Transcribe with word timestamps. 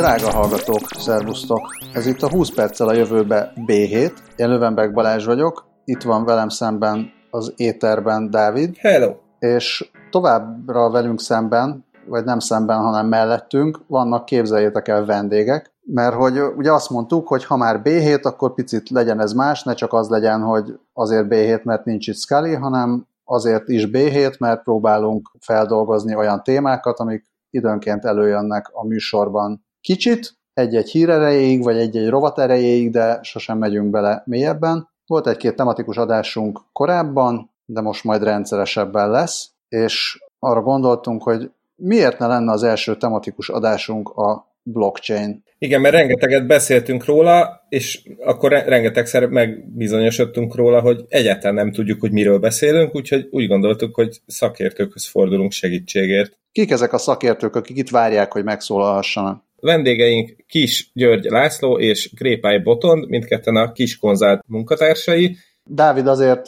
Drága 0.00 0.30
hallgatók, 0.30 0.88
szervusztok! 0.98 1.60
Ez 1.92 2.06
itt 2.06 2.22
a 2.22 2.30
20 2.30 2.50
perccel 2.54 2.88
a 2.88 2.92
jövőbe 2.92 3.52
B7. 3.66 4.12
Én 4.36 4.48
Lövenberg 4.48 4.92
Balázs 4.92 5.24
vagyok, 5.24 5.66
itt 5.84 6.02
van 6.02 6.24
velem 6.24 6.48
szemben 6.48 7.12
az 7.30 7.52
éterben 7.56 8.30
Dávid. 8.30 8.76
Hello! 8.76 9.14
És 9.38 9.90
továbbra 10.10 10.90
velünk 10.90 11.20
szemben, 11.20 11.84
vagy 12.06 12.24
nem 12.24 12.38
szemben, 12.38 12.78
hanem 12.78 13.06
mellettünk 13.06 13.80
vannak, 13.86 14.24
képzeljétek 14.24 14.88
el, 14.88 15.04
vendégek, 15.04 15.72
mert 15.80 16.14
hogy 16.14 16.40
ugye 16.56 16.72
azt 16.72 16.90
mondtuk, 16.90 17.28
hogy 17.28 17.44
ha 17.44 17.56
már 17.56 17.80
B7, 17.84 18.22
akkor 18.22 18.54
picit 18.54 18.90
legyen 18.90 19.20
ez 19.20 19.32
más, 19.32 19.62
ne 19.62 19.74
csak 19.74 19.92
az 19.92 20.08
legyen, 20.08 20.40
hogy 20.40 20.78
azért 20.92 21.26
B7, 21.28 21.62
mert 21.62 21.84
nincs 21.84 22.08
itt 22.08 22.16
Scully, 22.16 22.54
hanem 22.54 23.06
azért 23.24 23.68
is 23.68 23.88
B7, 23.92 24.38
mert 24.38 24.62
próbálunk 24.62 25.30
feldolgozni 25.40 26.14
olyan 26.14 26.42
témákat, 26.42 26.98
amik 26.98 27.24
időnként 27.50 28.04
előjönnek 28.04 28.70
a 28.72 28.86
műsorban 28.86 29.68
kicsit, 29.80 30.38
egy-egy 30.52 30.90
hír 30.90 31.08
erejéig, 31.08 31.62
vagy 31.62 31.76
egy-egy 31.76 32.08
rovat 32.08 32.38
erejéig, 32.38 32.90
de 32.90 33.18
sosem 33.22 33.58
megyünk 33.58 33.90
bele 33.90 34.22
mélyebben. 34.26 34.88
Volt 35.06 35.26
egy-két 35.26 35.56
tematikus 35.56 35.96
adásunk 35.96 36.60
korábban, 36.72 37.50
de 37.64 37.80
most 37.80 38.04
majd 38.04 38.22
rendszeresebben 38.22 39.10
lesz, 39.10 39.50
és 39.68 40.18
arra 40.38 40.60
gondoltunk, 40.60 41.22
hogy 41.22 41.50
miért 41.74 42.18
ne 42.18 42.26
lenne 42.26 42.52
az 42.52 42.62
első 42.62 42.96
tematikus 42.96 43.48
adásunk 43.48 44.08
a 44.08 44.54
blockchain. 44.62 45.42
Igen, 45.58 45.80
mert 45.80 45.94
rengeteget 45.94 46.46
beszéltünk 46.46 47.04
róla, 47.04 47.66
és 47.68 48.02
akkor 48.24 48.50
rengetegszer 48.50 49.26
megbizonyosodtunk 49.26 50.54
róla, 50.54 50.80
hogy 50.80 51.04
egyáltalán 51.08 51.54
nem 51.54 51.72
tudjuk, 51.72 52.00
hogy 52.00 52.12
miről 52.12 52.38
beszélünk, 52.38 52.94
úgyhogy 52.94 53.28
úgy 53.30 53.46
gondoltuk, 53.48 53.94
hogy 53.94 54.20
szakértőkhöz 54.26 55.06
fordulunk 55.06 55.52
segítségért. 55.52 56.38
Kik 56.52 56.70
ezek 56.70 56.92
a 56.92 56.98
szakértők, 56.98 57.56
akik 57.56 57.76
itt 57.76 57.90
várják, 57.90 58.32
hogy 58.32 58.44
megszólalhassanak? 58.44 59.44
Vendégeink 59.60 60.36
Kis 60.48 60.90
György 60.94 61.24
László 61.24 61.78
és 61.78 62.14
Grépály 62.14 62.58
Botond, 62.58 63.08
mindketten 63.08 63.56
a 63.56 63.72
Kis 63.72 63.98
Konzált 63.98 64.42
munkatársai. 64.46 65.36
Dávid 65.64 66.06
azért 66.06 66.46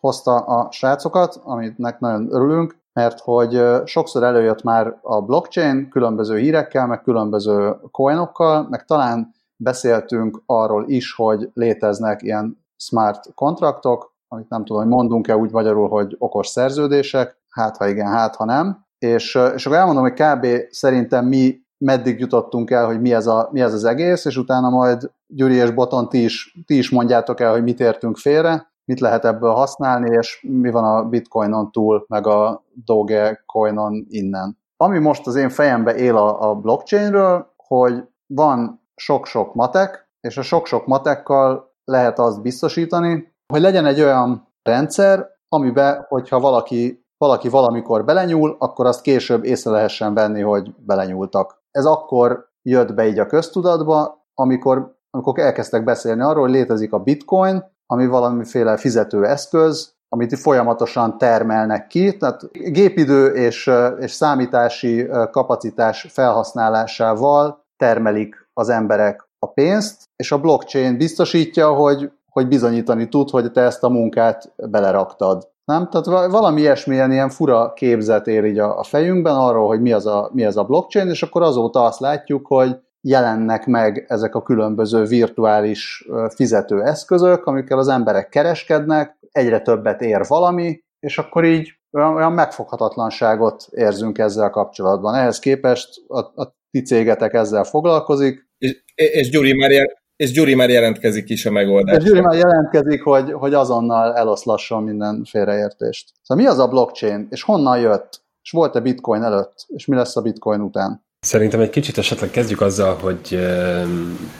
hozta 0.00 0.36
a 0.36 0.68
srácokat, 0.72 1.40
aminek 1.42 1.98
nagyon 1.98 2.28
örülünk, 2.30 2.76
mert 2.92 3.20
hogy 3.20 3.60
sokszor 3.84 4.22
előjött 4.22 4.62
már 4.62 4.98
a 5.02 5.20
blockchain 5.20 5.88
különböző 5.88 6.38
hírekkel, 6.38 6.86
meg 6.86 7.02
különböző 7.02 7.76
coinokkal, 7.90 8.66
meg 8.70 8.84
talán 8.84 9.34
beszéltünk 9.56 10.42
arról 10.46 10.84
is, 10.88 11.14
hogy 11.14 11.50
léteznek 11.54 12.22
ilyen 12.22 12.64
smart 12.76 13.34
kontraktok, 13.34 14.16
amit 14.28 14.48
nem 14.48 14.64
tudom, 14.64 14.82
hogy 14.82 14.90
mondunk-e 14.90 15.36
úgy 15.36 15.50
magyarul, 15.50 15.88
hogy 15.88 16.16
okos 16.18 16.46
szerződések, 16.46 17.36
hát 17.48 17.76
ha 17.76 17.88
igen, 17.88 18.06
hát 18.06 18.36
ha 18.36 18.44
nem. 18.44 18.86
És, 18.98 19.38
és 19.54 19.66
akkor 19.66 19.78
elmondom, 19.78 20.02
hogy 20.02 20.12
kb. 20.12 20.46
szerintem 20.70 21.26
mi 21.26 21.66
meddig 21.78 22.20
jutottunk 22.20 22.70
el, 22.70 22.86
hogy 22.86 23.00
mi 23.00 23.12
ez, 23.14 23.26
a, 23.26 23.48
mi 23.52 23.60
ez 23.60 23.74
az 23.74 23.84
egész, 23.84 24.24
és 24.24 24.36
utána 24.36 24.68
majd 24.68 25.10
Gyuri 25.26 25.54
és 25.54 25.70
Boton 25.70 26.08
ti 26.08 26.22
is, 26.22 26.58
ti 26.66 26.76
is 26.76 26.90
mondjátok 26.90 27.40
el, 27.40 27.52
hogy 27.52 27.62
mit 27.62 27.80
értünk 27.80 28.16
félre, 28.16 28.70
mit 28.84 29.00
lehet 29.00 29.24
ebből 29.24 29.52
használni, 29.52 30.16
és 30.16 30.46
mi 30.48 30.70
van 30.70 30.84
a 30.84 31.04
bitcoinon 31.04 31.72
túl, 31.72 32.04
meg 32.08 32.26
a 32.26 32.64
Dogecoinon 32.84 34.06
innen. 34.08 34.58
Ami 34.76 34.98
most 34.98 35.26
az 35.26 35.34
én 35.34 35.48
fejembe 35.48 35.94
él 35.94 36.16
a, 36.16 36.50
a 36.50 36.54
blockchainről, 36.54 37.52
hogy 37.56 38.04
van 38.26 38.82
sok-sok 38.94 39.54
matek, 39.54 40.08
és 40.20 40.36
a 40.36 40.42
sok-sok 40.42 40.86
matekkal 40.86 41.74
lehet 41.84 42.18
azt 42.18 42.42
biztosítani, 42.42 43.32
hogy 43.52 43.60
legyen 43.60 43.86
egy 43.86 44.00
olyan 44.00 44.48
rendszer, 44.62 45.26
amiben, 45.48 46.04
hogyha 46.08 46.40
valaki, 46.40 47.06
valaki 47.18 47.48
valamikor 47.48 48.04
belenyúl, 48.04 48.56
akkor 48.58 48.86
azt 48.86 49.00
később 49.00 49.44
észre 49.44 49.70
lehessen 49.70 50.14
venni, 50.14 50.40
hogy 50.40 50.74
belenyúltak. 50.76 51.57
Ez 51.70 51.84
akkor 51.84 52.48
jött 52.62 52.94
be 52.94 53.06
így 53.06 53.18
a 53.18 53.26
köztudatba, 53.26 54.26
amikor, 54.34 54.96
amikor 55.10 55.38
elkezdtek 55.38 55.84
beszélni 55.84 56.22
arról, 56.22 56.42
hogy 56.42 56.50
létezik 56.50 56.92
a 56.92 56.98
bitcoin, 56.98 57.64
ami 57.86 58.06
valamiféle 58.06 58.76
fizető 58.76 59.24
eszköz, 59.26 59.96
amit 60.08 60.38
folyamatosan 60.38 61.18
termelnek 61.18 61.86
ki, 61.86 62.16
tehát 62.16 62.52
gépidő 62.52 63.26
és, 63.26 63.70
és 63.98 64.12
számítási 64.12 65.08
kapacitás 65.30 66.06
felhasználásával 66.10 67.66
termelik 67.76 68.48
az 68.52 68.68
emberek 68.68 69.28
a 69.38 69.52
pénzt, 69.52 70.02
és 70.16 70.32
a 70.32 70.40
blockchain 70.40 70.96
biztosítja, 70.96 71.74
hogy, 71.74 72.12
hogy 72.30 72.48
bizonyítani 72.48 73.08
tud, 73.08 73.30
hogy 73.30 73.52
te 73.52 73.60
ezt 73.60 73.82
a 73.82 73.88
munkát 73.88 74.52
beleraktad. 74.56 75.48
Nem? 75.68 75.88
Tehát 75.88 76.30
valami 76.30 76.60
ilyesmilyen 76.60 77.12
ilyen 77.12 77.28
fura 77.28 77.72
képzet 77.72 78.26
ér 78.26 78.44
így 78.44 78.58
a, 78.58 78.78
a 78.78 78.82
fejünkben 78.82 79.34
arról, 79.34 79.66
hogy 79.66 79.80
mi 79.80 79.92
az, 79.92 80.06
a, 80.06 80.30
mi 80.32 80.44
az 80.44 80.56
a 80.56 80.64
blockchain, 80.64 81.08
és 81.08 81.22
akkor 81.22 81.42
azóta 81.42 81.84
azt 81.84 82.00
látjuk, 82.00 82.46
hogy 82.46 82.76
jelennek 83.00 83.66
meg 83.66 84.04
ezek 84.08 84.34
a 84.34 84.42
különböző 84.42 85.04
virtuális 85.04 86.08
fizetőeszközök, 86.34 87.46
amikkel 87.46 87.78
az 87.78 87.88
emberek 87.88 88.28
kereskednek, 88.28 89.18
egyre 89.30 89.60
többet 89.60 90.00
ér 90.00 90.20
valami, 90.28 90.84
és 91.00 91.18
akkor 91.18 91.44
így 91.44 91.72
olyan, 91.92 92.14
olyan 92.14 92.32
megfoghatatlanságot 92.32 93.66
érzünk 93.70 94.18
ezzel 94.18 94.50
kapcsolatban. 94.50 95.14
Ehhez 95.14 95.38
képest 95.38 95.88
a, 96.06 96.18
a 96.18 96.56
ti 96.70 96.82
cégetek 96.82 97.34
ezzel 97.34 97.64
foglalkozik. 97.64 98.48
És, 98.58 98.82
és, 98.94 99.30
Gyuri 99.30 99.52
már 99.52 99.70
és 100.18 100.32
Gyuri 100.32 100.54
már 100.54 100.70
jelentkezik 100.70 101.28
is 101.28 101.46
a 101.46 101.50
megoldásra. 101.50 102.02
És 102.02 102.08
Gyuri 102.08 102.20
már 102.20 102.36
jelentkezik, 102.36 103.02
hogy, 103.02 103.32
hogy 103.32 103.54
azonnal 103.54 104.14
eloszlasson 104.14 104.82
minden 104.82 105.24
félreértést. 105.24 106.12
Szóval 106.22 106.44
mi 106.44 106.50
az 106.50 106.58
a 106.58 106.68
blockchain, 106.68 107.26
és 107.30 107.42
honnan 107.42 107.80
jött, 107.80 108.22
és 108.42 108.50
volt-e 108.50 108.80
bitcoin 108.80 109.22
előtt, 109.22 109.66
és 109.66 109.86
mi 109.86 109.96
lesz 109.96 110.16
a 110.16 110.20
bitcoin 110.20 110.60
után? 110.60 111.06
Szerintem 111.20 111.60
egy 111.60 111.70
kicsit 111.70 111.98
esetleg 111.98 112.30
kezdjük 112.30 112.60
azzal, 112.60 112.94
hogy 112.94 113.38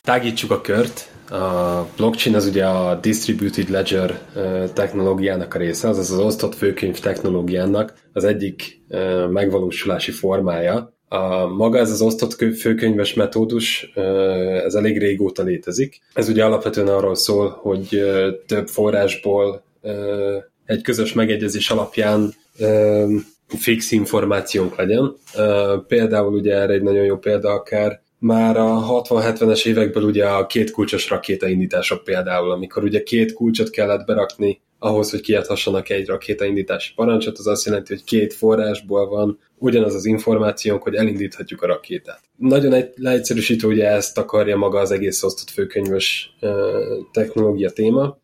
tágítsuk 0.00 0.50
a 0.50 0.60
kört. 0.60 1.08
A 1.30 1.84
blockchain 1.96 2.36
az 2.36 2.46
ugye 2.46 2.66
a 2.66 2.94
Distributed 2.94 3.68
Ledger 3.68 4.18
technológiának 4.72 5.54
a 5.54 5.58
része, 5.58 5.88
azaz 5.88 6.10
az 6.10 6.18
osztott 6.18 6.54
főkönyv 6.54 6.98
technológiának 6.98 7.94
az 8.12 8.24
egyik 8.24 8.82
megvalósulási 9.30 10.10
formája. 10.10 10.97
A, 11.08 11.46
maga 11.46 11.78
ez 11.78 11.90
az 11.90 12.00
osztott 12.00 12.34
főkönyves 12.56 13.14
metódus, 13.14 13.90
ez 14.64 14.74
elég 14.74 14.98
régóta 14.98 15.42
létezik. 15.42 16.00
Ez 16.12 16.28
ugye 16.28 16.44
alapvetően 16.44 16.88
arról 16.88 17.14
szól, 17.14 17.48
hogy 17.48 18.02
több 18.46 18.68
forrásból 18.68 19.62
egy 20.64 20.82
közös 20.82 21.12
megegyezés 21.12 21.70
alapján 21.70 22.34
fix 23.46 23.90
információnk 23.90 24.76
legyen. 24.76 25.16
Például 25.86 26.32
ugye 26.32 26.54
erre 26.54 26.72
egy 26.72 26.82
nagyon 26.82 27.04
jó 27.04 27.16
példa 27.16 27.50
akár 27.50 28.00
már 28.18 28.56
a 28.56 29.02
60-70-es 29.02 29.66
évekből 29.66 30.02
ugye 30.02 30.26
a 30.26 30.46
két 30.46 30.70
kulcsos 30.70 31.08
rakétaindítások 31.08 32.04
például, 32.04 32.50
amikor 32.50 32.82
ugye 32.82 33.02
két 33.02 33.32
kulcsot 33.32 33.70
kellett 33.70 34.06
berakni 34.06 34.60
ahhoz, 34.78 35.10
hogy 35.10 35.20
kiadhassanak 35.20 35.88
egy 35.88 36.06
rakétaindítási 36.06 36.92
parancsot, 36.94 37.38
az 37.38 37.46
azt 37.46 37.64
jelenti, 37.64 37.92
hogy 37.94 38.04
két 38.04 38.34
forrásból 38.34 39.08
van 39.08 39.38
ugyanaz 39.58 39.94
az 39.94 40.04
információnk, 40.04 40.82
hogy 40.82 40.94
elindíthatjuk 40.94 41.62
a 41.62 41.66
rakétát. 41.66 42.20
Nagyon 42.36 42.72
egy, 42.72 42.92
leegyszerűsítő, 42.96 43.66
ugye 43.66 43.86
ezt 43.86 44.18
akarja 44.18 44.56
maga 44.56 44.78
az 44.78 44.90
egész 44.90 45.22
osztott 45.22 45.50
főkönyvös 45.50 46.36
technológia 47.12 47.70
téma, 47.70 48.18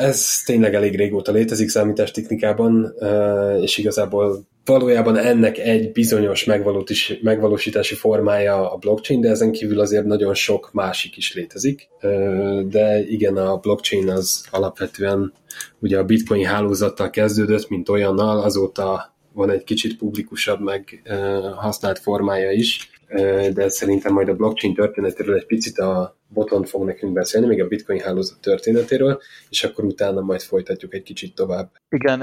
ez 0.00 0.42
tényleg 0.44 0.74
elég 0.74 0.96
régóta 0.96 1.32
létezik 1.32 1.68
számítástechnikában, 1.68 2.94
és 3.60 3.78
igazából 3.78 4.46
valójában 4.64 5.16
ennek 5.16 5.58
egy 5.58 5.92
bizonyos 5.92 6.44
megvalósítási 7.22 7.94
formája 7.94 8.72
a 8.72 8.76
blockchain, 8.76 9.20
de 9.20 9.28
ezen 9.28 9.52
kívül 9.52 9.80
azért 9.80 10.04
nagyon 10.04 10.34
sok 10.34 10.70
másik 10.72 11.16
is 11.16 11.34
létezik. 11.34 11.88
De 12.68 13.04
igen, 13.08 13.36
a 13.36 13.56
blockchain 13.56 14.10
az 14.10 14.46
alapvetően 14.50 15.32
ugye 15.78 15.98
a 15.98 16.04
bitcoin 16.04 16.46
hálózattal 16.46 17.10
kezdődött, 17.10 17.68
mint 17.68 17.88
olyannal, 17.88 18.40
azóta 18.40 19.15
van 19.36 19.50
egy 19.50 19.64
kicsit 19.64 19.96
publikusabb, 19.96 20.60
meg 20.60 21.02
használt 21.56 21.98
formája 21.98 22.50
is, 22.50 22.90
de 23.52 23.68
szerintem 23.68 24.12
majd 24.12 24.28
a 24.28 24.34
blockchain 24.34 24.74
történetéről 24.74 25.36
egy 25.36 25.46
picit 25.46 25.78
a 25.78 26.16
boton 26.28 26.64
fog 26.64 26.84
nekünk 26.84 27.12
beszélni, 27.12 27.46
még 27.46 27.62
a 27.62 27.68
bitcoin 27.68 28.00
hálózat 28.00 28.40
történetéről, 28.40 29.20
és 29.48 29.64
akkor 29.64 29.84
utána 29.84 30.20
majd 30.20 30.40
folytatjuk 30.40 30.94
egy 30.94 31.02
kicsit 31.02 31.34
tovább. 31.34 31.70
Igen, 31.88 32.22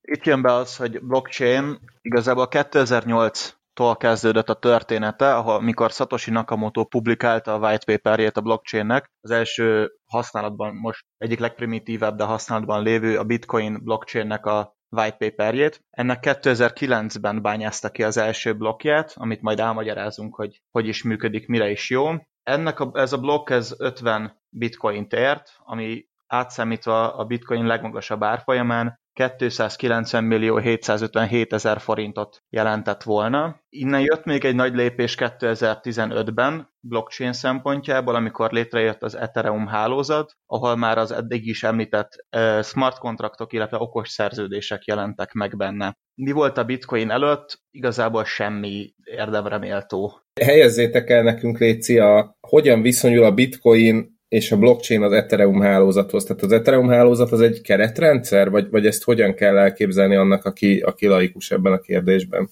itt 0.00 0.24
jön 0.24 0.42
be 0.42 0.52
az, 0.52 0.76
hogy 0.76 1.00
blockchain 1.00 1.78
igazából 2.02 2.48
2008 2.48 3.54
tól 3.72 3.96
kezdődött 3.96 4.48
a 4.48 4.54
története, 4.54 5.34
ahol 5.34 5.62
mikor 5.62 5.90
Satoshi 5.90 6.30
Nakamoto 6.30 6.84
publikálta 6.84 7.54
a 7.54 7.58
white 7.58 7.92
paperjét 7.92 8.36
a 8.36 8.40
blockchainnek, 8.40 9.10
az 9.20 9.30
első 9.30 9.92
használatban 10.04 10.74
most 10.74 11.04
egyik 11.18 11.38
legprimitívebb, 11.38 12.16
de 12.16 12.24
használatban 12.24 12.82
lévő 12.82 13.18
a 13.18 13.24
bitcoin 13.24 13.80
blockchainnek 13.84 14.46
a 14.46 14.73
white 14.94 15.16
paperjét. 15.16 15.84
Ennek 15.90 16.18
2009-ben 16.22 17.42
bányázta 17.42 17.90
ki 17.90 18.02
az 18.02 18.16
első 18.16 18.56
blokkját, 18.56 19.12
amit 19.16 19.42
majd 19.42 19.60
elmagyarázunk, 19.60 20.34
hogy 20.34 20.62
hogy 20.70 20.88
is 20.88 21.02
működik, 21.02 21.46
mire 21.46 21.70
is 21.70 21.90
jó. 21.90 22.10
Ennek 22.42 22.80
a, 22.80 22.90
ez 22.94 23.12
a 23.12 23.18
blokk 23.18 23.50
ez 23.50 23.74
50 23.78 24.40
bitcoint 24.48 25.12
ért, 25.12 25.52
ami 25.58 26.06
átszámítva 26.26 27.16
a 27.16 27.24
bitcoin 27.24 27.66
legmagasabb 27.66 28.22
árfolyamán 28.22 29.02
290 29.14 30.24
millió 30.24 30.56
757 30.56 31.52
ezer 31.52 31.80
forintot 31.80 32.42
jelentett 32.50 33.02
volna. 33.02 33.60
Innen 33.68 34.00
jött 34.00 34.24
még 34.24 34.44
egy 34.44 34.54
nagy 34.54 34.74
lépés 34.74 35.14
2015-ben 35.18 36.72
blockchain 36.80 37.32
szempontjából, 37.32 38.14
amikor 38.14 38.52
létrejött 38.52 39.02
az 39.02 39.16
Ethereum 39.16 39.66
hálózat, 39.66 40.32
ahol 40.46 40.76
már 40.76 40.98
az 40.98 41.12
eddig 41.12 41.46
is 41.46 41.62
említett 41.62 42.26
smart 42.62 42.98
kontraktok, 42.98 43.52
illetve 43.52 43.76
okos 43.76 44.08
szerződések 44.08 44.84
jelentek 44.84 45.32
meg 45.32 45.56
benne. 45.56 45.96
Mi 46.14 46.30
volt 46.30 46.58
a 46.58 46.64
bitcoin 46.64 47.10
előtt? 47.10 47.60
Igazából 47.70 48.24
semmi 48.24 48.94
érdemre 49.04 49.58
méltó. 49.58 50.20
Helyezzétek 50.40 51.10
el 51.10 51.22
nekünk, 51.22 51.58
Léci, 51.58 51.98
a, 51.98 52.36
hogyan 52.40 52.82
viszonyul 52.82 53.24
a 53.24 53.34
bitcoin 53.34 54.13
és 54.34 54.52
a 54.52 54.56
blockchain 54.56 55.02
az 55.02 55.12
Ethereum 55.12 55.60
hálózathoz. 55.60 56.24
Tehát 56.24 56.42
az 56.42 56.52
Ethereum 56.52 56.88
hálózat 56.88 57.32
az 57.32 57.40
egy 57.40 57.60
keretrendszer, 57.60 58.50
vagy, 58.50 58.70
vagy 58.70 58.86
ezt 58.86 59.04
hogyan 59.04 59.34
kell 59.34 59.56
elképzelni 59.56 60.16
annak, 60.16 60.44
aki, 60.44 60.78
aki 60.78 61.06
laikus 61.06 61.50
ebben 61.50 61.72
a 61.72 61.78
kérdésben? 61.78 62.48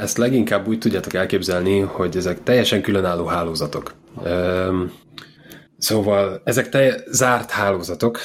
Ezt 0.00 0.18
leginkább 0.18 0.68
úgy 0.68 0.78
tudjátok 0.78 1.14
elképzelni, 1.14 1.78
hogy 1.78 2.16
ezek 2.16 2.42
teljesen 2.42 2.80
különálló 2.80 3.24
hálózatok. 3.24 3.94
Szóval 5.78 6.40
ezek 6.44 6.68
te 6.68 7.02
zárt 7.06 7.50
hálózatok, 7.50 8.18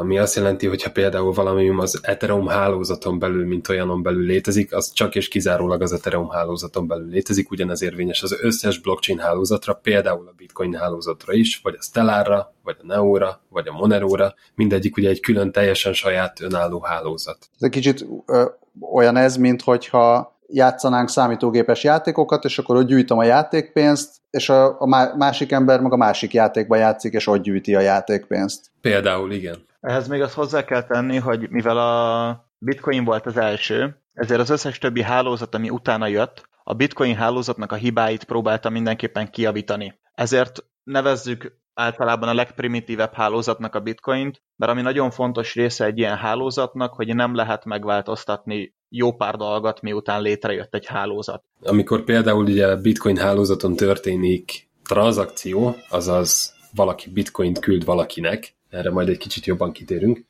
ami 0.00 0.18
azt 0.18 0.36
jelenti, 0.36 0.66
hogy 0.66 0.82
ha 0.82 0.90
például 0.90 1.32
valami 1.32 1.68
az 1.68 2.00
Ethereum 2.02 2.46
hálózaton 2.46 3.18
belül, 3.18 3.46
mint 3.46 3.68
olyanon 3.68 4.02
belül 4.02 4.26
létezik, 4.26 4.74
az 4.74 4.92
csak 4.92 5.14
és 5.14 5.28
kizárólag 5.28 5.82
az 5.82 5.92
Ethereum 5.92 6.28
hálózaton 6.28 6.86
belül 6.86 7.08
létezik, 7.08 7.50
ugyanez 7.50 7.82
érvényes 7.82 8.22
az 8.22 8.38
összes 8.40 8.78
blockchain 8.78 9.18
hálózatra, 9.18 9.74
például 9.74 10.28
a 10.28 10.34
Bitcoin 10.36 10.74
hálózatra 10.74 11.32
is, 11.32 11.60
vagy 11.62 11.74
a 11.78 11.82
Stellarra, 11.82 12.54
vagy 12.64 12.76
a 12.82 12.86
Neura, 12.86 13.40
vagy 13.48 13.68
a 13.68 13.72
Monero-ra, 13.72 14.34
mindegyik 14.54 14.96
ugye 14.96 15.08
egy 15.08 15.20
külön 15.20 15.52
teljesen 15.52 15.92
saját 15.92 16.40
önálló 16.40 16.80
hálózat. 16.80 17.38
Ez 17.40 17.62
egy 17.62 17.70
kicsit 17.70 18.06
ö, 18.26 18.44
olyan 18.92 19.16
ez, 19.16 19.36
mint 19.36 19.62
hogyha 19.62 20.38
játszanánk 20.52 21.08
számítógépes 21.08 21.84
játékokat, 21.84 22.44
és 22.44 22.58
akkor 22.58 22.76
ott 22.76 22.86
gyűjtöm 22.86 23.18
a 23.18 23.24
játékpénzt, 23.24 24.16
és 24.30 24.48
a, 24.48 24.80
a 24.80 25.16
másik 25.16 25.52
ember 25.52 25.80
meg 25.80 25.92
a 25.92 25.96
másik 25.96 26.32
játékba 26.32 26.76
játszik, 26.76 27.12
és 27.12 27.26
ott 27.26 27.42
gyűjti 27.42 27.74
a 27.74 27.80
játékpénzt. 27.80 28.70
Például, 28.80 29.32
igen. 29.32 29.56
Ehhez 29.80 30.08
még 30.08 30.22
azt 30.22 30.34
hozzá 30.34 30.64
kell 30.64 30.82
tenni, 30.82 31.16
hogy 31.16 31.50
mivel 31.50 31.78
a 31.78 32.48
Bitcoin 32.58 33.04
volt 33.04 33.26
az 33.26 33.36
első, 33.36 33.96
ezért 34.12 34.40
az 34.40 34.50
összes 34.50 34.78
többi 34.78 35.02
hálózat, 35.02 35.54
ami 35.54 35.70
utána 35.70 36.06
jött, 36.06 36.48
a 36.64 36.74
Bitcoin 36.74 37.14
hálózatnak 37.16 37.72
a 37.72 37.74
hibáit 37.74 38.24
próbálta 38.24 38.70
mindenképpen 38.70 39.30
kiavítani. 39.30 39.98
Ezért 40.14 40.64
nevezzük 40.82 41.58
általában 41.74 42.28
a 42.28 42.34
legprimitívebb 42.34 43.12
hálózatnak 43.12 43.74
a 43.74 43.80
bitcoint, 43.80 44.42
mert 44.56 44.72
ami 44.72 44.82
nagyon 44.82 45.10
fontos 45.10 45.54
része 45.54 45.84
egy 45.84 45.98
ilyen 45.98 46.16
hálózatnak, 46.16 46.94
hogy 46.94 47.14
nem 47.14 47.34
lehet 47.34 47.64
megváltoztatni 47.64 48.74
jó 48.90 49.12
pár 49.12 49.36
dolgot, 49.36 49.80
miután 49.80 50.22
létrejött 50.22 50.74
egy 50.74 50.86
hálózat. 50.86 51.44
Amikor 51.62 52.04
például 52.04 52.44
ugye 52.44 52.76
bitcoin 52.76 53.16
hálózaton 53.16 53.76
történik 53.76 54.68
tranzakció, 54.84 55.76
azaz 55.88 56.54
valaki 56.74 57.10
bitcoint 57.10 57.58
küld 57.58 57.84
valakinek, 57.84 58.54
erre 58.68 58.90
majd 58.90 59.08
egy 59.08 59.18
kicsit 59.18 59.46
jobban 59.46 59.72
kitérünk, 59.72 60.24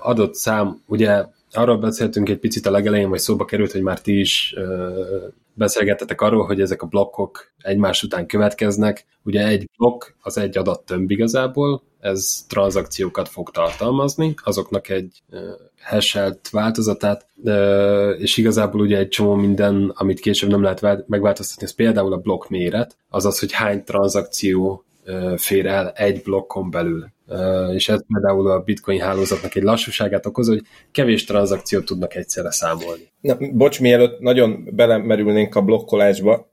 adott 0.00 0.34
szám, 0.34 0.82
ugye 0.86 1.24
arról 1.52 1.78
beszéltünk 1.78 2.28
egy 2.28 2.38
picit 2.38 2.66
a 2.66 2.70
legelején, 2.70 3.08
vagy 3.08 3.18
szóba 3.18 3.44
került, 3.44 3.72
hogy 3.72 3.82
már 3.82 4.00
ti 4.00 4.18
is 4.18 4.54
beszélgettetek 5.54 6.20
arról, 6.20 6.46
hogy 6.46 6.60
ezek 6.60 6.82
a 6.82 6.86
blokkok 6.86 7.52
egymás 7.58 8.02
után 8.02 8.26
következnek. 8.26 9.04
Ugye 9.22 9.46
egy 9.46 9.68
blokk 9.76 10.04
az 10.20 10.38
egy 10.38 10.58
adattömb 10.58 11.10
igazából, 11.10 11.82
ez 12.00 12.44
tranzakciókat 12.48 13.28
fog 13.28 13.50
tartalmazni, 13.50 14.34
azoknak 14.42 14.88
egy 14.88 15.22
haselt 15.82 16.50
változatát, 16.50 17.26
és 18.18 18.36
igazából 18.36 18.80
ugye 18.80 18.98
egy 18.98 19.08
csomó 19.08 19.34
minden, 19.34 19.92
amit 19.94 20.20
később 20.20 20.50
nem 20.50 20.62
lehet 20.62 21.08
megváltoztatni, 21.08 21.64
ez 21.64 21.74
például 21.74 22.12
a 22.12 22.18
blokk 22.18 22.48
méret, 22.48 22.96
azaz, 23.08 23.38
hogy 23.38 23.52
hány 23.52 23.84
tranzakció 23.84 24.84
fér 25.36 25.66
el 25.66 25.90
egy 25.90 26.22
blokkon 26.22 26.70
belül. 26.70 27.08
És 27.74 27.88
ez 27.88 28.00
például 28.12 28.50
a 28.50 28.60
bitcoin 28.60 29.00
hálózatnak 29.00 29.54
egy 29.54 29.62
lassúságát 29.62 30.26
okoz, 30.26 30.48
hogy 30.48 30.62
kevés 30.90 31.24
tranzakciót 31.24 31.84
tudnak 31.84 32.14
egyszerre 32.14 32.50
számolni. 32.50 33.12
Na, 33.20 33.36
bocs, 33.52 33.80
mielőtt 33.80 34.20
nagyon 34.20 34.68
belemerülnénk 34.72 35.54
a 35.54 35.62
blokkolásba, 35.62 36.50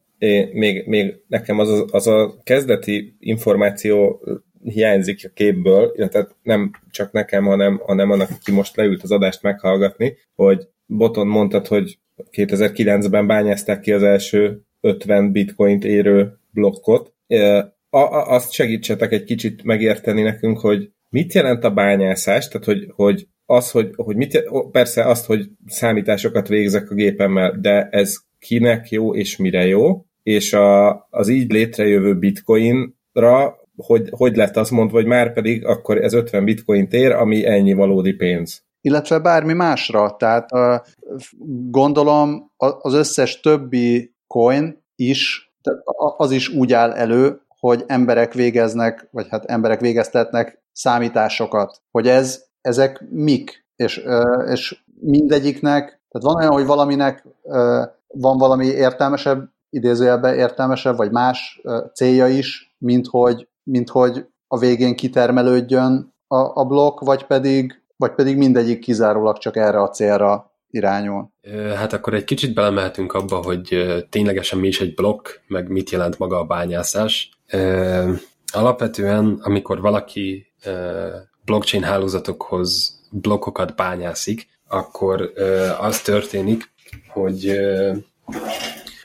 még, 0.51 0.88
még 0.88 1.16
nekem 1.27 1.60
az 1.60 1.69
a, 1.69 1.86
az 1.92 2.07
a 2.07 2.33
kezdeti 2.44 3.16
információ 3.19 4.22
hiányzik 4.63 5.19
a 5.24 5.33
képből, 5.33 5.92
illetve 5.95 6.27
nem 6.44 6.72
csak 6.92 7.12
nekem, 7.12 7.45
hanem, 7.45 7.81
hanem 7.86 8.12
annak, 8.12 8.30
aki 8.39 8.51
most 8.51 8.75
leült 8.75 9.04
az 9.04 9.12
adást 9.12 9.42
meghallgatni, 9.42 10.18
hogy 10.36 10.68
Boton 10.86 11.28
mondtad, 11.28 11.68
hogy 11.68 12.00
2009-ben 12.31 13.28
bányázták 13.28 13.80
ki 13.80 13.92
az 13.92 14.04
első 14.04 14.62
50 14.81 15.31
bitcoint 15.31 15.83
érő 15.83 16.39
blokkot, 16.51 17.13
a, 17.95 18.00
a, 18.00 18.33
azt 18.33 18.51
segítsetek 18.51 19.12
egy 19.12 19.24
kicsit 19.24 19.63
megérteni 19.63 20.21
nekünk, 20.21 20.59
hogy 20.59 20.92
mit 21.09 21.33
jelent 21.33 21.63
a 21.63 21.71
bányászás, 21.71 22.47
tehát 22.47 22.65
hogy, 22.65 22.88
hogy 22.95 23.27
az, 23.45 23.71
hogy, 23.71 23.89
hogy 23.95 24.15
mit, 24.15 24.44
persze 24.71 25.03
azt, 25.03 25.25
hogy 25.25 25.50
számításokat 25.68 26.47
végzek 26.47 26.92
a 26.92 26.94
gépemmel, 26.94 27.57
de 27.62 27.88
ez 27.92 28.18
kinek 28.39 28.89
jó 28.89 29.15
és 29.15 29.38
mire 29.38 29.65
jó, 29.65 30.06
és 30.24 30.53
a, 30.53 31.07
az 31.09 31.27
így 31.27 31.51
létrejövő 31.51 32.18
bitcoinra 32.18 33.63
hogy, 33.77 34.09
hogy 34.12 34.36
lett 34.36 34.57
azt 34.57 34.71
mondva, 34.71 34.95
hogy 34.95 35.06
már 35.06 35.33
pedig 35.33 35.65
akkor 35.65 35.97
ez 35.97 36.13
50 36.13 36.45
bitcoin 36.45 36.88
ér, 36.92 37.12
ami 37.12 37.45
ennyi 37.45 37.74
valódi 37.74 38.13
pénz. 38.13 38.63
Illetve 38.81 39.19
bármi 39.19 39.53
másra, 39.53 40.15
tehát 40.19 40.50
gondolom 41.69 42.51
az 42.57 42.94
összes 42.94 43.39
többi 43.39 44.13
coin 44.27 44.83
is, 44.95 45.53
tehát 45.62 45.81
az 46.18 46.31
is 46.31 46.50
úgy 46.50 46.74
áll 46.74 46.92
elő, 46.92 47.44
hogy 47.66 47.84
emberek 47.88 48.34
végeznek, 48.34 49.08
vagy 49.12 49.28
hát 49.30 49.46
emberek 49.46 49.80
végeztetnek 49.80 50.64
számításokat, 50.72 51.82
hogy 51.92 52.08
ez, 52.08 52.44
ezek 52.62 53.04
mik, 53.10 53.66
és, 53.76 54.06
és 54.48 54.84
mindegyiknek, 55.00 55.84
tehát 55.84 56.34
van 56.34 56.36
olyan, 56.36 56.52
hogy 56.52 56.66
valaminek 56.66 57.28
van 58.08 58.38
valami 58.38 58.66
értelmesebb, 58.66 59.50
idézőjelben 59.70 60.36
értelmesebb, 60.36 60.98
vagy 60.98 61.12
más 61.12 61.62
célja 61.94 62.28
is, 62.28 62.76
mint 62.78 63.08
hogy, 63.08 63.48
mint 63.64 63.90
hogy 63.90 64.28
a 64.48 64.58
végén 64.58 64.96
kitermelődjön 64.96 66.14
a, 66.28 66.60
a 66.62 66.66
blokk, 66.66 67.00
vagy 67.00 67.26
pedig, 67.26 67.81
vagy 67.98 68.12
pedig 68.12 68.38
mindegyik 68.38 68.80
kizárólag 68.80 69.38
csak 69.38 69.56
erre 69.56 69.81
a 69.81 69.90
célra 69.90 70.52
irányul. 70.76 71.32
Hát 71.76 71.94
akkor 71.94 72.14
egy 72.14 72.24
kicsit 72.24 72.54
belemeltünk 72.54 73.14
abba, 73.14 73.36
hogy 73.36 73.86
ténylegesen 74.10 74.60
mi 74.60 74.68
is 74.68 74.82
egy 74.82 74.94
blokk, 74.94 75.28
meg 75.48 75.70
mit 75.70 75.90
jelent 75.90 76.20
maga 76.20 76.40
a 76.40 76.46
bányászás. 76.46 77.30
Alapvetően, 78.54 79.40
amikor 79.42 79.82
valaki 79.82 80.52
blockchain 81.46 81.84
hálózatokhoz 81.84 83.00
blokkokat 83.12 83.76
bányászik, 83.76 84.48
akkor 84.68 85.34
az 85.80 86.02
történik, 86.02 86.72
hogy 87.08 87.60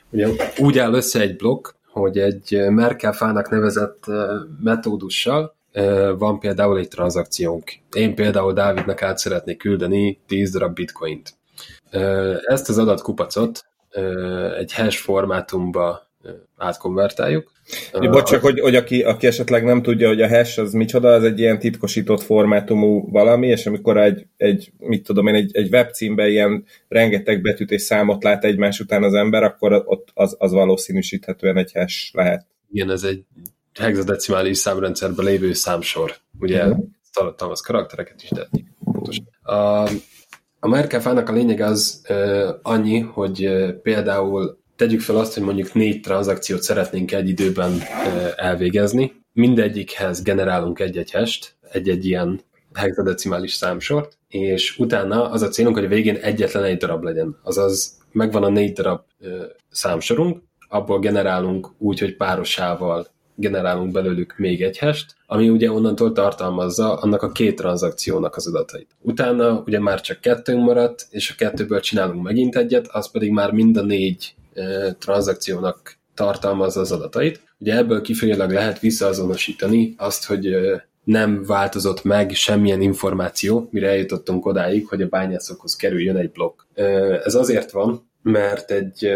ugye 0.09 0.27
úgy 0.57 0.77
áll 0.77 0.93
össze 0.93 1.19
egy 1.19 1.35
blokk, 1.35 1.67
hogy 1.87 2.17
egy 2.17 2.65
Merkel-fának 2.69 3.49
nevezett 3.49 4.03
metódussal 4.63 5.55
van 6.17 6.39
például 6.39 6.77
egy 6.77 6.87
tranzakciónk. 6.87 7.71
Én 7.93 8.15
például 8.15 8.53
Dávidnak 8.53 9.01
át 9.01 9.17
szeretnék 9.17 9.57
küldeni 9.57 10.19
10 10.27 10.51
darab 10.51 10.73
bitcoint. 10.73 11.33
Ezt 12.45 12.69
az 12.69 12.77
adatkupacot 12.77 13.65
egy 14.57 14.73
hash 14.73 14.97
formátumba 14.97 16.09
átkonvertáljuk. 16.57 17.51
Bocs, 17.91 18.29
csak 18.29 18.41
hogy, 18.41 18.59
hogy 18.59 18.75
aki, 18.75 19.03
aki 19.03 19.27
esetleg 19.27 19.63
nem 19.63 19.81
tudja, 19.81 20.07
hogy 20.07 20.21
a 20.21 20.27
hash 20.27 20.59
az 20.59 20.73
micsoda, 20.73 21.13
az 21.13 21.23
egy 21.23 21.39
ilyen 21.39 21.59
titkosított 21.59 22.21
formátumú 22.21 23.11
valami, 23.11 23.47
és 23.47 23.65
amikor 23.65 23.97
egy, 23.97 24.27
egy 24.37 24.71
mit 24.77 25.03
tudom 25.03 25.27
én, 25.27 25.35
egy, 25.35 25.49
egy 25.53 25.73
webcímben 25.73 26.29
ilyen 26.29 26.65
rengeteg 26.87 27.41
betűt 27.41 27.71
és 27.71 27.81
számot 27.81 28.23
lát 28.23 28.43
egymás 28.43 28.79
után 28.79 29.03
az 29.03 29.13
ember, 29.13 29.43
akkor 29.43 29.83
ott 29.85 30.09
az, 30.13 30.35
az 30.39 30.51
valószínűsíthetően 30.51 31.57
egy 31.57 31.71
hash 31.71 32.15
lehet. 32.15 32.45
Igen, 32.71 32.89
ez 32.91 33.03
egy 33.03 33.23
hexadecimális 33.79 34.57
számrendszerben 34.57 35.25
lévő 35.25 35.53
számsor. 35.53 36.15
Ugye 36.39 36.65
uh-huh. 36.65 36.85
tartalmaz 37.13 37.61
karaktereket 37.61 38.23
is, 38.23 38.29
de 38.29 38.47
pontosan. 38.83 39.27
A, 39.41 39.89
a 40.63 40.67
Merkel 40.67 41.17
a 41.17 41.31
lényeg 41.31 41.59
az 41.59 42.01
uh, 42.09 42.49
annyi, 42.61 42.99
hogy 42.99 43.47
uh, 43.47 43.69
például 43.69 44.57
tegyük 44.75 45.01
fel 45.01 45.15
azt, 45.15 45.33
hogy 45.33 45.43
mondjuk 45.43 45.73
négy 45.73 46.01
tranzakciót 46.01 46.61
szeretnénk 46.61 47.11
egy 47.11 47.29
időben 47.29 47.71
elvégezni, 48.35 49.11
mindegyikhez 49.33 50.21
generálunk 50.21 50.79
egy-egy 50.79 51.11
hest, 51.11 51.55
egy-egy 51.71 52.05
ilyen 52.05 52.41
hexadecimális 52.73 53.53
számsort, 53.53 54.17
és 54.27 54.77
utána 54.77 55.29
az 55.29 55.41
a 55.41 55.47
célunk, 55.47 55.75
hogy 55.75 55.85
a 55.85 55.89
végén 55.89 56.15
egyetlen 56.15 56.63
egy 56.63 56.77
darab 56.77 57.03
legyen. 57.03 57.37
Azaz 57.43 57.97
megvan 58.11 58.43
a 58.43 58.49
négy 58.49 58.73
darab 58.73 59.01
számsorunk, 59.69 60.43
abból 60.69 60.99
generálunk 60.99 61.69
úgy, 61.77 61.99
hogy 61.99 62.15
párosával 62.15 63.07
generálunk 63.41 63.91
belőlük 63.91 64.33
még 64.37 64.61
egy 64.61 64.77
hest, 64.77 65.15
ami 65.25 65.49
ugye 65.49 65.71
onnantól 65.71 66.11
tartalmazza 66.11 66.93
annak 66.93 67.21
a 67.21 67.31
két 67.31 67.55
tranzakciónak 67.55 68.35
az 68.35 68.47
adatait. 68.47 68.95
Utána 69.01 69.63
ugye 69.65 69.79
már 69.79 70.01
csak 70.01 70.19
kettőnk 70.19 70.63
maradt, 70.63 71.07
és 71.09 71.31
a 71.31 71.35
kettőből 71.37 71.79
csinálunk 71.79 72.23
megint 72.23 72.55
egyet, 72.55 72.87
az 72.87 73.11
pedig 73.11 73.31
már 73.31 73.51
mind 73.51 73.77
a 73.77 73.81
négy 73.81 74.35
e, 74.53 74.93
tranzakciónak 74.93 75.97
tartalmazza 76.13 76.79
az 76.79 76.91
adatait. 76.91 77.41
Ugye 77.57 77.75
ebből 77.75 78.01
kifejezőleg 78.01 78.51
lehet 78.51 78.79
visszaazonosítani 78.79 79.93
azt, 79.97 80.25
hogy 80.25 80.45
e, 80.45 80.89
nem 81.03 81.43
változott 81.43 82.03
meg 82.03 82.31
semmilyen 82.33 82.81
információ, 82.81 83.67
mire 83.71 83.89
eljutottunk 83.89 84.45
odáig, 84.45 84.87
hogy 84.87 85.01
a 85.01 85.07
bányászokhoz 85.07 85.75
kerüljön 85.75 86.17
egy 86.17 86.31
blokk. 86.31 86.61
Ez 87.23 87.35
azért 87.35 87.71
van, 87.71 88.09
mert 88.23 88.71
egy, 88.71 89.11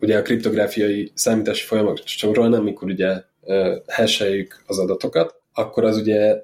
ugye 0.00 0.18
a 0.18 0.22
kriptográfiai 0.22 1.10
számítási 1.14 1.66
folyamat 1.66 2.06
során, 2.06 2.52
amikor 2.52 2.88
ugye 2.88 3.22
hasheljük 3.86 4.62
az 4.66 4.78
adatokat, 4.78 5.34
akkor 5.54 5.84
az 5.84 5.96
ugye, 5.96 6.42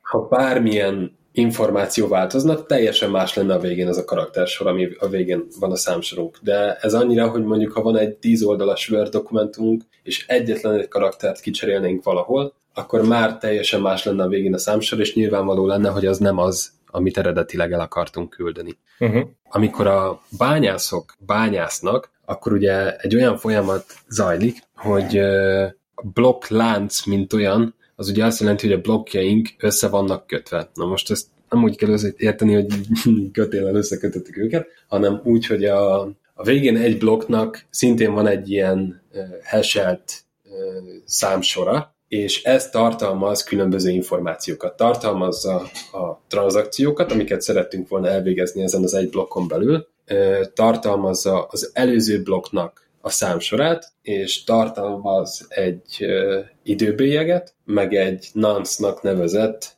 ha 0.00 0.26
bármilyen 0.30 1.16
információ 1.32 2.08
változnak, 2.08 2.66
teljesen 2.66 3.10
más 3.10 3.34
lenne 3.34 3.54
a 3.54 3.58
végén 3.58 3.88
ez 3.88 3.96
a 3.96 4.04
karaktersor, 4.04 4.66
ami 4.66 4.88
a 4.98 5.08
végén 5.08 5.46
van 5.60 5.70
a 5.70 5.76
számsorunk. 5.76 6.38
De 6.42 6.76
ez 6.80 6.94
annyira, 6.94 7.28
hogy 7.28 7.42
mondjuk 7.42 7.72
ha 7.72 7.82
van 7.82 7.96
egy 7.96 8.14
10 8.14 8.42
oldalas 8.42 8.90
Word 8.90 9.10
dokumentumunk, 9.10 9.82
és 10.02 10.26
egyetlen 10.28 10.74
egy 10.74 10.88
karaktert 10.88 11.40
kicserélnénk 11.40 12.04
valahol, 12.04 12.54
akkor 12.74 13.06
már 13.06 13.38
teljesen 13.38 13.80
más 13.80 14.04
lenne 14.04 14.22
a 14.22 14.28
végén 14.28 14.54
a 14.54 14.58
számsor, 14.58 15.00
és 15.00 15.14
nyilvánvaló 15.14 15.66
lenne, 15.66 15.88
hogy 15.88 16.06
az 16.06 16.18
nem 16.18 16.38
az, 16.38 16.70
amit 16.86 17.18
eredetileg 17.18 17.72
el 17.72 17.80
akartunk 17.80 18.30
küldeni. 18.30 18.78
Uh-huh. 18.98 19.28
Amikor 19.48 19.86
a 19.86 20.20
bányászok 20.38 21.14
bányásznak, 21.18 22.10
akkor 22.24 22.52
ugye 22.52 22.96
egy 22.96 23.14
olyan 23.14 23.36
folyamat 23.36 23.84
zajlik, 24.08 24.58
hogy 24.76 25.20
a 25.94 26.06
blokklánc, 26.06 27.04
mint 27.04 27.32
olyan, 27.32 27.74
az 27.96 28.08
ugye 28.08 28.24
azt 28.24 28.40
jelenti, 28.40 28.66
hogy 28.66 28.76
a 28.76 28.80
blokkjaink 28.80 29.48
össze 29.58 29.88
vannak 29.88 30.26
kötve. 30.26 30.70
Na 30.74 30.86
most 30.86 31.10
ezt 31.10 31.26
nem 31.50 31.62
úgy 31.62 31.76
kell 31.76 31.96
érteni, 32.16 32.54
hogy 32.54 32.66
kötéllel 33.32 33.74
összekötöttük 33.74 34.36
őket, 34.36 34.66
hanem 34.88 35.20
úgy, 35.24 35.46
hogy 35.46 35.64
a, 35.64 36.00
a 36.34 36.42
végén 36.42 36.76
egy 36.76 36.98
blokknak 36.98 37.64
szintén 37.70 38.12
van 38.12 38.26
egy 38.26 38.50
ilyen 38.50 39.02
haselt 39.44 40.24
számsora, 41.04 41.94
és 42.08 42.42
ez 42.42 42.70
tartalmaz 42.70 43.44
különböző 43.44 43.90
információkat. 43.90 44.76
Tartalmazza 44.76 45.54
a 45.92 46.20
tranzakciókat, 46.28 47.12
amiket 47.12 47.40
szerettünk 47.40 47.88
volna 47.88 48.08
elvégezni 48.08 48.62
ezen 48.62 48.82
az 48.82 48.94
egy 48.94 49.10
blokkon 49.10 49.48
belül, 49.48 49.86
tartalmazza 50.54 51.42
az 51.50 51.70
előző 51.72 52.22
blokknak 52.22 52.83
a 53.04 53.10
számsorát, 53.10 53.92
és 54.02 54.44
tartalmaz 54.44 55.46
egy 55.48 56.06
időbélyeget, 56.62 57.54
meg 57.64 57.94
egy 57.94 58.28
nonce-nak 58.32 59.02
nevezett 59.02 59.76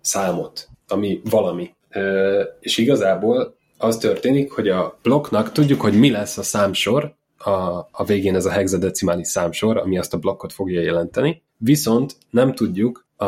számot, 0.00 0.68
ami 0.88 1.20
valami. 1.30 1.74
És 2.60 2.78
igazából 2.78 3.56
az 3.78 3.96
történik, 3.96 4.52
hogy 4.52 4.68
a 4.68 4.98
blokknak 5.02 5.52
tudjuk, 5.52 5.80
hogy 5.80 5.98
mi 5.98 6.10
lesz 6.10 6.38
a 6.38 6.42
számsor, 6.42 7.14
a, 7.38 7.50
a 7.90 8.04
végén 8.06 8.34
ez 8.34 8.46
a 8.46 8.50
hexadecimális 8.50 9.28
számsor, 9.28 9.76
ami 9.76 9.98
azt 9.98 10.14
a 10.14 10.18
blokkot 10.18 10.52
fogja 10.52 10.80
jelenteni, 10.80 11.42
viszont 11.56 12.16
nem 12.30 12.54
tudjuk 12.54 13.06
a, 13.16 13.24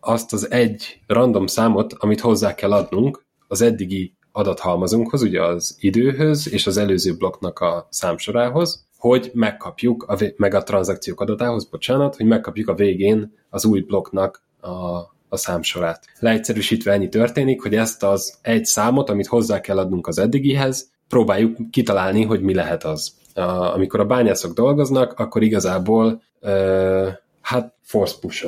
azt 0.00 0.32
az 0.32 0.50
egy 0.50 1.00
random 1.06 1.46
számot, 1.46 1.92
amit 1.92 2.20
hozzá 2.20 2.54
kell 2.54 2.72
adnunk 2.72 3.24
az 3.48 3.60
eddigi 3.60 4.15
adathalmazunkhoz, 4.36 5.22
ugye 5.22 5.42
az 5.42 5.76
időhöz 5.80 6.52
és 6.52 6.66
az 6.66 6.76
előző 6.76 7.16
blokknak 7.16 7.58
a 7.58 7.86
számsorához, 7.90 8.86
hogy 8.98 9.30
megkapjuk, 9.34 10.02
a, 10.08 10.16
meg 10.36 10.54
a 10.54 10.62
tranzakciók 10.62 11.20
adatához, 11.20 11.64
bocsánat, 11.64 12.16
hogy 12.16 12.26
megkapjuk 12.26 12.68
a 12.68 12.74
végén 12.74 13.32
az 13.50 13.64
új 13.64 13.80
blokknak 13.80 14.42
a, 14.60 14.70
a 15.28 15.36
számsorát. 15.36 16.04
Leegyszerűsítve 16.18 16.92
ennyi 16.92 17.08
történik, 17.08 17.62
hogy 17.62 17.74
ezt 17.74 18.02
az 18.02 18.38
egy 18.42 18.64
számot, 18.64 19.10
amit 19.10 19.26
hozzá 19.26 19.60
kell 19.60 19.78
adnunk 19.78 20.06
az 20.06 20.18
eddigihez, 20.18 20.90
próbáljuk 21.08 21.70
kitalálni, 21.70 22.24
hogy 22.24 22.40
mi 22.40 22.54
lehet 22.54 22.84
az 22.84 23.12
a, 23.34 23.40
amikor 23.74 24.00
a 24.00 24.06
bányászok 24.06 24.52
dolgoznak, 24.52 25.18
akkor 25.18 25.42
igazából 25.42 26.22
ö, 26.40 27.08
hát 27.40 27.74
force 27.82 28.14
push 28.20 28.46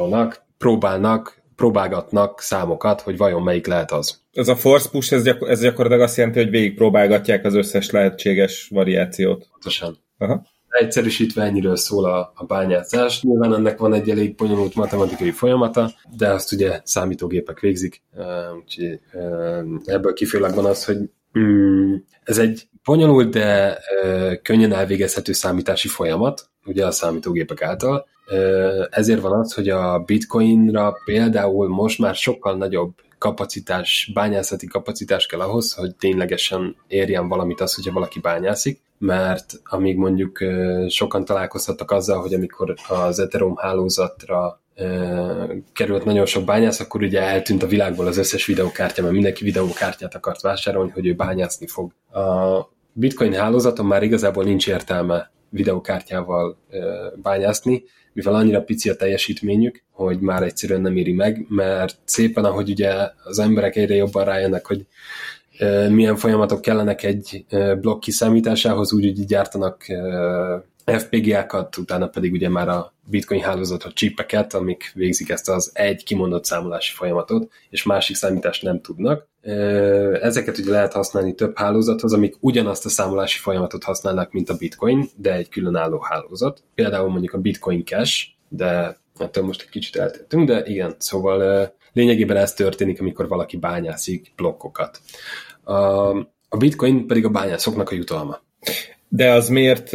próbálnak, 0.59 1.43
próbálgatnak 1.59 2.41
számokat, 2.41 3.01
hogy 3.01 3.17
vajon 3.17 3.43
melyik 3.43 3.67
lehet 3.67 3.93
az. 3.93 4.21
Ez 4.33 4.49
a 4.49 4.57
force 4.57 4.89
push, 4.89 5.13
ez, 5.13 5.23
gyakor- 5.23 5.51
ez 5.51 5.61
gyakorlatilag 5.61 6.05
azt 6.05 6.17
jelenti, 6.17 6.39
hogy 6.39 6.51
végig 6.51 6.75
próbálgatják 6.75 7.45
az 7.45 7.55
összes 7.55 7.91
lehetséges 7.91 8.69
variációt. 8.71 9.49
Pontosan. 9.51 9.99
Aha. 10.19 10.43
Egyszerűsítve 10.69 11.43
ennyiről 11.43 11.77
szól 11.77 12.05
a, 12.05 12.33
a 12.35 12.45
bányászás. 12.45 13.23
Nyilván 13.23 13.55
ennek 13.55 13.79
van 13.79 13.95
egy 13.95 14.11
elég 14.11 14.35
bonyolult 14.35 14.75
matematikai 14.75 15.31
folyamata, 15.31 15.91
de 16.17 16.29
azt 16.29 16.53
ugye 16.53 16.81
számítógépek 16.85 17.61
végzik, 17.61 18.03
úgyhogy 18.63 19.01
ebből 19.85 20.13
kifejezőleg 20.13 20.63
van 20.63 20.71
az, 20.71 20.85
hogy 20.85 20.99
mm, 21.39 21.95
ez 22.25 22.39
egy 22.39 22.69
Bonyolult, 22.85 23.31
de 23.31 23.79
ö, 24.03 24.33
könnyen 24.43 24.73
elvégezhető 24.73 25.33
számítási 25.33 25.89
folyamat, 25.89 26.51
ugye 26.65 26.87
a 26.87 26.91
számítógépek 26.91 27.63
által. 27.63 28.07
Ezért 28.91 29.21
van 29.21 29.39
az, 29.39 29.53
hogy 29.55 29.69
a 29.69 29.99
bitcoinra 29.99 30.95
például 31.05 31.69
most 31.69 31.99
már 31.99 32.15
sokkal 32.15 32.57
nagyobb 32.57 32.95
kapacitás, 33.19 34.11
bányászati 34.15 34.67
kapacitás 34.67 35.27
kell 35.27 35.41
ahhoz, 35.41 35.73
hogy 35.73 35.97
ténylegesen 35.97 36.77
érjen 36.87 37.29
valamit 37.29 37.61
az, 37.61 37.75
hogyha 37.75 37.93
valaki 37.93 38.21
bányászik, 38.21 38.81
mert 38.99 39.53
amíg 39.65 39.97
mondjuk 39.97 40.39
sokan 40.89 41.25
találkozhattak 41.25 41.91
azzal, 41.91 42.21
hogy 42.21 42.35
amikor 42.35 42.75
az 42.89 43.19
Ethereum 43.19 43.57
hálózatra 43.57 44.61
került 45.73 46.05
nagyon 46.05 46.27
sok 46.27 46.45
bányász, 46.45 46.81
akkor 46.81 47.03
ugye 47.03 47.21
eltűnt 47.21 47.63
a 47.63 47.67
világból 47.67 48.07
az 48.07 48.17
összes 48.17 48.47
videokártya, 48.47 49.03
mert 49.03 49.15
mindenki 49.15 49.45
videokártyát 49.45 50.15
akart 50.15 50.41
vásárolni, 50.41 50.91
hogy 50.91 51.07
ő 51.07 51.15
bányászni 51.15 51.67
fog. 51.67 51.93
A 52.13 52.59
bitcoin 52.93 53.33
hálózaton 53.33 53.87
már 53.87 54.03
igazából 54.03 54.45
nincs 54.45 54.69
értelme 54.69 55.31
videokártyával 55.51 56.59
bányászni, 57.23 57.85
mivel 58.19 58.35
annyira 58.35 58.63
pici 58.63 58.89
a 58.89 58.97
teljesítményük, 58.97 59.83
hogy 59.91 60.21
már 60.21 60.43
egyszerűen 60.43 60.81
nem 60.81 60.97
éri 60.97 61.13
meg, 61.13 61.47
mert 61.49 61.97
szépen, 62.05 62.45
ahogy 62.45 62.71
ugye 62.71 62.93
az 63.25 63.39
emberek 63.39 63.77
egyre 63.77 63.95
jobban 63.95 64.25
rájönnek, 64.25 64.67
hogy 64.67 64.87
milyen 65.89 66.17
folyamatok 66.17 66.61
kellenek 66.61 67.03
egy 67.03 67.45
blokk 67.81 68.01
kiszámításához, 68.01 68.93
úgy, 68.93 69.05
hogy 69.05 69.27
gyártanak 69.27 69.85
FPGA-kat, 70.97 71.77
utána 71.77 72.09
pedig 72.09 72.33
ugye 72.33 72.49
már 72.49 72.69
a 72.69 72.93
bitcoin 73.07 73.41
hálózatra 73.41 73.93
csipeket, 73.93 74.55
amik 74.55 74.91
végzik 74.95 75.29
ezt 75.29 75.49
az 75.49 75.71
egy 75.75 76.05
kimondott 76.05 76.45
számolási 76.45 76.95
folyamatot, 76.95 77.53
és 77.71 77.83
másik 77.83 78.17
számítást 78.17 78.63
nem 78.63 78.81
tudnak. 78.81 79.27
Ezeket 80.23 80.59
ugye 80.59 80.71
lehet 80.71 80.93
használni 80.93 81.35
több 81.35 81.57
hálózathoz, 81.57 82.13
amik 82.13 82.37
ugyanazt 82.41 82.85
a 82.85 82.89
számolási 82.89 83.39
folyamatot 83.39 83.85
használnak, 83.85 84.33
mint 84.33 84.51
a 84.51 84.57
bitcoin, 84.57 85.09
de 85.17 85.35
egy 85.35 85.49
különálló 85.49 86.01
hálózat. 86.01 86.63
Például 86.75 87.09
mondjuk 87.09 87.33
a 87.33 87.39
bitcoin 87.39 87.85
cash, 87.85 88.27
de 88.49 88.97
ettől 89.19 89.45
most 89.45 89.63
egy 89.63 89.69
kicsit 89.69 89.97
eltértünk, 89.97 90.49
de 90.49 90.63
igen, 90.65 90.95
szóval 90.99 91.73
lényegében 91.93 92.37
ez 92.37 92.55
történik, 92.55 93.01
amikor 93.01 93.29
valaki 93.29 93.57
bányászik 93.57 94.33
blokkokat. 94.37 95.01
A 96.49 96.57
bitcoin 96.59 97.07
pedig 97.07 97.25
a 97.25 97.29
bányászoknak 97.29 97.91
a 97.91 97.95
jutalma. 97.95 98.41
De 99.09 99.31
az 99.33 99.49
miért 99.49 99.91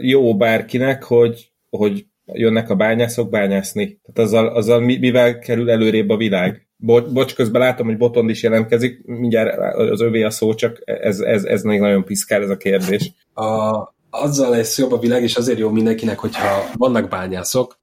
jó 0.00 0.36
bárkinek, 0.36 1.02
hogy, 1.02 1.50
hogy 1.70 2.06
jönnek 2.32 2.70
a 2.70 2.74
bányászok 2.74 3.30
bányászni? 3.30 3.84
Tehát 3.84 4.30
azzal, 4.30 4.46
azzal 4.48 4.80
mivel 4.80 5.38
kerül 5.38 5.70
előrébb 5.70 6.08
a 6.08 6.16
világ? 6.16 6.66
Bo- 6.76 7.12
bocs, 7.12 7.34
közben 7.34 7.60
látom, 7.60 7.86
hogy 7.86 7.96
Botond 7.96 8.30
is 8.30 8.42
jelentkezik, 8.42 9.04
mindjárt 9.04 9.76
az 9.76 10.00
övé 10.00 10.22
a 10.22 10.30
szó, 10.30 10.54
csak 10.54 10.82
ez, 10.84 11.20
ez, 11.20 11.44
ez 11.44 11.62
még 11.62 11.80
nagyon 11.80 12.04
piszkál 12.04 12.42
ez 12.42 12.50
a 12.50 12.56
kérdés. 12.56 13.12
A, 13.34 13.44
azzal 14.10 14.50
lesz 14.50 14.78
jobb 14.78 14.92
a 14.92 14.98
világ, 14.98 15.22
és 15.22 15.36
azért 15.36 15.58
jó 15.58 15.70
mindenkinek, 15.70 16.18
hogyha 16.18 16.64
vannak 16.74 17.08
bányászok, 17.08 17.78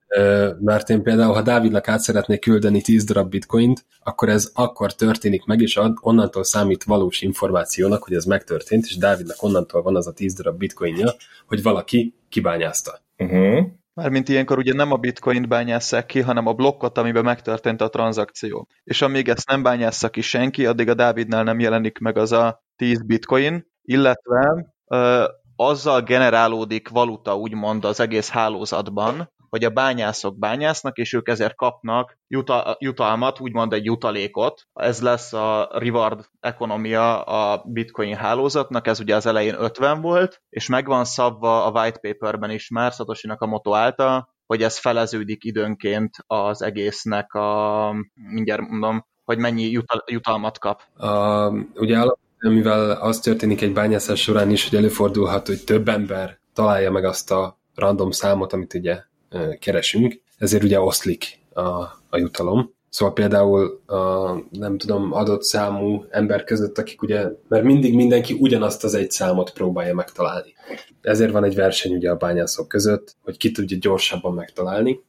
mert 0.59 0.89
én 0.89 1.03
például, 1.03 1.33
ha 1.33 1.41
Dávidnak 1.41 1.87
át 1.87 1.99
szeretnék 1.99 2.39
küldeni 2.39 2.81
10 2.81 3.03
darab 3.03 3.29
bitcoint, 3.29 3.85
akkor 4.03 4.29
ez 4.29 4.51
akkor 4.53 4.95
történik 4.95 5.45
meg, 5.45 5.61
és 5.61 5.79
onnantól 6.01 6.43
számít 6.43 6.83
valós 6.83 7.21
információnak, 7.21 8.03
hogy 8.03 8.13
ez 8.13 8.25
megtörtént, 8.25 8.85
és 8.85 8.97
Dávidnak 8.97 9.43
onnantól 9.43 9.81
van 9.81 9.95
az 9.95 10.07
a 10.07 10.13
10 10.13 10.33
darab 10.33 10.57
bitcoinja, 10.57 11.13
hogy 11.47 11.63
valaki 11.63 12.15
kibányázta. 12.29 12.99
Uh-huh. 13.17 13.65
Mármint 13.93 14.29
ilyenkor 14.29 14.57
ugye 14.57 14.73
nem 14.73 14.91
a 14.91 14.97
bitcoint 14.97 15.47
bányásszák 15.47 16.05
ki, 16.05 16.21
hanem 16.21 16.47
a 16.47 16.53
blokkot, 16.53 16.97
amiben 16.97 17.23
megtörtént 17.23 17.81
a 17.81 17.89
tranzakció. 17.89 18.67
És 18.83 19.01
amíg 19.01 19.29
ezt 19.29 19.47
nem 19.47 19.63
bányásza 19.63 20.09
ki 20.09 20.21
senki, 20.21 20.65
addig 20.65 20.89
a 20.89 20.93
Dávidnál 20.93 21.43
nem 21.43 21.59
jelenik 21.59 21.97
meg 21.97 22.17
az 22.17 22.31
a 22.31 22.63
10 22.75 23.05
bitcoin, 23.05 23.67
illetve 23.81 24.73
ö, 24.87 25.23
azzal 25.55 26.01
generálódik 26.01 26.89
valuta 26.89 27.37
úgymond 27.37 27.85
az 27.85 27.99
egész 27.99 28.29
hálózatban, 28.29 29.31
hogy 29.53 29.63
a 29.63 29.69
bányászok 29.69 30.39
bányásznak, 30.39 30.97
és 30.97 31.13
ők 31.13 31.27
ezért 31.27 31.55
kapnak 31.55 32.17
juta, 32.27 32.77
jutalmat, 32.79 33.39
úgymond 33.39 33.73
egy 33.73 33.85
jutalékot. 33.85 34.67
Ez 34.73 35.01
lesz 35.01 35.33
a 35.33 35.69
reward 35.71 36.25
ekonomia 36.39 37.23
a 37.23 37.63
bitcoin 37.65 38.15
hálózatnak, 38.15 38.87
ez 38.87 38.99
ugye 38.99 39.15
az 39.15 39.25
elején 39.25 39.55
50 39.57 40.01
volt, 40.01 40.41
és 40.49 40.67
megvan 40.67 41.05
szabva 41.05 41.65
a 41.65 41.71
white 41.71 41.99
paperben 41.99 42.49
is 42.49 42.69
már 42.69 42.91
Satoshi 42.91 43.27
Nakamoto 43.27 43.73
által, 43.73 44.29
hogy 44.45 44.63
ez 44.63 44.77
feleződik 44.77 45.43
időnként 45.43 46.15
az 46.27 46.61
egésznek 46.61 47.33
a, 47.33 47.91
mindjárt 48.13 48.61
mondom, 48.61 49.05
hogy 49.23 49.37
mennyi 49.37 49.69
jutal, 49.69 50.03
jutalmat 50.05 50.59
kap. 50.59 50.81
A, 50.97 51.47
ugye 51.75 51.99
alapvetően, 51.99 52.53
mivel 52.53 52.91
az 52.91 53.19
történik 53.19 53.61
egy 53.61 53.73
bányászás 53.73 54.21
során 54.21 54.49
is, 54.49 54.69
hogy 54.69 54.77
előfordulhat, 54.77 55.47
hogy 55.47 55.63
több 55.63 55.87
ember 55.87 56.39
találja 56.53 56.91
meg 56.91 57.05
azt 57.05 57.31
a 57.31 57.57
random 57.75 58.11
számot, 58.11 58.53
amit 58.53 58.73
ugye 58.73 59.11
keresünk, 59.59 60.21
ezért 60.37 60.63
ugye 60.63 60.79
oszlik 60.79 61.39
a, 61.53 61.61
a 62.09 62.17
jutalom. 62.17 62.73
Szóval 62.89 63.13
például 63.13 63.81
a, 63.85 64.33
nem 64.51 64.77
tudom, 64.77 65.13
adott 65.13 65.43
számú 65.43 66.05
ember 66.09 66.43
között, 66.43 66.77
akik 66.77 67.01
ugye, 67.01 67.27
mert 67.47 67.63
mindig 67.63 67.95
mindenki 67.95 68.37
ugyanazt 68.39 68.83
az 68.83 68.93
egy 68.93 69.11
számot 69.11 69.53
próbálja 69.53 69.93
megtalálni. 69.93 70.53
Ezért 71.01 71.31
van 71.31 71.43
egy 71.43 71.55
verseny 71.55 71.95
ugye 71.95 72.09
a 72.09 72.15
bányászok 72.15 72.67
között, 72.67 73.15
hogy 73.23 73.37
ki 73.37 73.51
tudja 73.51 73.77
gyorsabban 73.79 74.33
megtalálni. 74.33 74.99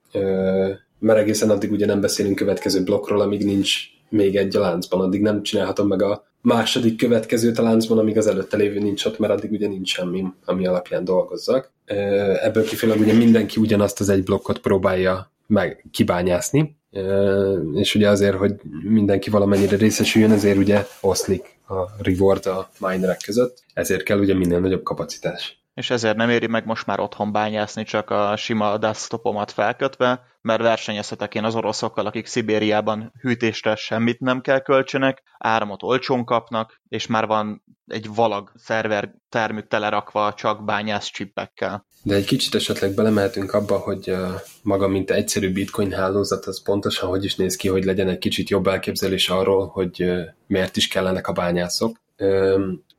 Mert 0.99 1.19
egészen 1.19 1.51
addig 1.51 1.73
ugye 1.73 1.87
nem 1.87 2.01
beszélünk 2.01 2.37
következő 2.37 2.83
blokkról, 2.83 3.21
amíg 3.21 3.45
nincs 3.45 3.83
még 4.09 4.37
egy 4.37 4.57
a 4.57 4.61
láncban, 4.61 5.01
addig 5.01 5.21
nem 5.21 5.43
csinálhatom 5.43 5.89
meg 5.89 6.03
a 6.03 6.25
második 6.41 6.97
következőt 6.97 7.59
a 7.59 7.63
láncban, 7.63 7.99
amíg 7.99 8.17
az 8.19 8.27
előtte 8.27 8.57
lévő 8.57 8.79
nincs 8.79 9.05
ott, 9.05 9.19
mert 9.19 9.33
addig 9.33 9.51
ugye 9.51 9.69
nincs 9.69 9.89
semmi, 9.89 10.25
ami 10.45 10.67
alapján 10.67 11.05
dolgozzak. 11.05 11.73
Ebből 12.43 12.65
kifejezőleg 12.65 13.09
ugye 13.09 13.19
mindenki 13.19 13.61
ugyanazt 13.61 14.01
az 14.01 14.09
egy 14.09 14.23
blokkot 14.23 14.59
próbálja 14.59 15.33
meg 15.47 15.85
kibányászni, 15.91 16.77
és 17.75 17.95
ugye 17.95 18.09
azért, 18.09 18.37
hogy 18.37 18.55
mindenki 18.83 19.31
valamennyire 19.31 19.77
részesüljön, 19.77 20.33
ezért 20.33 20.57
ugye 20.57 20.87
oszlik 21.01 21.59
a 21.69 22.03
reward 22.03 22.47
a 22.47 22.71
minerek 22.79 23.21
között, 23.25 23.63
ezért 23.75 24.03
kell 24.03 24.19
ugye 24.19 24.35
minél 24.35 24.61
nagyobb 24.61 24.83
kapacitás. 24.83 25.63
És 25.75 25.91
ezért 25.91 26.17
nem 26.17 26.31
éri 26.31 26.47
meg 26.47 26.67
most 26.67 26.87
már 26.87 27.01
otthon 27.01 27.33
bányászni 27.33 27.83
csak 27.83 28.11
a 28.11 28.37
sima 28.37 28.77
desktopomat 28.79 29.51
felkötve, 29.51 30.23
mert 30.45 30.63
versenyezhetek 30.63 31.35
én 31.35 31.45
az 31.45 31.55
oroszokkal, 31.55 32.07
akik 32.07 32.27
Szibériában 32.27 33.13
hűtésre 33.21 33.75
semmit 33.75 34.21
nem 34.21 34.41
kell 34.41 34.61
költsenek, 34.61 35.23
áramot 35.39 35.83
olcsón 35.83 36.25
kapnak, 36.25 36.81
és 36.89 37.07
már 37.07 37.27
van 37.27 37.65
egy 37.87 38.15
valag 38.15 38.53
szerver 38.57 39.15
termük 39.29 39.67
telerakva 39.67 40.35
csak 40.35 40.65
bányász 40.65 41.11
csippekkel. 41.11 41.87
De 42.03 42.15
egy 42.15 42.25
kicsit 42.25 42.55
esetleg 42.55 42.95
belemeltünk 42.95 43.53
abba, 43.53 43.79
hogy 43.79 44.17
maga, 44.63 44.89
mint 44.89 45.11
egyszerű 45.11 45.53
bitcoin 45.53 45.93
hálózat, 45.93 46.45
az 46.45 46.63
pontosan 46.63 47.09
hogy 47.09 47.25
is 47.25 47.37
néz 47.37 47.57
ki, 47.57 47.69
hogy 47.69 47.85
legyen 47.85 48.09
egy 48.09 48.19
kicsit 48.19 48.49
jobb 48.49 48.67
elképzelés 48.67 49.29
arról, 49.29 49.67
hogy 49.67 50.05
miért 50.47 50.77
is 50.77 50.89
kellenek 50.89 51.29
a 51.29 51.33
bányászok. 51.33 51.97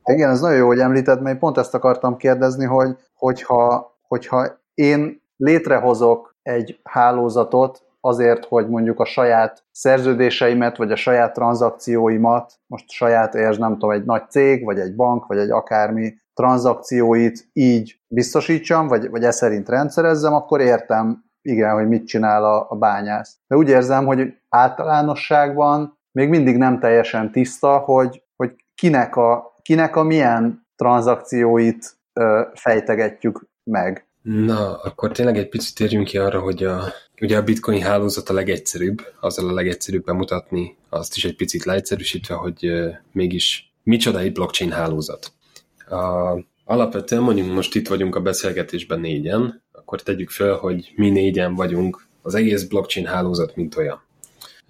Igen, 0.04 0.30
ez 0.30 0.40
nagyon 0.40 0.58
jó, 0.58 0.66
hogy 0.66 0.78
említed, 0.78 1.22
mert 1.22 1.38
pont 1.38 1.58
ezt 1.58 1.74
akartam 1.74 2.16
kérdezni, 2.16 2.64
hogy 2.64 2.96
hogyha, 3.14 3.96
hogyha 4.02 4.60
én 4.74 5.22
létrehozok 5.36 6.35
egy 6.46 6.80
hálózatot 6.82 7.82
azért, 8.00 8.44
hogy 8.44 8.68
mondjuk 8.68 9.00
a 9.00 9.04
saját 9.04 9.64
szerződéseimet, 9.70 10.76
vagy 10.76 10.92
a 10.92 10.96
saját 10.96 11.32
tranzakcióimat, 11.32 12.52
most 12.66 12.90
saját, 12.90 13.34
és 13.34 13.56
nem 13.56 13.72
tudom, 13.72 13.90
egy 13.90 14.04
nagy 14.04 14.30
cég, 14.30 14.64
vagy 14.64 14.78
egy 14.78 14.94
bank, 14.94 15.26
vagy 15.26 15.38
egy 15.38 15.50
akármi 15.50 16.14
tranzakcióit 16.34 17.48
így 17.52 18.00
biztosítsam, 18.08 18.88
vagy, 18.88 19.10
vagy 19.10 19.24
e 19.24 19.30
szerint 19.30 19.68
rendszerezzem, 19.68 20.34
akkor 20.34 20.60
értem, 20.60 21.24
igen, 21.42 21.74
hogy 21.74 21.88
mit 21.88 22.06
csinál 22.06 22.44
a, 22.44 22.66
a 22.68 22.76
bányász. 22.76 23.36
De 23.46 23.56
úgy 23.56 23.68
érzem, 23.68 24.06
hogy 24.06 24.34
általánosságban 24.48 25.98
még 26.12 26.28
mindig 26.28 26.56
nem 26.56 26.78
teljesen 26.78 27.32
tiszta, 27.32 27.78
hogy, 27.78 28.22
hogy 28.36 28.54
kinek 28.74 29.16
a 29.16 29.54
kinek 29.66 29.96
a 29.96 30.02
milyen 30.02 30.66
tranzakcióit 30.76 31.98
ö, 32.12 32.42
fejtegetjük 32.54 33.48
meg. 33.70 34.05
Na, 34.26 34.76
akkor 34.76 35.12
tényleg 35.12 35.38
egy 35.38 35.48
picit 35.48 35.74
térjünk 35.74 36.06
ki 36.06 36.18
arra, 36.18 36.40
hogy 36.40 36.64
a, 36.64 36.92
ugye 37.20 37.36
a 37.36 37.42
bitcoin 37.42 37.82
hálózat 37.82 38.28
a 38.28 38.32
legegyszerűbb, 38.32 39.02
azzal 39.20 39.48
a 39.48 39.52
legegyszerűbb 39.52 40.04
bemutatni, 40.04 40.76
azt 40.88 41.16
is 41.16 41.24
egy 41.24 41.36
picit 41.36 41.64
leegyszerűsítve, 41.64 42.34
hogy 42.34 42.72
mégis 43.12 43.74
micsoda 43.82 44.18
egy 44.18 44.32
blockchain 44.32 44.70
hálózat. 44.70 45.32
A, 45.88 46.32
alapvetően 46.64 47.22
mondjuk 47.22 47.52
most 47.52 47.74
itt 47.74 47.88
vagyunk 47.88 48.14
a 48.14 48.20
beszélgetésben 48.20 49.00
négyen, 49.00 49.62
akkor 49.72 50.02
tegyük 50.02 50.30
fel, 50.30 50.54
hogy 50.54 50.92
mi 50.96 51.10
négyen 51.10 51.54
vagyunk 51.54 52.06
az 52.22 52.34
egész 52.34 52.62
blockchain 52.64 53.06
hálózat, 53.06 53.56
mint 53.56 53.76
olyan. 53.76 54.02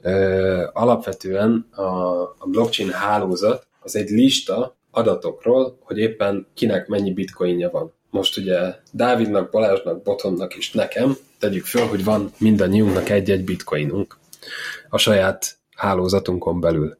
Ö, 0.03 0.67
alapvetően 0.73 1.69
a, 1.71 2.21
a 2.21 2.47
blockchain 2.47 2.91
hálózat 2.91 3.67
az 3.81 3.97
egy 3.97 4.09
lista 4.09 4.77
adatokról, 4.91 5.79
hogy 5.81 5.99
éppen 5.99 6.47
kinek 6.55 6.87
mennyi 6.87 7.13
bitcoinja 7.13 7.71
van. 7.71 7.95
Most 8.11 8.37
ugye 8.37 8.75
Dávidnak, 8.93 9.51
Balázsnak, 9.51 10.03
Botonnak 10.03 10.55
és 10.55 10.71
nekem 10.71 11.17
tegyük 11.39 11.65
föl, 11.65 11.87
hogy 11.87 12.05
van 12.05 12.33
mindannyiunknak 12.39 13.09
egy-egy 13.09 13.45
bitcoinunk 13.45 14.19
a 14.89 14.99
saját 14.99 15.57
hálózatunkon 15.77 16.61
belül. 16.61 16.99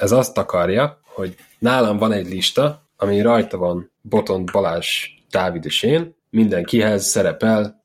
Ez 0.00 0.12
azt 0.12 0.38
akarja, 0.38 1.00
hogy 1.02 1.34
nálam 1.58 1.98
van 1.98 2.12
egy 2.12 2.28
lista, 2.28 2.82
ami 2.96 3.20
rajta 3.20 3.56
van 3.56 3.90
Boton, 4.00 4.44
Balázs, 4.52 5.08
Dávid 5.30 5.64
és 5.64 5.82
én, 5.82 6.14
mindenkihez 6.30 7.04
szerepel 7.04 7.84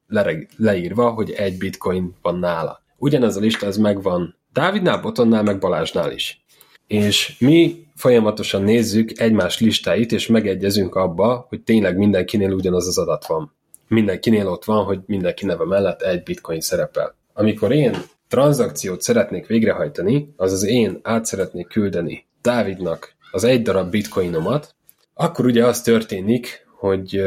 leírva, 0.58 1.10
hogy 1.10 1.32
egy 1.32 1.58
bitcoin 1.58 2.16
van 2.22 2.40
nála. 2.40 2.82
Ugyanez 2.98 3.36
a 3.36 3.40
lista 3.40 3.66
ez 3.66 3.78
megvan 3.78 4.36
Dávidnál, 4.54 5.02
Botonnál, 5.02 5.44
meg 5.44 5.60
Balázsnál 5.60 6.12
is. 6.12 6.44
És 6.88 7.36
mi 7.40 7.86
folyamatosan 8.02 8.64
nézzük 8.64 9.20
egymás 9.20 9.60
listáit, 9.60 10.12
és 10.12 10.28
megegyezünk 10.28 10.96
abba, 10.96 11.46
hogy 11.50 11.62
tényleg 11.62 11.98
mindenkinél 11.98 12.52
ugyanaz 12.52 12.88
az 12.88 12.98
adat 12.98 13.26
van. 13.26 13.56
Mindenkinél 13.88 14.48
ott 14.48 14.66
van, 14.66 14.84
hogy 14.84 15.00
mindenki 15.06 15.46
neve 15.46 15.66
mellett 15.66 16.02
egy 16.02 16.24
bitcoin 16.24 16.62
szerepel. 16.62 17.16
Amikor 17.34 17.72
én 17.72 17.98
tranzakciót 18.28 19.02
szeretnék 19.02 19.48
végrehajtani, 19.48 20.34
azaz 20.38 20.64
én 20.64 21.00
át 21.04 21.26
szeretnék 21.26 21.68
küldeni 21.68 22.26
Dávidnak 22.42 23.16
az 23.32 23.44
egy 23.44 23.62
darab 23.62 23.90
bitcoinomat, 23.90 24.76
akkor 25.14 25.46
ugye 25.46 25.66
az 25.66 25.82
történik, 25.82 26.68
hogy 26.78 27.22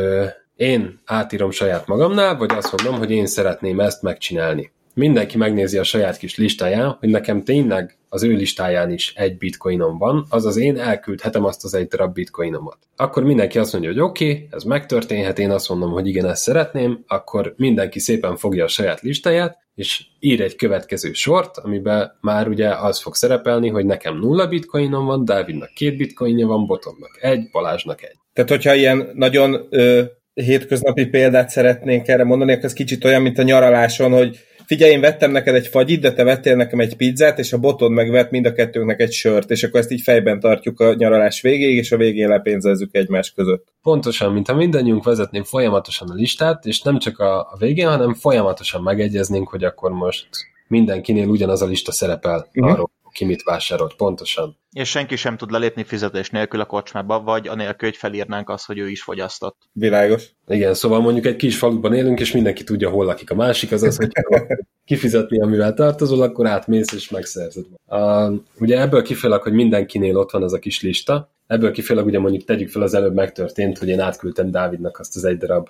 én 0.57 1.01
átírom 1.05 1.51
saját 1.51 1.87
magamnál, 1.87 2.37
vagy 2.37 2.51
azt 2.53 2.77
mondom, 2.77 2.99
hogy 2.99 3.11
én 3.11 3.27
szeretném 3.27 3.81
ezt 3.81 4.03
megcsinálni 4.03 4.73
mindenki 4.95 5.37
megnézi 5.37 5.79
a 5.79 5.83
saját 5.83 6.17
kis 6.17 6.37
listáján, 6.37 6.97
hogy 7.01 7.09
nekem 7.09 7.43
tényleg 7.43 7.97
az 8.15 8.23
ő 8.23 8.33
listáján 8.33 8.91
is 8.91 9.13
egy 9.17 9.37
bitcoinom 9.37 9.99
van, 9.99 10.27
azaz 10.29 10.57
én 10.57 10.79
elküldhetem 10.79 11.45
azt 11.45 11.65
az 11.65 11.75
egy 11.75 11.87
darab 11.87 12.15
bitcoinomat. 12.15 12.79
Akkor 12.97 13.23
mindenki 13.25 13.59
azt 13.59 13.73
mondja, 13.73 13.91
hogy 13.91 14.01
oké, 14.01 14.31
okay, 14.31 14.49
ez 14.51 14.63
megtörténhet, 14.63 15.39
én 15.39 15.51
azt 15.51 15.69
mondom, 15.69 15.91
hogy 15.91 16.07
igen, 16.07 16.27
ezt 16.27 16.43
szeretném, 16.43 17.05
akkor 17.07 17.55
mindenki 17.57 17.99
szépen 17.99 18.37
fogja 18.37 18.65
a 18.65 18.69
saját 18.69 19.01
listáját, 19.01 19.59
és 19.75 20.05
ír 20.21 20.41
egy 20.41 20.57
következő 20.57 21.13
sort, 21.13 21.59
amiben 21.59 22.19
már 22.21 22.49
ugye 22.49 22.69
az 22.69 23.01
fog 23.01 23.15
szerepelni, 23.15 23.69
hogy 23.69 23.85
nekem 23.85 24.19
nulla 24.19 24.47
bitcoinom 24.47 25.07
van, 25.07 25.25
Dávidnak 25.25 25.71
két 25.75 25.97
bitcoinja 25.97 26.47
van, 26.47 26.67
Botomnak 26.67 27.19
egy, 27.21 27.51
Balázsnak 27.53 28.03
egy. 28.03 28.17
Tehát, 28.33 28.51
hogyha 28.51 28.75
ilyen 28.75 29.11
nagyon 29.15 29.67
ö, 29.71 30.03
hétköznapi 30.35 31.07
példát 31.07 31.49
szeretnénk 31.49 32.09
erre 32.09 32.25
mondani, 32.25 32.53
akkor 32.53 32.65
ez 32.65 32.73
kicsit 32.73 33.05
olyan, 33.05 33.23
mint 33.23 33.39
a 33.39 33.43
nyaraláson, 33.43 34.13
hogy 34.13 34.39
figyelj, 34.67 34.93
én 34.93 35.01
vettem 35.01 35.31
neked 35.31 35.55
egy 35.55 35.67
fagyit, 35.67 36.01
de 36.01 36.13
te 36.13 36.25
vettél 36.25 36.57
nekem 36.57 36.81
egy 36.81 36.97
pizzát, 36.97 37.39
és 37.39 37.53
a 37.53 37.59
botod 37.59 37.91
megvett 37.91 38.31
mind 38.31 38.47
a 38.47 38.53
kettőnknek 38.53 39.01
egy 39.01 39.13
sört, 39.13 39.51
és 39.51 39.63
akkor 39.63 39.81
ezt 39.81 39.91
így 39.91 40.01
fejben 40.01 40.41
tartjuk 40.41 40.81
a 40.81 40.95
nyaralás 40.95 41.41
végéig, 41.41 41.77
és 41.77 41.93
a 41.93 41.97
végén 41.97 42.29
lepénzezzük 42.29 42.95
egymás 42.95 43.33
között. 43.33 43.67
Pontosan, 43.83 44.33
mint 44.33 44.47
ha 44.47 44.55
mindannyiunk 44.55 45.05
vezetnénk 45.05 45.47
folyamatosan 45.47 46.11
a 46.11 46.15
listát, 46.15 46.67
és 46.67 46.83
nem 46.83 46.99
csak 46.99 47.19
a, 47.19 47.39
a 47.39 47.57
végén, 47.59 47.89
hanem 47.89 48.15
folyamatosan 48.15 48.83
megegyeznénk, 48.83 49.49
hogy 49.49 49.65
akkor 49.65 49.91
most 49.91 50.29
mindenkinél 50.69 51.29
ugyanaz 51.29 51.63
a 51.63 51.67
lista 51.67 51.93
szerepel 51.93 52.47
uh-huh. 52.55 52.73
arról, 52.73 52.91
ki 53.15 53.25
mit 53.25 53.43
vásárolt 53.43 53.95
pontosan. 53.95 54.59
És 54.73 54.89
senki 54.89 55.17
sem 55.17 55.37
tud 55.37 55.51
lelépni 55.51 55.85
fizetés 55.85 56.31
nélkül 56.31 56.61
a 56.61 56.65
kocsmába, 56.65 57.21
vagy 57.21 57.49
anélkül, 57.49 57.89
hogy 57.89 57.99
felírnánk 57.99 58.51
azt, 58.51 58.67
hogy 58.67 58.79
ő 58.79 58.89
is 58.89 59.03
fogyasztott. 59.03 59.57
Világos. 59.73 60.25
Igen, 60.49 60.75
szóval 60.75 61.01
mondjuk 61.01 61.27
egy 61.27 61.37
kis 61.37 61.59
faluban 61.59 61.95
élünk, 61.95 62.21
és 62.21 62.33
mindenki 62.33 62.65
tudja, 62.65 62.91
hol 62.91 63.05
lakik 63.05 63.31
a 63.31 63.35
másik, 63.35 63.73
az 63.73 63.83
az, 63.83 63.97
hogy 63.97 64.11
kifizetni, 64.85 65.41
amivel 65.41 65.75
tartozol, 65.75 66.23
akkor 66.23 66.47
átmész 66.47 66.93
és 66.93 67.09
megszerzed. 67.09 67.65
Uh, 67.87 68.35
ugye 68.59 68.81
ebből 68.81 69.03
kifejezőleg, 69.03 69.43
hogy 69.43 69.53
mindenkinél 69.53 70.17
ott 70.17 70.31
van 70.31 70.43
az 70.43 70.53
a 70.53 70.59
kis 70.59 70.83
lista, 70.83 71.31
ebből 71.47 71.71
kifejezőleg 71.71 72.07
ugye 72.07 72.19
mondjuk 72.19 72.45
tegyük 72.45 72.69
fel 72.69 72.83
az 72.83 72.95
előbb 72.95 73.15
megtörtént, 73.15 73.79
hogy 73.79 73.89
én 73.89 74.01
átküldtem 74.01 74.51
Dávidnak 74.51 74.99
azt 74.99 75.17
az 75.17 75.25
egy 75.25 75.37
darab 75.37 75.69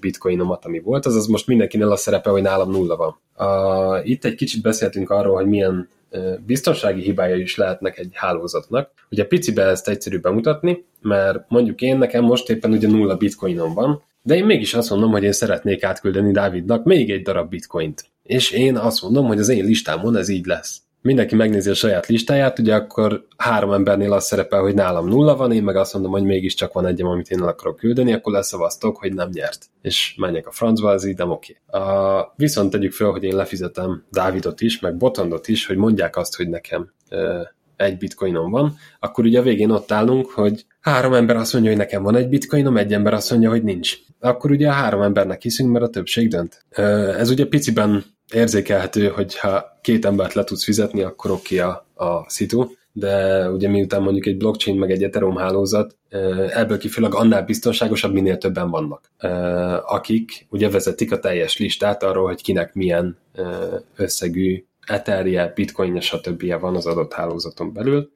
bitcoinomat, 0.00 0.64
ami 0.64 0.80
volt, 0.80 1.06
azaz 1.06 1.26
most 1.26 1.46
mindenkinél 1.46 1.90
a 1.90 1.96
szerepe, 1.96 2.30
hogy 2.30 2.42
nálam 2.42 2.70
nulla 2.70 2.96
van. 2.96 3.18
Uh, 3.36 4.08
itt 4.08 4.24
egy 4.24 4.34
kicsit 4.34 4.62
beszéltünk 4.62 5.10
arról, 5.10 5.34
hogy 5.34 5.46
milyen 5.46 5.88
biztonsági 6.46 7.02
hibája 7.02 7.36
is 7.36 7.56
lehetnek 7.56 7.98
egy 7.98 8.10
hálózatnak. 8.12 8.90
Ugye 9.10 9.26
picibe 9.26 9.62
ezt 9.62 9.88
egyszerű 9.88 10.18
bemutatni, 10.18 10.84
mert 11.00 11.44
mondjuk 11.48 11.80
én 11.80 11.98
nekem 11.98 12.24
most 12.24 12.50
éppen 12.50 12.72
ugye 12.72 12.88
nulla 12.88 13.16
bitcoinom 13.16 13.74
van, 13.74 14.02
de 14.22 14.36
én 14.36 14.44
mégis 14.44 14.74
azt 14.74 14.90
mondom, 14.90 15.10
hogy 15.10 15.22
én 15.22 15.32
szeretnék 15.32 15.84
átküldeni 15.84 16.32
Dávidnak 16.32 16.84
még 16.84 17.10
egy 17.10 17.22
darab 17.22 17.48
bitcoint. 17.48 18.04
És 18.22 18.50
én 18.50 18.76
azt 18.76 19.02
mondom, 19.02 19.26
hogy 19.26 19.38
az 19.38 19.48
én 19.48 19.64
listámon 19.64 20.16
ez 20.16 20.28
így 20.28 20.46
lesz. 20.46 20.80
Mindenki 21.02 21.34
megnézi 21.34 21.70
a 21.70 21.74
saját 21.74 22.06
listáját, 22.06 22.58
ugye 22.58 22.74
akkor 22.74 23.26
három 23.36 23.72
embernél 23.72 24.12
az 24.12 24.24
szerepel, 24.24 24.60
hogy 24.60 24.74
nálam 24.74 25.08
nulla 25.08 25.36
van, 25.36 25.52
én 25.52 25.62
meg 25.62 25.76
azt 25.76 25.92
mondom, 25.92 26.12
hogy 26.12 26.22
mégiscsak 26.22 26.72
van 26.72 26.86
egyem, 26.86 27.06
amit 27.06 27.30
én 27.30 27.40
el 27.40 27.48
akarok 27.48 27.76
küldeni, 27.76 28.12
akkor 28.12 28.32
leszavaztok, 28.32 28.96
hogy 28.96 29.14
nem 29.14 29.28
nyert. 29.32 29.66
És 29.82 30.14
menjek 30.16 30.46
a 30.46 30.50
francba, 30.50 30.92
ez 30.92 31.04
így 31.04 31.16
nem 31.16 31.30
oké. 31.30 31.56
A, 31.66 31.80
viszont 32.36 32.70
tegyük 32.70 32.92
fel, 32.92 33.10
hogy 33.10 33.24
én 33.24 33.36
lefizetem 33.36 34.04
Dávidot 34.10 34.60
is, 34.60 34.80
meg 34.80 34.96
Botondot 34.96 35.48
is, 35.48 35.66
hogy 35.66 35.76
mondják 35.76 36.16
azt, 36.16 36.36
hogy 36.36 36.48
nekem 36.48 36.92
egy 37.76 37.98
bitcoinom 37.98 38.50
van, 38.50 38.76
akkor 39.00 39.24
ugye 39.24 39.38
a 39.38 39.42
végén 39.42 39.70
ott 39.70 39.92
állunk, 39.92 40.30
hogy 40.30 40.66
három 40.80 41.14
ember 41.14 41.36
azt 41.36 41.52
mondja, 41.52 41.70
hogy 41.70 41.80
nekem 41.80 42.02
van 42.02 42.16
egy 42.16 42.28
bitcoinom, 42.28 42.76
egy 42.76 42.92
ember 42.92 43.14
azt 43.14 43.30
mondja, 43.30 43.50
hogy 43.50 43.62
nincs. 43.62 43.96
Akkor 44.20 44.50
ugye 44.50 44.68
a 44.68 44.72
három 44.72 45.02
embernek 45.02 45.42
hiszünk, 45.42 45.72
mert 45.72 45.84
a 45.84 45.88
többség 45.88 46.28
dönt. 46.28 46.64
Ez 47.18 47.30
ugye 47.30 47.46
piciben 47.46 48.04
érzékelhető, 48.32 49.08
hogy 49.08 49.38
ha 49.38 49.78
két 49.80 50.04
embert 50.04 50.32
le 50.32 50.44
tudsz 50.44 50.64
fizetni, 50.64 51.02
akkor 51.02 51.30
oké 51.30 51.58
a, 51.58 51.86
a 51.94 52.30
szitu, 52.30 52.66
de 52.92 53.48
ugye 53.50 53.68
miután 53.68 54.02
mondjuk 54.02 54.26
egy 54.26 54.36
blockchain 54.36 54.78
meg 54.78 54.90
egy 54.90 55.02
Ethereum 55.02 55.36
hálózat, 55.36 55.96
ebből 56.50 56.78
kifolyólag 56.78 57.14
annál 57.18 57.42
biztonságosabb, 57.42 58.12
minél 58.12 58.38
többen 58.38 58.70
vannak, 58.70 59.10
akik 59.86 60.46
ugye 60.50 60.70
vezetik 60.70 61.12
a 61.12 61.18
teljes 61.18 61.58
listát 61.58 62.02
arról, 62.02 62.26
hogy 62.26 62.42
kinek 62.42 62.74
milyen 62.74 63.18
összegű 63.96 64.64
Etherje, 64.86 65.52
bitcoinja, 65.54 66.00
stb. 66.00 66.60
van 66.60 66.76
az 66.76 66.86
adott 66.86 67.12
hálózaton 67.12 67.72
belül, 67.72 68.10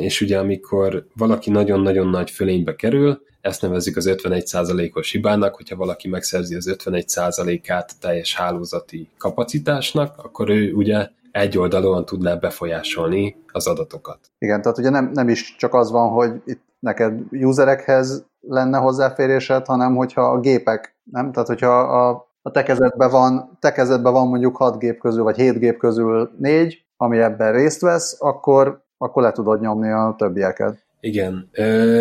és 0.00 0.20
ugye 0.20 0.38
amikor 0.38 1.06
valaki 1.16 1.50
nagyon-nagyon 1.50 2.08
nagy 2.08 2.30
fölénybe 2.30 2.76
kerül, 2.76 3.22
ezt 3.48 3.62
nevezzük 3.62 3.96
az 3.96 4.10
51%-os 4.10 5.10
hibának, 5.10 5.54
hogyha 5.54 5.76
valaki 5.76 6.08
megszerzi 6.08 6.54
az 6.54 6.74
51%-át 6.78 8.00
teljes 8.00 8.36
hálózati 8.36 9.08
kapacitásnak, 9.18 10.14
akkor 10.16 10.50
ő 10.50 10.72
ugye 10.72 11.08
egy 11.30 11.58
oldalon 11.58 12.04
tudná 12.04 12.34
befolyásolni 12.34 13.36
az 13.52 13.66
adatokat. 13.66 14.18
Igen, 14.38 14.62
tehát 14.62 14.78
ugye 14.78 14.90
nem, 14.90 15.10
nem 15.14 15.28
is 15.28 15.56
csak 15.58 15.74
az 15.74 15.90
van, 15.90 16.08
hogy 16.08 16.42
itt 16.44 16.62
neked 16.78 17.20
userekhez 17.30 18.24
lenne 18.40 18.78
hozzáférésed, 18.78 19.66
hanem 19.66 19.96
hogyha 19.96 20.22
a 20.22 20.40
gépek, 20.40 20.96
nem? 21.04 21.32
Tehát 21.32 21.48
hogyha 21.48 21.78
a 21.78 22.26
a 22.48 22.50
te 22.50 22.62
kezedben 22.62 23.10
van, 23.10 23.56
te 23.60 23.72
kezedben 23.72 24.12
van 24.12 24.28
mondjuk 24.28 24.56
6 24.56 24.78
gép 24.78 24.98
közül, 24.98 25.22
vagy 25.22 25.36
7 25.36 25.58
gép 25.58 25.78
közül 25.78 26.30
4, 26.38 26.84
ami 26.96 27.18
ebben 27.18 27.52
részt 27.52 27.80
vesz, 27.80 28.16
akkor, 28.20 28.82
akkor 28.98 29.22
le 29.22 29.32
tudod 29.32 29.60
nyomni 29.60 29.90
a 29.90 30.14
többieket. 30.18 30.86
Igen. 31.00 31.50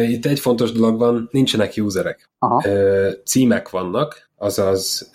Itt 0.07 0.25
egy 0.25 0.39
fontos 0.39 0.71
dolog 0.71 0.99
van, 0.99 1.29
nincsenek 1.31 1.73
userek. 1.77 2.29
Aha. 2.39 2.63
Címek 3.25 3.69
vannak, 3.69 4.29
azaz 4.37 5.11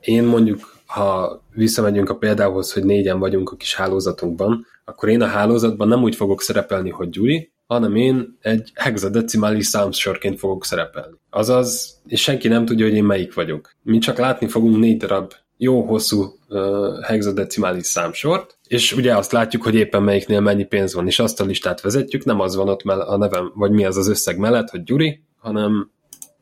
én 0.00 0.24
mondjuk, 0.24 0.76
ha 0.86 1.40
visszamegyünk 1.54 2.10
a 2.10 2.16
példához, 2.16 2.72
hogy 2.72 2.84
négyen 2.84 3.18
vagyunk 3.18 3.50
a 3.50 3.56
kis 3.56 3.74
hálózatunkban, 3.74 4.66
akkor 4.84 5.08
én 5.08 5.22
a 5.22 5.26
hálózatban 5.26 5.88
nem 5.88 6.02
úgy 6.02 6.14
fogok 6.14 6.42
szerepelni, 6.42 6.90
hogy 6.90 7.08
Gyuri, 7.08 7.52
hanem 7.66 7.96
én 7.96 8.38
egy 8.40 8.72
hexadecimális 8.74 9.66
számsorként 9.66 10.38
fogok 10.38 10.64
szerepelni. 10.64 11.16
Azaz, 11.30 12.00
és 12.06 12.22
senki 12.22 12.48
nem 12.48 12.64
tudja, 12.64 12.86
hogy 12.86 12.94
én 12.94 13.04
melyik 13.04 13.34
vagyok. 13.34 13.74
Mi 13.82 13.98
csak 13.98 14.18
látni 14.18 14.48
fogunk 14.48 14.78
négy 14.78 14.96
darab 14.96 15.32
jó 15.56 15.82
hosszú 15.82 16.24
uh, 16.48 17.04
hexadecimális 17.04 17.86
számsort, 17.86 18.57
és 18.68 18.92
ugye 18.92 19.16
azt 19.16 19.32
látjuk, 19.32 19.62
hogy 19.62 19.74
éppen 19.74 20.02
melyiknél 20.02 20.40
mennyi 20.40 20.64
pénz 20.64 20.94
van, 20.94 21.06
és 21.06 21.18
azt 21.18 21.40
a 21.40 21.44
listát 21.44 21.80
vezetjük, 21.80 22.24
nem 22.24 22.40
az 22.40 22.56
van 22.56 22.68
ott 22.68 22.82
a 22.82 23.16
nevem, 23.16 23.52
vagy 23.54 23.70
mi 23.70 23.84
az 23.84 23.96
az 23.96 24.08
összeg 24.08 24.38
mellett, 24.38 24.70
hogy 24.70 24.82
Gyuri, 24.82 25.22
hanem 25.40 25.90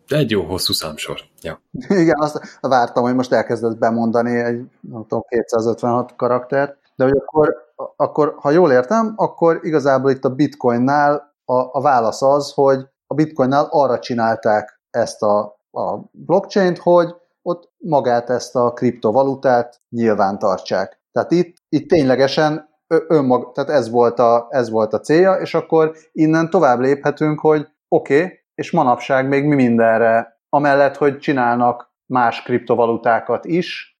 egy 0.08 0.30
jó 0.30 0.42
hosszú 0.42 0.72
számsor. 0.72 1.20
Ja. 1.42 1.60
Igen, 2.02 2.20
azt 2.20 2.58
vártam, 2.60 3.02
hogy 3.02 3.14
most 3.14 3.32
elkezdett 3.32 3.78
bemondani 3.78 4.40
egy, 4.40 4.60
nem 4.80 5.02
tudom, 5.02 5.22
256 5.28 6.16
karaktert, 6.16 6.76
de 6.96 7.04
hogy 7.04 7.16
akkor 7.16 7.64
akkor 7.96 8.34
ha 8.38 8.50
jól 8.50 8.72
értem, 8.72 9.12
akkor 9.16 9.60
igazából 9.62 10.10
itt 10.10 10.24
a 10.24 10.34
bitcoinnál 10.34 11.34
a, 11.44 11.54
a 11.54 11.80
válasz 11.80 12.22
az, 12.22 12.52
hogy 12.54 12.86
a 13.06 13.14
bitcoinnál 13.14 13.66
arra 13.70 13.98
csinálták 13.98 14.80
ezt 14.90 15.22
a, 15.22 15.58
a 15.70 15.98
blockchain-t, 16.12 16.78
hogy 16.78 17.14
ott 17.42 17.70
magát 17.76 18.30
ezt 18.30 18.56
a 18.56 18.72
kriptovalutát 18.72 19.80
nyilván 19.88 20.38
tartsák. 20.38 21.00
Tehát 21.12 21.30
itt, 21.30 21.56
itt 21.76 21.88
ténylegesen 21.88 22.68
önmag, 23.08 23.52
tehát 23.52 23.70
ez 23.70 23.90
volt, 23.90 24.18
a, 24.18 24.46
ez 24.50 24.70
volt 24.70 24.92
a 24.92 25.00
célja, 25.00 25.32
és 25.32 25.54
akkor 25.54 25.92
innen 26.12 26.50
tovább 26.50 26.80
léphetünk, 26.80 27.40
hogy 27.40 27.66
oké, 27.88 28.22
okay, 28.22 28.38
és 28.54 28.70
manapság 28.70 29.28
még 29.28 29.44
mi 29.44 29.54
mindenre, 29.54 30.38
amellett, 30.48 30.96
hogy 30.96 31.18
csinálnak 31.18 31.92
más 32.06 32.42
kriptovalutákat 32.42 33.44
is, 33.44 33.98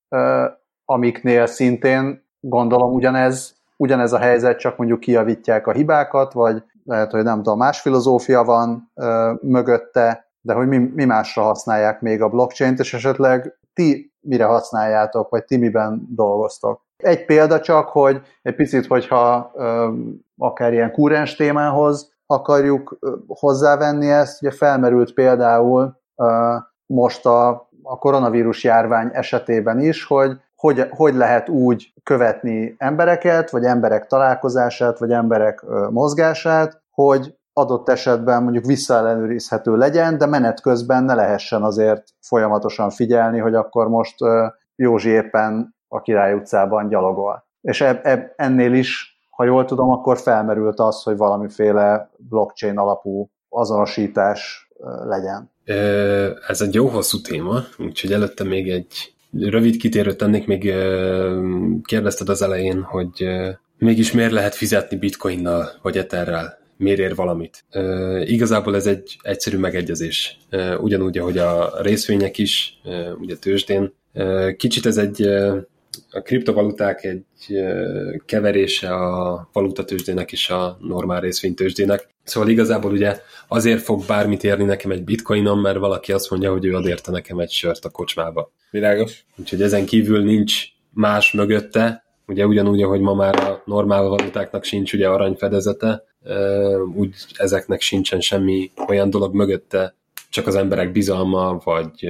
amiknél 0.85 1.47
szintén 1.47 2.25
gondolom 2.41 2.95
ugyanez 2.95 3.57
ugyanez 3.77 4.13
a 4.13 4.19
helyzet, 4.19 4.59
csak 4.59 4.77
mondjuk 4.77 5.01
kijavítják 5.01 5.67
a 5.67 5.73
hibákat, 5.73 6.33
vagy 6.33 6.63
lehet, 6.85 7.11
hogy 7.11 7.23
nem 7.23 7.37
tudom, 7.37 7.59
más 7.59 7.81
filozófia 7.81 8.45
van 8.45 8.91
ö, 8.95 9.33
mögötte, 9.43 10.31
de 10.41 10.53
hogy 10.53 10.69
mi, 10.69 10.77
mi 10.77 11.05
másra 11.05 11.43
használják 11.43 12.01
még 12.01 12.23
a 12.23 12.29
blockchain-t, 12.29 12.79
és 12.79 12.95
esetleg 12.95 13.59
ti 13.73 14.15
mire 14.21 14.45
használjátok, 14.45 15.29
vagy 15.29 15.45
ti 15.45 15.57
miben 15.57 16.07
dolgoztok. 16.11 16.86
Egy 16.97 17.25
példa 17.25 17.61
csak, 17.61 17.89
hogy 17.89 18.21
egy 18.43 18.55
picit, 18.55 18.87
hogyha 18.87 19.53
akár 20.39 20.73
ilyen 20.73 20.93
kúrens 20.93 21.35
témához 21.35 22.15
akarjuk 22.27 22.99
hozzávenni 23.27 24.11
ezt, 24.11 24.43
ugye 24.43 24.51
felmerült 24.51 25.15
például 25.15 26.01
most 26.87 27.27
a, 27.27 27.49
a 27.83 27.99
koronavírus 27.99 28.65
járvány 28.65 29.11
esetében 29.13 29.81
is, 29.81 30.05
hogy 30.05 30.41
hogy, 30.57 30.87
hogy 30.91 31.15
lehet 31.15 31.49
úgy 31.49 31.93
követni 32.03 32.75
embereket, 32.79 33.51
vagy 33.51 33.65
emberek 33.65 34.07
találkozását, 34.07 34.99
vagy 34.99 35.11
emberek 35.11 35.65
mozgását, 35.91 36.83
hogy 36.91 37.35
adott 37.53 37.89
esetben 37.89 38.43
mondjuk 38.43 38.65
visszaellenőrizhető 38.65 39.77
legyen, 39.77 40.19
de 40.19 40.27
menet 40.27 40.61
közben 40.61 41.05
ne 41.05 41.15
lehessen 41.15 41.63
azért 41.63 42.05
folyamatosan 42.21 42.91
figyelni, 42.91 43.39
hogy 43.39 43.55
akkor 43.55 43.89
most 43.89 44.17
Józsi 44.77 45.09
éppen 45.09 45.76
a 45.89 46.01
Király 46.01 46.35
utcában 46.35 46.89
gyalogol. 46.89 47.47
És 47.61 47.81
eb, 47.81 47.99
eb, 48.03 48.33
ennél 48.37 48.73
is, 48.73 49.19
ha 49.31 49.45
jól 49.45 49.65
tudom, 49.65 49.91
akkor 49.91 50.19
felmerült 50.19 50.81
az, 50.81 51.03
hogy 51.03 51.17
valamiféle 51.17 52.11
blockchain 52.17 52.79
alapú 52.79 53.31
azonosítás 53.49 54.71
legyen. 55.05 55.51
Ez 56.49 56.61
egy 56.61 56.75
jó 56.75 56.87
hosszú 56.87 57.21
téma, 57.21 57.61
úgyhogy 57.79 58.13
előtte 58.13 58.45
még 58.45 58.71
egy 58.71 59.15
rövid 59.33 59.77
kitérőt 59.77 60.17
tennék, 60.17 60.47
még 60.47 60.75
kérdezted 61.85 62.29
az 62.29 62.43
elején, 62.43 62.83
hogy 62.83 63.27
mégis 63.79 64.13
miért 64.13 64.33
lehet 64.33 64.55
fizetni 64.55 64.97
bitcoinnal 64.97 65.69
vagy 65.83 65.97
etherrel, 65.97 66.59
miért 66.77 66.99
ér 66.99 67.15
valamit. 67.15 67.65
igazából 68.25 68.75
ez 68.75 68.87
egy 68.87 69.19
egyszerű 69.23 69.59
megegyezés. 69.59 70.39
ugyanúgy, 70.81 71.19
ahogy 71.19 71.39
a 71.39 71.73
részvények 71.83 72.39
is, 72.39 72.81
ugye 73.21 73.37
tőzsdén. 73.37 73.95
kicsit 74.57 74.87
ez 74.87 74.97
egy 74.97 75.29
a 76.11 76.21
kriptovaluták 76.21 77.05
egy 77.05 77.25
keverése 78.27 78.95
a 78.95 79.49
valutatősdének 79.53 80.33
és 80.33 80.51
a 80.51 80.79
normál 80.81 81.21
részvénytősdének. 81.21 82.09
Szóval 82.25 82.49
igazából 82.49 82.93
ugye 82.93 83.21
azért 83.49 83.83
fog 83.83 84.03
bármit 84.07 84.45
érni 84.45 84.65
nekem 84.65 84.91
egy 84.91 85.05
bitcoinom, 85.05 85.61
mert 85.61 85.79
valaki 85.79 86.13
azt 86.13 86.31
mondja, 86.31 86.51
hogy 86.53 86.65
ő 86.65 86.75
ad 86.75 86.87
érte 86.87 87.11
nekem 87.11 87.39
egy 87.39 87.51
sört 87.51 87.85
a 87.85 87.91
kocsmába. 87.91 88.53
Világos. 88.71 89.25
Úgyhogy 89.37 89.63
ezen 89.63 89.85
kívül 89.85 90.25
nincs 90.25 90.65
más 90.93 91.33
mögötte, 91.33 92.05
ugye 92.27 92.47
ugyanúgy, 92.47 92.83
ahogy 92.83 93.01
ma 93.01 93.15
már 93.15 93.37
a 93.37 93.63
normál 93.65 94.03
valutáknak 94.03 94.65
sincs 94.65 94.93
ugye 94.93 95.09
aranyfedezete, 95.09 96.05
úgy 96.95 97.15
ezeknek 97.37 97.81
sincsen 97.81 98.21
semmi 98.21 98.71
olyan 98.89 99.11
dolog 99.11 99.35
mögötte, 99.35 99.95
csak 100.37 100.47
az 100.47 100.55
emberek 100.55 100.93
bizalma, 100.93 101.61
vagy 101.65 102.09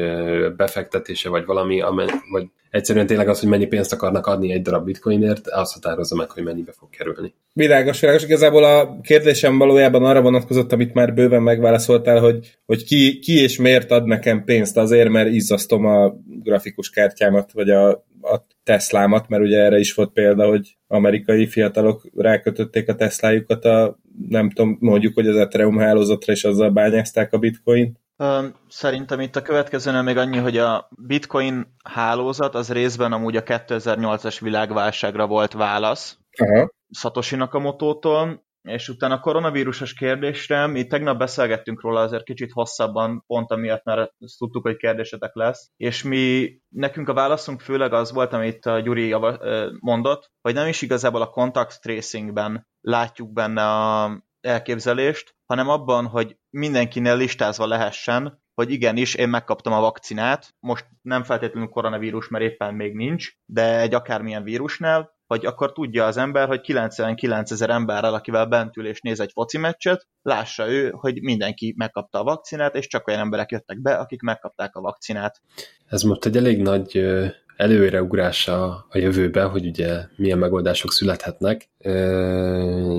befektetése, 0.56 1.28
vagy 1.28 1.44
valami, 1.44 1.82
vagy 2.30 2.48
Egyszerűen 2.70 3.06
tényleg 3.06 3.28
az, 3.28 3.40
hogy 3.40 3.48
mennyi 3.48 3.66
pénzt 3.66 3.92
akarnak 3.92 4.26
adni 4.26 4.52
egy 4.52 4.62
darab 4.62 4.84
bitcoinért, 4.84 5.48
azt 5.48 5.72
határozza 5.72 6.16
meg, 6.16 6.30
hogy 6.30 6.42
mennyibe 6.42 6.72
fog 6.72 6.90
kerülni. 6.90 7.34
Világos, 7.52 8.00
világos. 8.00 8.24
Igazából 8.24 8.64
a 8.64 9.00
kérdésem 9.00 9.58
valójában 9.58 10.04
arra 10.04 10.22
vonatkozott, 10.22 10.72
amit 10.72 10.94
már 10.94 11.14
bőven 11.14 11.42
megválaszoltál, 11.42 12.20
hogy, 12.20 12.58
hogy 12.66 12.84
ki, 12.84 13.18
ki 13.18 13.40
és 13.42 13.58
miért 13.58 13.90
ad 13.90 14.06
nekem 14.06 14.44
pénzt 14.44 14.76
azért, 14.76 15.08
mert 15.08 15.28
izzasztom 15.28 15.86
a 15.86 16.14
grafikus 16.42 16.90
kártyámat, 16.90 17.52
vagy 17.52 17.70
a, 17.70 17.90
a 18.22 18.46
Teslámat, 18.64 19.28
mert 19.28 19.42
ugye 19.42 19.58
erre 19.58 19.78
is 19.78 19.94
volt 19.94 20.12
példa, 20.12 20.48
hogy 20.48 20.76
amerikai 20.86 21.46
fiatalok 21.46 22.08
rákötötték 22.16 22.88
a 22.88 22.94
Teslájukat 22.94 23.64
a, 23.64 23.98
nem 24.28 24.50
tudom, 24.50 24.76
mondjuk, 24.80 25.14
hogy 25.14 25.26
az 25.26 25.36
Ethereum 25.36 25.78
hálózatra, 25.78 26.32
és 26.32 26.44
azzal 26.44 26.70
bányázták 26.70 27.32
a 27.32 27.38
bitcoint. 27.38 27.98
Szerintem 28.68 29.20
itt 29.20 29.36
a 29.36 29.42
következőnél 29.42 30.02
még 30.02 30.16
annyi, 30.16 30.38
hogy 30.38 30.58
a 30.58 30.88
bitcoin 31.06 31.76
hálózat 31.84 32.54
az 32.54 32.72
részben 32.72 33.12
amúgy 33.12 33.36
a 33.36 33.42
2008-as 33.42 34.38
világválságra 34.40 35.26
volt 35.26 35.52
válasz 35.52 36.18
Aha. 36.36 36.70
Satoshi 36.90 37.36
Nakamoto-tól, 37.36 38.44
És 38.62 38.88
utána 38.88 39.14
a 39.14 39.20
koronavírusos 39.20 39.94
kérdésre, 39.94 40.66
mi 40.66 40.86
tegnap 40.86 41.18
beszélgettünk 41.18 41.82
róla 41.82 42.00
azért 42.00 42.24
kicsit 42.24 42.52
hosszabban, 42.52 43.24
pont 43.26 43.50
amiatt, 43.50 43.84
mert 43.84 44.12
tudtuk, 44.38 44.62
hogy 44.62 44.76
kérdésetek 44.76 45.34
lesz, 45.34 45.70
és 45.76 46.02
mi, 46.02 46.56
nekünk 46.68 47.08
a 47.08 47.14
válaszunk 47.14 47.60
főleg 47.60 47.92
az 47.92 48.12
volt, 48.12 48.32
amit 48.32 48.66
a 48.66 48.80
Gyuri 48.80 49.16
mondott, 49.80 50.30
hogy 50.40 50.54
nem 50.54 50.68
is 50.68 50.82
igazából 50.82 51.22
a 51.22 51.30
contact 51.30 51.80
tracingben 51.80 52.66
látjuk 52.80 53.32
benne 53.32 53.62
a 53.62 54.24
elképzelést, 54.40 55.34
hanem 55.46 55.68
abban, 55.68 56.06
hogy 56.06 56.36
mindenkinél 56.56 57.16
listázva 57.16 57.66
lehessen, 57.66 58.42
hogy 58.54 58.70
igenis, 58.70 59.14
én 59.14 59.28
megkaptam 59.28 59.72
a 59.72 59.80
vakcinát, 59.80 60.54
most 60.60 60.86
nem 61.02 61.22
feltétlenül 61.22 61.68
koronavírus, 61.68 62.28
mert 62.28 62.44
éppen 62.44 62.74
még 62.74 62.94
nincs, 62.94 63.28
de 63.44 63.80
egy 63.80 63.94
akármilyen 63.94 64.42
vírusnál, 64.42 65.14
hogy 65.26 65.46
akkor 65.46 65.72
tudja 65.72 66.04
az 66.06 66.16
ember, 66.16 66.48
hogy 66.48 66.60
99 66.60 67.50
ezer 67.50 67.70
emberrel, 67.70 68.14
akivel 68.14 68.46
bent 68.46 68.76
ül 68.76 68.86
és 68.86 69.00
néz 69.00 69.20
egy 69.20 69.30
foci 69.32 69.58
meccset, 69.58 70.06
lássa 70.22 70.68
ő, 70.68 70.90
hogy 70.90 71.22
mindenki 71.22 71.74
megkapta 71.76 72.18
a 72.20 72.24
vakcinát, 72.24 72.74
és 72.74 72.86
csak 72.86 73.06
olyan 73.06 73.20
emberek 73.20 73.50
jöttek 73.50 73.80
be, 73.80 73.94
akik 73.94 74.20
megkapták 74.20 74.76
a 74.76 74.80
vakcinát. 74.80 75.40
Ez 75.86 76.02
most 76.02 76.24
egy 76.24 76.36
elég 76.36 76.62
nagy 76.62 77.04
előreugrás 77.56 78.48
a 78.48 78.86
jövőbe, 78.92 79.42
hogy 79.42 79.66
ugye 79.66 80.04
milyen 80.16 80.38
megoldások 80.38 80.92
születhetnek, 80.92 81.68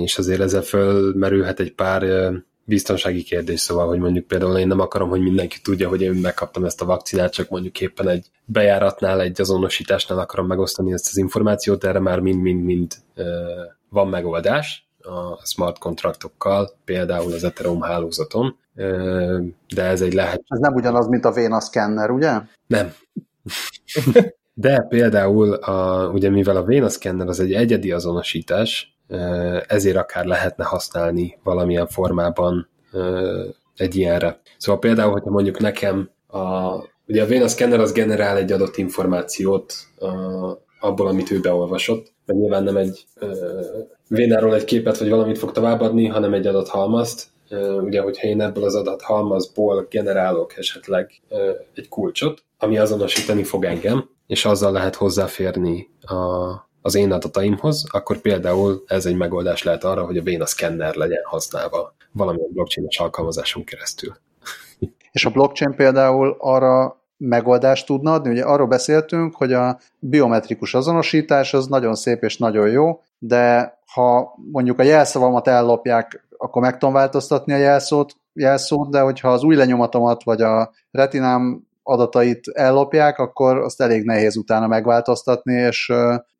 és 0.02 0.18
azért 0.18 0.40
ezzel 0.40 0.62
fölmerülhet 0.62 1.60
egy 1.60 1.74
pár 1.74 2.02
biztonsági 2.68 3.22
kérdés, 3.22 3.60
szóval, 3.60 3.86
hogy 3.86 3.98
mondjuk 3.98 4.26
például 4.26 4.58
én 4.58 4.66
nem 4.66 4.80
akarom, 4.80 5.08
hogy 5.08 5.20
mindenki 5.20 5.60
tudja, 5.62 5.88
hogy 5.88 6.02
én 6.02 6.12
megkaptam 6.12 6.64
ezt 6.64 6.80
a 6.80 6.84
vakcinát, 6.84 7.32
csak 7.32 7.48
mondjuk 7.48 7.80
éppen 7.80 8.08
egy 8.08 8.26
bejáratnál, 8.44 9.20
egy 9.20 9.40
azonosításnál 9.40 10.18
akarom 10.18 10.46
megosztani 10.46 10.92
ezt 10.92 11.08
az 11.08 11.16
információt, 11.16 11.84
erre 11.84 11.98
már 11.98 12.20
mind-mind-mind 12.20 12.94
van 13.88 14.08
megoldás 14.08 14.88
a 14.98 15.46
smart 15.46 15.78
kontraktokkal, 15.78 16.70
például 16.84 17.32
az 17.32 17.44
Ethereum 17.44 17.80
hálózaton, 17.80 18.56
de 19.74 19.82
ez 19.82 20.00
egy 20.00 20.12
lehet. 20.12 20.42
Ez 20.48 20.58
nem 20.58 20.74
ugyanaz, 20.74 21.08
mint 21.08 21.24
a 21.24 21.32
Vena 21.32 21.60
Scanner, 21.60 22.10
ugye? 22.10 22.40
Nem. 22.66 22.92
De 24.54 24.86
például, 24.88 25.52
a, 25.52 26.08
ugye 26.08 26.30
mivel 26.30 26.56
a 26.56 26.64
Vena 26.64 26.88
Scanner 26.88 27.28
az 27.28 27.40
egy 27.40 27.52
egyedi 27.52 27.92
azonosítás, 27.92 28.97
ezért 29.66 29.96
akár 29.96 30.24
lehetne 30.24 30.64
használni 30.64 31.38
valamilyen 31.42 31.86
formában 31.86 32.68
egy 33.76 33.96
ilyenre. 33.96 34.40
Szóval 34.58 34.80
például, 34.80 35.12
hogyha 35.12 35.30
mondjuk 35.30 35.58
nekem 35.58 36.10
a, 36.26 36.74
ugye 37.06 37.22
a 37.22 37.26
Vena 37.26 37.48
Scanner 37.48 37.80
az 37.80 37.92
generál 37.92 38.36
egy 38.36 38.52
adott 38.52 38.76
információt 38.76 39.74
abból, 40.80 41.06
amit 41.06 41.30
ő 41.30 41.40
beolvasott, 41.40 42.12
mert 42.26 42.38
nyilván 42.38 42.64
nem 42.64 42.76
egy 42.76 43.06
Vénáról 44.08 44.54
egy 44.54 44.64
képet 44.64 44.98
vagy 44.98 45.08
valamit 45.08 45.38
fog 45.38 45.52
továbbadni, 45.52 46.06
hanem 46.06 46.34
egy 46.34 46.46
adott 46.46 46.68
halmazt. 46.68 47.26
Ugye, 47.80 48.00
hogyha 48.00 48.26
én 48.26 48.40
ebből 48.40 48.64
az 48.64 48.74
adat 48.74 49.02
halmazból 49.02 49.86
generálok 49.90 50.56
esetleg 50.56 51.10
egy 51.74 51.88
kulcsot, 51.88 52.42
ami 52.58 52.78
azonosítani 52.78 53.42
fog 53.42 53.64
engem, 53.64 54.10
és 54.26 54.44
azzal 54.44 54.72
lehet 54.72 54.94
hozzáférni 54.94 55.90
a, 56.00 56.14
az 56.88 56.94
én 56.94 57.12
adataimhoz, 57.12 57.84
akkor 57.90 58.18
például 58.18 58.82
ez 58.86 59.06
egy 59.06 59.16
megoldás 59.16 59.62
lehet 59.62 59.84
arra, 59.84 60.04
hogy 60.04 60.16
a 60.16 60.22
Vena 60.22 60.46
Scanner 60.46 60.94
legyen 60.94 61.22
használva 61.24 61.94
valamilyen 62.12 62.50
blockchain 62.52 62.88
alkalmazáson 62.98 63.64
keresztül. 63.64 64.16
És 65.12 65.24
a 65.24 65.30
blockchain 65.30 65.76
például 65.76 66.36
arra 66.38 67.02
megoldást 67.16 67.86
tudna 67.86 68.12
adni? 68.12 68.30
Ugye 68.30 68.42
arról 68.42 68.66
beszéltünk, 68.66 69.36
hogy 69.36 69.52
a 69.52 69.78
biometrikus 69.98 70.74
azonosítás 70.74 71.54
az 71.54 71.66
nagyon 71.66 71.94
szép 71.94 72.22
és 72.22 72.36
nagyon 72.36 72.68
jó, 72.68 73.00
de 73.18 73.76
ha 73.92 74.34
mondjuk 74.52 74.78
a 74.78 74.82
jelszavamat 74.82 75.48
ellopják, 75.48 76.26
akkor 76.36 76.62
meg 76.62 76.78
tudom 76.78 76.94
változtatni 76.94 77.52
a 77.52 77.56
jelszót, 77.56 78.14
jelszót, 78.32 78.90
de 78.90 79.00
hogyha 79.00 79.32
az 79.32 79.42
új 79.42 79.56
lenyomatomat 79.56 80.24
vagy 80.24 80.42
a 80.42 80.70
retinám 80.90 81.66
adatait 81.82 82.48
ellopják, 82.52 83.18
akkor 83.18 83.56
azt 83.58 83.80
elég 83.80 84.04
nehéz 84.04 84.36
utána 84.36 84.66
megváltoztatni, 84.66 85.54
és, 85.54 85.92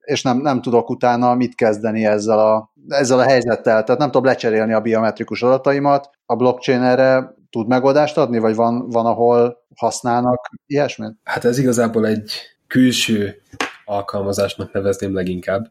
és 0.08 0.22
nem, 0.22 0.38
nem 0.38 0.62
tudok 0.62 0.90
utána 0.90 1.34
mit 1.34 1.54
kezdeni 1.54 2.04
ezzel 2.04 2.38
a, 2.38 2.72
ezzel 2.88 3.18
a 3.18 3.22
helyzettel. 3.22 3.84
Tehát 3.84 4.00
nem 4.00 4.10
tudom 4.10 4.26
lecserélni 4.26 4.72
a 4.72 4.80
biometrikus 4.80 5.42
adataimat. 5.42 6.10
A 6.26 6.36
blockchain 6.36 6.82
erre 6.82 7.34
tud 7.50 7.68
megoldást 7.68 8.16
adni, 8.16 8.38
vagy 8.38 8.54
van, 8.54 8.88
van 8.88 9.06
ahol 9.06 9.66
használnak 9.76 10.50
ilyesmit? 10.66 11.16
Hát 11.24 11.44
ez 11.44 11.58
igazából 11.58 12.06
egy 12.06 12.32
külső 12.66 13.42
alkalmazásnak 13.84 14.72
nevezném 14.72 15.14
leginkább, 15.14 15.70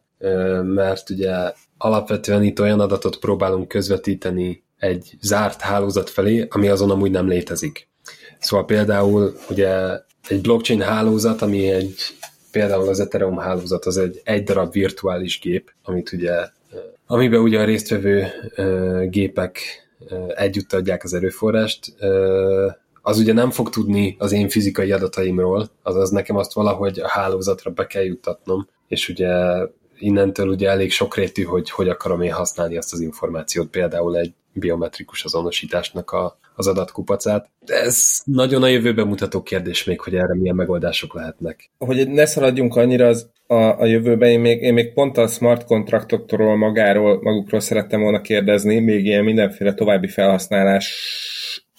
mert 0.62 1.10
ugye 1.10 1.52
alapvetően 1.78 2.42
itt 2.42 2.60
olyan 2.60 2.80
adatot 2.80 3.18
próbálunk 3.18 3.68
közvetíteni 3.68 4.64
egy 4.76 5.16
zárt 5.20 5.60
hálózat 5.60 6.10
felé, 6.10 6.46
ami 6.50 6.68
azon 6.68 6.90
amúgy 6.90 7.10
nem 7.10 7.28
létezik. 7.28 7.88
Szóval 8.38 8.64
például 8.64 9.32
ugye 9.50 10.00
egy 10.28 10.40
blockchain 10.40 10.80
hálózat, 10.82 11.42
ami 11.42 11.68
egy 11.70 11.94
például 12.58 12.88
az 12.88 13.00
Ethereum 13.00 13.36
hálózat, 13.36 13.84
az 13.84 13.96
egy 13.96 14.20
egy 14.24 14.42
darab 14.42 14.72
virtuális 14.72 15.40
gép, 15.40 15.72
amit 15.84 16.12
ugye, 16.12 16.48
amiben 17.06 17.40
ugye 17.40 17.60
a 17.60 17.64
résztvevő 17.64 18.26
gépek 19.10 19.58
együtt 20.34 20.72
adják 20.72 21.04
az 21.04 21.14
erőforrást, 21.14 21.94
az 23.02 23.18
ugye 23.18 23.32
nem 23.32 23.50
fog 23.50 23.70
tudni 23.70 24.16
az 24.18 24.32
én 24.32 24.48
fizikai 24.48 24.92
adataimról, 24.92 25.68
azaz 25.82 26.10
nekem 26.10 26.36
azt 26.36 26.52
valahogy 26.52 27.00
a 27.00 27.08
hálózatra 27.08 27.70
be 27.70 27.86
kell 27.86 28.04
juttatnom, 28.04 28.68
és 28.88 29.08
ugye 29.08 29.28
innentől 29.98 30.48
ugye 30.48 30.68
elég 30.68 30.90
sokrétű, 30.90 31.42
hogy 31.42 31.70
hogy 31.70 31.88
akarom 31.88 32.22
én 32.22 32.32
használni 32.32 32.76
azt 32.76 32.92
az 32.92 33.00
információt, 33.00 33.68
például 33.68 34.16
egy 34.16 34.32
biometrikus 34.52 35.24
azonosításnak 35.24 36.10
a, 36.10 36.38
az 36.58 36.66
adatkupacát. 36.66 37.48
Ez 37.66 38.22
nagyon 38.24 38.62
a 38.62 38.66
jövőben 38.66 39.06
mutató 39.06 39.42
kérdés 39.42 39.84
még, 39.84 40.00
hogy 40.00 40.14
erre 40.14 40.34
milyen 40.34 40.54
megoldások 40.54 41.14
lehetnek. 41.14 41.70
Hogy 41.78 42.08
ne 42.08 42.26
szaladjunk 42.26 42.76
annyira 42.76 43.06
az 43.06 43.30
a, 43.46 43.54
a 43.54 43.84
jövőben, 43.84 44.28
én 44.28 44.40
még, 44.40 44.62
én 44.62 44.72
még 44.72 44.92
pont 44.92 45.16
a 45.16 45.26
smart 45.26 45.64
kontraktokról 45.64 46.56
magáról, 46.56 47.20
magukról 47.22 47.60
szerettem 47.60 48.00
volna 48.00 48.20
kérdezni, 48.20 48.78
még 48.78 49.04
ilyen 49.04 49.24
mindenféle 49.24 49.74
további 49.74 50.08
felhasználás 50.08 50.94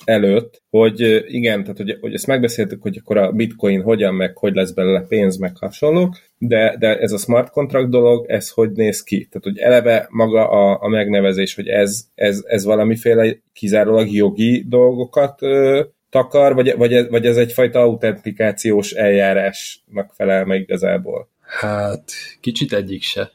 előtt, 0.04 0.62
hogy 0.70 1.00
igen, 1.28 1.62
tehát 1.62 1.78
hogy, 1.78 1.98
hogy 2.02 2.14
ezt 2.14 2.28
megbeszéltük, 2.28 2.82
hogy 2.82 2.98
akkor 2.98 3.18
a 3.18 3.32
bitcoin 3.32 3.82
hogyan, 3.82 4.16
meg 4.16 4.38
hogy 4.38 4.54
lesz 4.54 4.72
belőle 4.72 5.02
pénz, 5.02 5.38
meg 5.38 5.58
hasonlók, 5.58 6.18
de, 6.38 6.76
de 6.80 7.00
ez 7.00 7.12
a 7.12 7.18
smart 7.18 7.50
contract 7.50 7.90
dolog, 7.90 8.26
ez 8.30 8.50
hogy 8.50 8.72
néz 8.72 9.04
ki? 9.04 9.18
Tehát, 9.18 9.44
hogy 9.44 9.58
eleve 9.58 10.08
maga 10.10 10.50
a, 10.50 10.78
a 10.82 10.88
megnevezés, 10.88 11.56
hogy 11.56 11.68
ez, 11.68 12.06
ez, 12.16 12.44
ez 12.48 12.64
valamiféle 12.64 13.36
kizárólag 13.54 14.12
jogi 14.12 14.66
dolgokat 14.68 15.42
ö, 15.42 15.84
takar, 16.10 16.54
vagy, 16.54 16.76
vagy, 16.78 17.10
vagy 17.10 17.26
ez 17.26 17.38
egyfajta 17.38 17.80
autentikációs 17.80 18.92
eljárásnak 18.92 20.14
felel 20.16 20.46
meg 20.46 20.62
igazából? 20.62 21.30
Hát, 21.42 22.04
kicsit 22.40 22.74
egyik 22.74 23.02
se. 23.02 23.32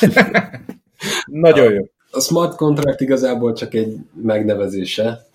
Nagyon 1.26 1.72
jó. 1.72 1.84
A 2.16 2.20
smart 2.20 2.56
contract 2.56 3.00
igazából 3.00 3.52
csak 3.52 3.74
egy 3.74 3.96
megnevezése, 4.22 5.26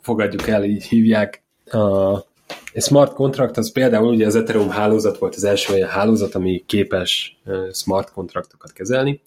fogadjuk 0.00 0.48
el, 0.48 0.64
így 0.64 0.84
hívják. 0.84 1.42
A 2.74 2.80
smart 2.80 3.12
contract 3.12 3.56
az 3.56 3.72
például 3.72 4.14
ugye 4.14 4.26
az 4.26 4.34
Ethereum 4.34 4.70
hálózat 4.70 5.18
volt 5.18 5.34
az 5.34 5.44
első 5.44 5.74
olyan 5.74 5.88
hálózat, 5.88 6.34
ami 6.34 6.62
képes 6.66 7.40
smart 7.72 8.12
kontraktokat 8.12 8.72
kezelni. 8.72 9.20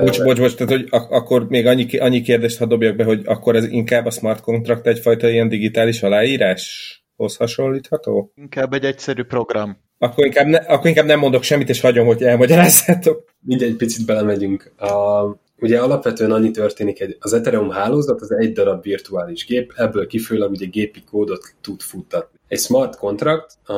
Bocs, 0.00 0.22
bocs, 0.22 0.38
bocs, 0.38 0.54
tehát 0.54 0.72
hogy 0.72 0.86
ak- 0.90 1.10
akkor 1.10 1.48
még 1.48 1.66
annyi, 1.66 1.98
annyi 1.98 2.20
kérdést 2.20 2.58
ha 2.58 2.66
dobjak 2.66 2.96
be, 2.96 3.04
hogy 3.04 3.22
akkor 3.24 3.56
ez 3.56 3.64
inkább 3.64 4.06
a 4.06 4.10
smart 4.10 4.40
contract 4.40 4.86
egyfajta 4.86 5.28
ilyen 5.28 5.48
digitális 5.48 6.02
aláíráshoz 6.02 7.36
hasonlítható? 7.36 8.32
Inkább 8.34 8.72
egy 8.72 8.84
egyszerű 8.84 9.22
program. 9.22 9.76
Akkor 9.98 10.24
inkább, 10.24 10.46
ne, 10.46 10.58
akkor 10.58 10.86
inkább 10.86 11.06
nem 11.06 11.18
mondok 11.18 11.42
semmit, 11.42 11.68
és 11.68 11.80
hagyom, 11.80 12.06
hogy 12.06 12.22
elmagyarázzátok. 12.22 13.24
Mindjárt 13.40 13.72
egy 13.72 13.78
picit 13.78 14.06
belemegyünk. 14.06 14.72
A, 14.76 15.22
Ugye 15.60 15.78
alapvetően 15.78 16.30
annyi 16.30 16.50
történik, 16.50 16.98
hogy 16.98 17.16
az 17.20 17.32
Ethereum 17.32 17.70
hálózat 17.70 18.20
az 18.20 18.32
egy 18.32 18.52
darab 18.52 18.82
virtuális 18.82 19.46
gép, 19.46 19.72
ebből 19.76 20.06
kifőleg 20.06 20.50
ugye 20.50 20.66
gépi 20.66 21.02
kódot 21.10 21.54
tud 21.60 21.80
futtatni. 21.80 22.38
Egy 22.48 22.58
smart 22.58 22.96
contract 22.96 23.68
a, 23.68 23.74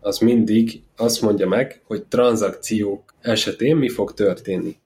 az 0.00 0.18
mindig 0.18 0.82
azt 0.96 1.22
mondja 1.22 1.48
meg, 1.48 1.80
hogy 1.86 2.02
tranzakciók 2.02 3.14
esetén 3.20 3.76
mi 3.76 3.88
fog 3.88 4.14
történni. 4.14 4.76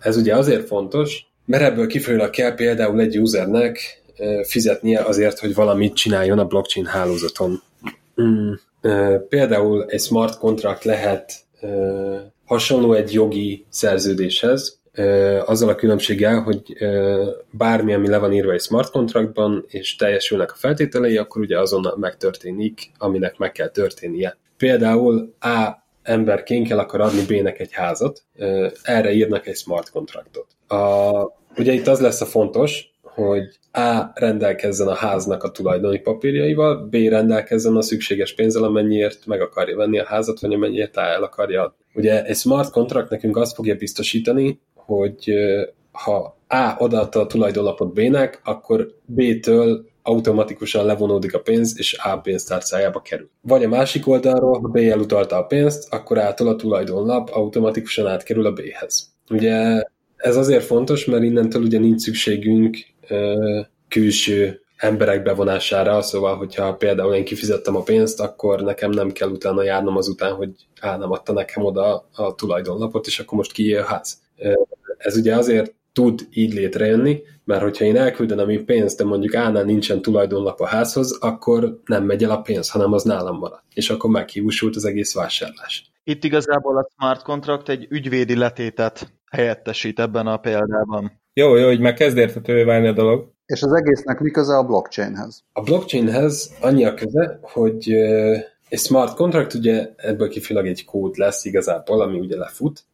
Ez 0.00 0.16
ugye 0.16 0.36
azért 0.36 0.66
fontos, 0.66 1.26
mert 1.44 1.62
ebből 1.62 1.86
kifőleg 1.86 2.30
kell 2.30 2.54
például 2.54 3.00
egy 3.00 3.18
usernek 3.18 4.02
fizetnie 4.42 5.00
azért, 5.00 5.38
hogy 5.38 5.54
valamit 5.54 5.94
csináljon 5.94 6.38
a 6.38 6.44
blockchain 6.44 6.86
hálózaton. 6.86 7.62
Mm. 8.22 8.52
Például 9.28 9.84
egy 9.88 10.00
smart 10.00 10.38
contract 10.38 10.84
lehet 10.84 11.32
hasonló 12.44 12.92
egy 12.92 13.12
jogi 13.12 13.66
szerződéshez, 13.68 14.80
azzal 15.44 15.68
a 15.68 15.74
különbséggel, 15.74 16.40
hogy 16.40 16.62
bármi, 17.50 17.94
ami 17.94 18.08
le 18.08 18.18
van 18.18 18.32
írva 18.32 18.52
egy 18.52 18.60
smart 18.60 18.90
contractban, 18.90 19.64
és 19.68 19.96
teljesülnek 19.96 20.52
a 20.52 20.56
feltételei, 20.56 21.16
akkor 21.16 21.42
ugye 21.42 21.58
azonnal 21.58 21.96
megtörténik, 21.96 22.90
aminek 22.98 23.38
meg 23.38 23.52
kell 23.52 23.68
történnie. 23.68 24.36
Például 24.56 25.34
A 25.40 25.80
emberként 26.02 26.70
el 26.70 26.78
akar 26.78 27.00
adni 27.00 27.24
B-nek 27.24 27.60
egy 27.60 27.72
házat, 27.72 28.22
erre 28.82 29.12
írnak 29.12 29.46
egy 29.46 29.56
smart 29.56 29.90
kontraktot. 29.90 30.46
A, 30.68 31.10
ugye 31.56 31.72
itt 31.72 31.86
az 31.86 32.00
lesz 32.00 32.20
a 32.20 32.26
fontos, 32.26 32.90
hogy 33.02 33.44
A 33.72 34.10
rendelkezzen 34.14 34.88
a 34.88 34.94
háznak 34.94 35.42
a 35.42 35.50
tulajdoni 35.50 35.98
papírjaival, 35.98 36.86
B 36.90 36.94
rendelkezzen 36.94 37.76
a 37.76 37.82
szükséges 37.82 38.34
pénzzel, 38.34 38.64
amennyiért 38.64 39.26
meg 39.26 39.40
akarja 39.40 39.76
venni 39.76 39.98
a 39.98 40.04
házat, 40.04 40.40
vagy 40.40 40.54
amennyiért 40.54 40.96
A 40.96 41.00
el 41.00 41.22
akarja 41.22 41.62
adni. 41.62 41.76
Ugye 41.94 42.24
egy 42.24 42.36
smart 42.36 42.70
contract 42.70 43.10
nekünk 43.10 43.36
azt 43.36 43.54
fogja 43.54 43.74
biztosítani, 43.74 44.60
hogy 44.86 45.32
ha 45.92 46.36
A 46.48 46.74
odaadta 46.78 47.20
a 47.20 47.26
tulajdonlapot 47.26 47.92
B-nek, 47.94 48.40
akkor 48.44 48.94
B-től 49.04 49.84
automatikusan 50.02 50.84
levonódik 50.86 51.34
a 51.34 51.40
pénz, 51.40 51.78
és 51.78 51.98
A 52.02 52.18
pénztárcájába 52.18 53.00
kerül. 53.00 53.30
Vagy 53.40 53.64
a 53.64 53.68
másik 53.68 54.08
oldalról, 54.08 54.60
ha 54.60 54.68
B 54.68 54.76
elutalta 54.76 55.36
a 55.36 55.46
pénzt, 55.46 55.92
akkor 55.92 56.18
A-tól 56.18 56.48
a 56.48 56.56
tulajdonlap 56.56 57.30
automatikusan 57.30 58.06
átkerül 58.06 58.46
a 58.46 58.52
B-hez. 58.52 59.12
Ugye 59.30 59.82
ez 60.16 60.36
azért 60.36 60.64
fontos, 60.64 61.04
mert 61.04 61.22
innentől 61.22 61.62
ugye 61.62 61.78
nincs 61.78 62.00
szükségünk 62.00 62.76
ö, 63.08 63.60
külső 63.88 64.60
emberek 64.76 65.22
bevonására, 65.22 66.02
szóval, 66.02 66.36
hogyha 66.36 66.74
például 66.74 67.14
én 67.14 67.24
kifizettem 67.24 67.76
a 67.76 67.82
pénzt, 67.82 68.20
akkor 68.20 68.60
nekem 68.60 68.90
nem 68.90 69.12
kell 69.12 69.28
utána 69.28 69.62
járnom 69.62 69.96
azután, 69.96 70.34
hogy 70.34 70.50
á, 70.80 70.96
nem 70.96 71.10
adta 71.10 71.32
nekem 71.32 71.64
oda 71.64 72.08
a 72.14 72.34
tulajdonlapot, 72.34 73.06
és 73.06 73.18
akkor 73.18 73.38
most 73.38 73.52
kié 73.52 73.76
a 73.76 73.84
ház. 73.84 74.21
Ez 74.98 75.16
ugye 75.16 75.36
azért 75.36 75.74
tud 75.92 76.20
így 76.30 76.52
létrejönni, 76.52 77.22
mert 77.44 77.62
hogyha 77.62 77.84
én 77.84 77.96
elküldenem 77.96 78.48
a 78.48 78.62
pénzt, 78.66 78.98
de 78.98 79.04
mondjuk 79.04 79.34
állnál 79.34 79.64
nincsen 79.64 80.02
tulajdonlap 80.02 80.60
a 80.60 80.66
házhoz, 80.66 81.18
akkor 81.20 81.80
nem 81.84 82.04
megy 82.04 82.24
el 82.24 82.30
a 82.30 82.40
pénz, 82.40 82.70
hanem 82.70 82.92
az 82.92 83.02
nálam 83.02 83.38
marad. 83.38 83.60
És 83.74 83.90
akkor 83.90 84.10
meghiúsult 84.10 84.76
az 84.76 84.84
egész 84.84 85.14
vásárlás. 85.14 85.90
Itt 86.04 86.24
igazából 86.24 86.78
a 86.78 86.88
smart 86.96 87.22
contract 87.22 87.68
egy 87.68 87.86
ügyvédi 87.90 88.36
letétet 88.36 89.12
helyettesít 89.30 90.00
ebben 90.00 90.26
a 90.26 90.36
példában. 90.36 91.20
Jó, 91.32 91.56
jó, 91.56 91.66
hogy 91.66 91.80
már 91.80 91.94
kezd 91.94 92.16
értetővé 92.16 92.62
válni 92.62 92.86
a 92.86 92.92
dolog. 92.92 93.30
És 93.46 93.62
az 93.62 93.72
egésznek 93.72 94.20
mi 94.20 94.30
köze 94.30 94.56
a 94.56 94.64
blockchainhez? 94.64 95.44
A 95.52 95.62
blockchainhez 95.62 96.54
annyi 96.60 96.84
a 96.84 96.94
köze, 96.94 97.38
hogy 97.42 97.92
egy 98.68 98.78
smart 98.78 99.14
contract 99.14 99.54
ugye 99.54 99.90
ebből 99.96 100.28
kifilag 100.28 100.66
egy 100.66 100.84
kód 100.84 101.16
lesz 101.16 101.44
igazából, 101.44 102.00
ami 102.00 102.18
ugye 102.18 102.36
lefut, 102.36 102.84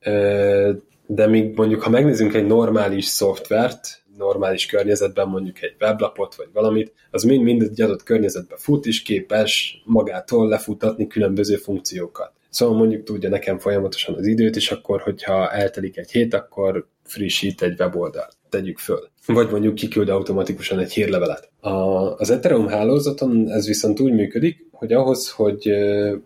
de 1.10 1.26
még 1.26 1.56
mondjuk, 1.56 1.82
ha 1.82 1.90
megnézzünk 1.90 2.34
egy 2.34 2.46
normális 2.46 3.04
szoftvert, 3.04 4.02
normális 4.16 4.66
környezetben 4.66 5.28
mondjuk 5.28 5.62
egy 5.62 5.74
weblapot 5.80 6.34
vagy 6.34 6.48
valamit, 6.52 6.92
az 7.10 7.22
mind-mind 7.22 7.62
egy 7.62 7.80
adott 7.80 8.02
környezetben 8.02 8.58
fut, 8.58 8.86
és 8.86 9.02
képes 9.02 9.82
magától 9.84 10.48
lefutatni 10.48 11.06
különböző 11.06 11.56
funkciókat. 11.56 12.32
Szóval 12.50 12.76
mondjuk 12.76 13.02
tudja 13.02 13.28
nekem 13.28 13.58
folyamatosan 13.58 14.14
az 14.14 14.26
időt, 14.26 14.56
és 14.56 14.70
akkor, 14.70 15.00
hogyha 15.00 15.50
eltelik 15.50 15.96
egy 15.96 16.10
hét, 16.10 16.34
akkor 16.34 16.86
frissít 17.04 17.62
egy 17.62 17.80
weboldal. 17.80 18.28
Tegyük 18.48 18.78
föl. 18.78 19.08
Vagy 19.26 19.50
mondjuk 19.50 19.74
kiküld 19.74 20.08
automatikusan 20.08 20.78
egy 20.78 20.92
hírlevelet. 20.92 21.50
A, 21.60 21.68
az 22.16 22.30
Ethereum 22.30 22.66
hálózaton 22.66 23.50
ez 23.50 23.66
viszont 23.66 24.00
úgy 24.00 24.12
működik, 24.12 24.66
hogy 24.72 24.92
ahhoz, 24.92 25.30
hogy 25.30 25.72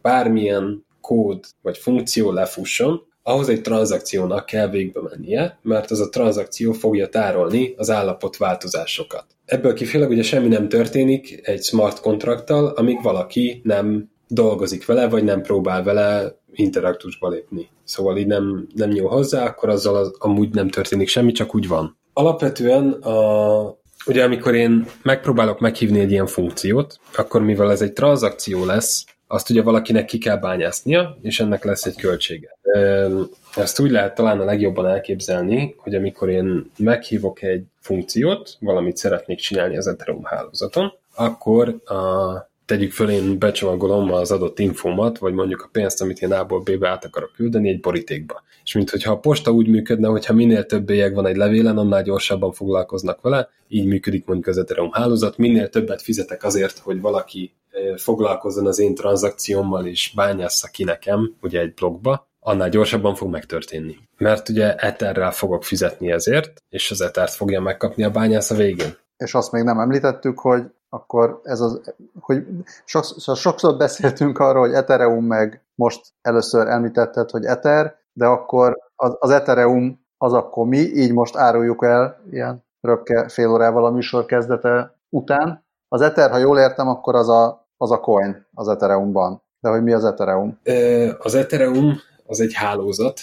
bármilyen 0.02 0.84
kód 1.00 1.44
vagy 1.62 1.78
funkció 1.78 2.32
lefusson, 2.32 3.02
ahhoz 3.22 3.48
egy 3.48 3.60
tranzakciónak 3.60 4.46
kell 4.46 4.68
végbe 4.68 5.00
mennie, 5.00 5.58
mert 5.62 5.90
az 5.90 6.00
a 6.00 6.08
tranzakció 6.08 6.72
fogja 6.72 7.08
tárolni 7.08 7.74
az 7.76 7.90
állapot 7.90 8.36
változásokat. 8.36 9.24
Ebből 9.44 9.74
kifejezőleg 9.74 10.10
ugye 10.10 10.22
semmi 10.22 10.48
nem 10.48 10.68
történik 10.68 11.40
egy 11.42 11.62
smart 11.62 12.00
kontrakttal, 12.00 12.66
amíg 12.66 13.02
valaki 13.02 13.60
nem 13.64 14.10
dolgozik 14.28 14.86
vele, 14.86 15.08
vagy 15.08 15.24
nem 15.24 15.42
próbál 15.42 15.82
vele 15.82 16.36
interaktusba 16.52 17.28
lépni. 17.28 17.68
Szóval 17.84 18.16
így 18.16 18.26
nem, 18.26 18.66
nem 18.74 18.90
nyúl 18.90 19.08
hozzá, 19.08 19.46
akkor 19.46 19.68
azzal 19.68 19.96
az, 19.96 20.14
amúgy 20.18 20.54
nem 20.54 20.68
történik 20.68 21.08
semmi, 21.08 21.32
csak 21.32 21.54
úgy 21.54 21.68
van. 21.68 21.96
Alapvetően 22.12 22.92
a, 22.92 23.78
ugye 24.06 24.24
amikor 24.24 24.54
én 24.54 24.86
megpróbálok 25.02 25.60
meghívni 25.60 26.00
egy 26.00 26.10
ilyen 26.10 26.26
funkciót, 26.26 26.98
akkor 27.16 27.42
mivel 27.42 27.70
ez 27.70 27.82
egy 27.82 27.92
tranzakció 27.92 28.64
lesz, 28.64 29.04
azt 29.32 29.50
ugye 29.50 29.62
valakinek 29.62 30.04
ki 30.04 30.18
kell 30.18 30.36
bányásznia, 30.36 31.18
és 31.22 31.40
ennek 31.40 31.64
lesz 31.64 31.84
egy 31.84 31.96
költsége. 31.96 32.58
Ezt 33.56 33.80
úgy 33.80 33.90
lehet 33.90 34.14
talán 34.14 34.40
a 34.40 34.44
legjobban 34.44 34.86
elképzelni, 34.86 35.74
hogy 35.78 35.94
amikor 35.94 36.28
én 36.28 36.70
meghívok 36.78 37.42
egy 37.42 37.64
funkciót, 37.80 38.56
valamit 38.60 38.96
szeretnék 38.96 39.38
csinálni 39.38 39.76
az 39.76 39.86
Ethereum 39.86 40.24
hálózaton, 40.24 40.92
akkor 41.14 41.68
a 41.84 42.50
tegyük 42.72 42.92
föl, 42.92 43.10
én 43.10 43.38
becsomagolom 43.38 44.12
az 44.12 44.30
adott 44.30 44.58
infómat, 44.58 45.18
vagy 45.18 45.32
mondjuk 45.32 45.60
a 45.62 45.68
pénzt, 45.72 46.02
amit 46.02 46.22
én 46.22 46.32
A-ból 46.32 46.60
B-be 46.60 46.88
át 46.88 47.04
akarok 47.04 47.32
küldeni 47.32 47.68
egy 47.68 47.80
borítékba. 47.80 48.42
És 48.64 48.72
mintha 48.72 49.12
a 49.12 49.18
posta 49.18 49.50
úgy 49.50 49.68
működne, 49.68 50.08
hogyha 50.08 50.34
minél 50.34 50.66
több 50.66 50.84
bélyeg 50.84 51.14
van 51.14 51.26
egy 51.26 51.36
levélen, 51.36 51.78
annál 51.78 52.02
gyorsabban 52.02 52.52
foglalkoznak 52.52 53.20
vele, 53.20 53.48
így 53.68 53.86
működik 53.86 54.26
mondjuk 54.26 54.48
az 54.48 54.58
Ethereum 54.58 54.92
hálózat, 54.92 55.36
minél 55.36 55.68
többet 55.68 56.02
fizetek 56.02 56.44
azért, 56.44 56.78
hogy 56.78 57.00
valaki 57.00 57.54
foglalkozzon 57.96 58.66
az 58.66 58.78
én 58.78 58.94
tranzakciómmal 58.94 59.86
és 59.86 60.12
bányássza 60.14 60.68
ki 60.68 60.84
nekem, 60.84 61.34
ugye 61.42 61.60
egy 61.60 61.74
blogba, 61.74 62.28
annál 62.40 62.68
gyorsabban 62.68 63.14
fog 63.14 63.30
megtörténni. 63.30 63.98
Mert 64.18 64.48
ugye 64.48 64.74
Etherrel 64.74 65.32
fogok 65.32 65.64
fizetni 65.64 66.10
ezért, 66.10 66.62
és 66.68 66.90
az 66.90 67.00
Ethert 67.00 67.32
fogja 67.32 67.60
megkapni 67.60 68.04
a 68.04 68.10
bányász 68.10 68.50
a 68.50 68.54
végén. 68.54 68.96
És 69.16 69.34
azt 69.34 69.52
még 69.52 69.62
nem 69.62 69.78
említettük, 69.78 70.38
hogy 70.38 70.62
akkor 70.94 71.40
ez 71.42 71.60
az, 71.60 71.94
hogy 72.20 72.46
sokszor, 72.84 73.36
sokszor 73.36 73.76
beszéltünk 73.76 74.38
arról, 74.38 74.66
hogy 74.66 74.74
Ethereum 74.74 75.24
meg 75.24 75.64
most 75.74 76.12
először 76.22 76.66
említetted, 76.66 77.30
hogy 77.30 77.44
Ether, 77.44 77.96
de 78.12 78.26
akkor 78.26 78.76
az, 78.96 79.16
az 79.18 79.30
Ethereum 79.30 80.00
az 80.18 80.32
akkor 80.32 80.66
mi, 80.66 80.78
így 80.78 81.12
most 81.12 81.36
áruljuk 81.36 81.84
el 81.84 82.20
ilyen 82.30 82.64
röpke 82.80 83.28
fél 83.28 83.48
órával 83.48 83.84
a 83.84 83.90
műsor 83.90 84.24
kezdete 84.24 84.98
után. 85.08 85.64
Az 85.88 86.00
Ether, 86.00 86.30
ha 86.30 86.38
jól 86.38 86.58
értem, 86.58 86.88
akkor 86.88 87.14
az 87.14 87.28
a, 87.28 87.68
az 87.76 87.90
a 87.90 88.00
coin 88.00 88.46
az 88.54 88.68
Ethereumban. 88.68 89.42
De 89.60 89.68
hogy 89.68 89.82
mi 89.82 89.92
az 89.92 90.04
Ethereum? 90.04 90.58
Az 91.18 91.34
Ethereum 91.34 91.96
az 92.26 92.40
egy 92.40 92.52
hálózat, 92.54 93.20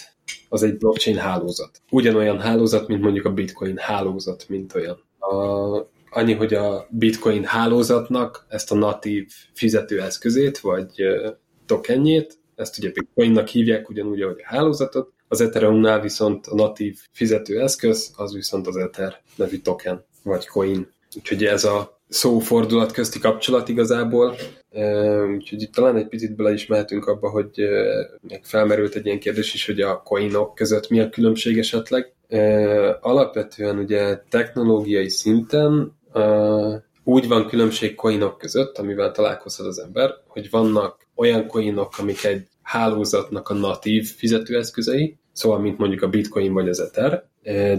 az 0.48 0.62
egy 0.62 0.78
blockchain 0.78 1.18
hálózat. 1.18 1.70
Ugyanolyan 1.90 2.40
hálózat, 2.40 2.88
mint 2.88 3.02
mondjuk 3.02 3.26
a 3.26 3.32
bitcoin 3.32 3.76
hálózat, 3.76 4.48
mint 4.48 4.74
olyan. 4.74 4.98
A 5.18 5.98
annyi, 6.10 6.32
hogy 6.32 6.54
a 6.54 6.86
bitcoin 6.90 7.44
hálózatnak 7.44 8.46
ezt 8.48 8.72
a 8.72 8.74
natív 8.74 9.32
fizetőeszközét, 9.52 10.58
vagy 10.58 10.90
tokenjét, 11.66 12.38
ezt 12.56 12.78
ugye 12.78 12.90
bitcoinnak 12.90 13.48
hívják 13.48 13.88
ugyanúgy, 13.88 14.22
ahogy 14.22 14.40
a 14.44 14.54
hálózatot, 14.54 15.12
az 15.28 15.40
Ethereumnál 15.40 16.00
viszont 16.00 16.46
a 16.46 16.54
natív 16.54 16.98
fizetőeszköz, 17.12 18.12
az 18.16 18.34
viszont 18.34 18.66
az 18.66 18.76
Ether 18.76 19.22
nevű 19.36 19.56
token, 19.56 20.04
vagy 20.22 20.46
coin. 20.46 20.88
Úgyhogy 21.16 21.44
ez 21.44 21.64
a 21.64 22.00
szófordulat 22.08 22.92
közti 22.92 23.18
kapcsolat 23.18 23.68
igazából. 23.68 24.36
Úgyhogy 25.36 25.62
itt 25.62 25.72
talán 25.72 25.96
egy 25.96 26.08
picit 26.08 26.36
bele 26.36 26.52
is 26.52 26.66
mehetünk 26.66 27.06
abba, 27.06 27.30
hogy 27.30 27.50
még 28.20 28.40
felmerült 28.42 28.94
egy 28.94 29.06
ilyen 29.06 29.18
kérdés 29.18 29.54
is, 29.54 29.66
hogy 29.66 29.80
a 29.80 30.02
coinok 30.02 30.54
között 30.54 30.88
mi 30.88 31.00
a 31.00 31.08
különbség 31.08 31.58
esetleg. 31.58 32.14
Alapvetően 33.00 33.78
ugye 33.78 34.18
technológiai 34.28 35.08
szinten 35.08 35.98
úgy 37.04 37.28
van 37.28 37.46
különbség 37.46 37.94
coinok 37.94 38.38
között, 38.38 38.78
amivel 38.78 39.12
találkozhat 39.12 39.66
az 39.66 39.78
ember, 39.78 40.14
hogy 40.26 40.50
vannak 40.50 41.06
olyan 41.14 41.46
coinok, 41.46 41.98
amik 41.98 42.24
egy 42.24 42.46
hálózatnak 42.62 43.48
a 43.48 43.54
natív 43.54 44.14
fizetőeszközei, 44.16 45.18
szóval 45.32 45.58
mint 45.58 45.78
mondjuk 45.78 46.02
a 46.02 46.08
bitcoin 46.08 46.52
vagy 46.52 46.68
az 46.68 46.80
ether, 46.80 47.24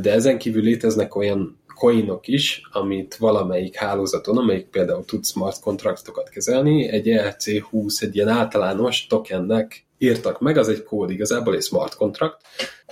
de 0.01 0.11
ezen 0.11 0.37
kívül 0.37 0.63
léteznek 0.63 1.15
olyan 1.15 1.59
coinok 1.75 2.27
is, 2.27 2.61
amit 2.71 3.15
valamelyik 3.15 3.75
hálózaton, 3.75 4.37
amelyik 4.37 4.65
például 4.65 5.05
tud 5.05 5.25
smart 5.25 5.59
kontraktokat 5.59 6.29
kezelni, 6.29 6.87
egy 6.87 7.07
ERC20, 7.07 8.01
egy 8.01 8.15
ilyen 8.15 8.27
általános 8.27 9.07
tokennek 9.07 9.85
írtak 9.97 10.39
meg, 10.39 10.57
az 10.57 10.69
egy 10.69 10.83
kód 10.83 11.09
igazából, 11.09 11.55
egy 11.55 11.61
smart 11.61 11.95
kontrakt, 11.95 12.41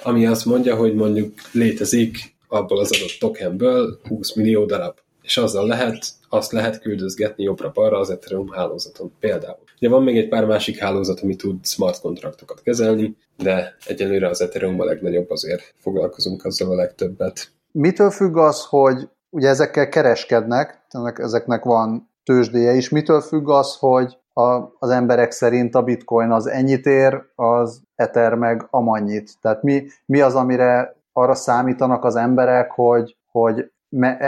ami 0.03 0.25
azt 0.25 0.45
mondja, 0.45 0.75
hogy 0.75 0.93
mondjuk 0.93 1.33
létezik 1.51 2.17
abból 2.47 2.79
az 2.79 2.91
adott 2.95 3.17
tokenből 3.19 3.99
20 4.07 4.33
millió 4.33 4.65
darab 4.65 4.97
és 5.29 5.37
azzal 5.37 5.67
lehet, 5.67 6.05
azt 6.29 6.51
lehet 6.51 6.81
küldözgetni 6.81 7.43
jobbra-balra 7.43 7.99
az 7.99 8.09
Ethereum 8.09 8.49
hálózaton 8.49 9.11
például. 9.19 9.63
Ugye 9.77 9.89
van 9.89 10.03
még 10.03 10.17
egy 10.17 10.27
pár 10.27 10.45
másik 10.45 10.79
hálózat, 10.79 11.19
ami 11.19 11.35
tud 11.35 11.65
smart 11.65 11.99
kontraktokat 12.01 12.61
kezelni, 12.61 13.17
de 13.37 13.75
egyelőre 13.85 14.27
az 14.27 14.41
Ethereum 14.41 14.79
a 14.79 14.83
legnagyobb, 14.83 15.29
azért 15.29 15.73
foglalkozunk 15.77 16.45
azzal 16.45 16.71
a 16.71 16.75
legtöbbet. 16.75 17.51
Mitől 17.71 18.09
függ 18.09 18.37
az, 18.37 18.65
hogy 18.65 19.09
ugye 19.29 19.47
ezekkel 19.47 19.89
kereskednek, 19.89 20.85
ezeknek 21.13 21.63
van 21.63 22.09
tőzsdéje 22.23 22.73
is, 22.73 22.89
mitől 22.89 23.21
függ 23.21 23.49
az, 23.49 23.75
hogy 23.79 24.17
a, 24.33 24.75
az 24.79 24.89
emberek 24.89 25.31
szerint 25.31 25.75
a 25.75 25.83
bitcoin 25.83 26.31
az 26.31 26.47
ennyit 26.47 26.85
ér, 26.85 27.23
az 27.35 27.81
Ether 27.95 28.33
meg 28.33 28.67
amannyit. 28.69 29.31
Tehát 29.41 29.63
mi, 29.63 29.87
mi 30.05 30.21
az, 30.21 30.35
amire 30.35 30.95
arra 31.13 31.35
számítanak 31.35 32.03
az 32.03 32.15
emberek, 32.15 32.71
hogy, 32.71 33.17
hogy 33.31 33.71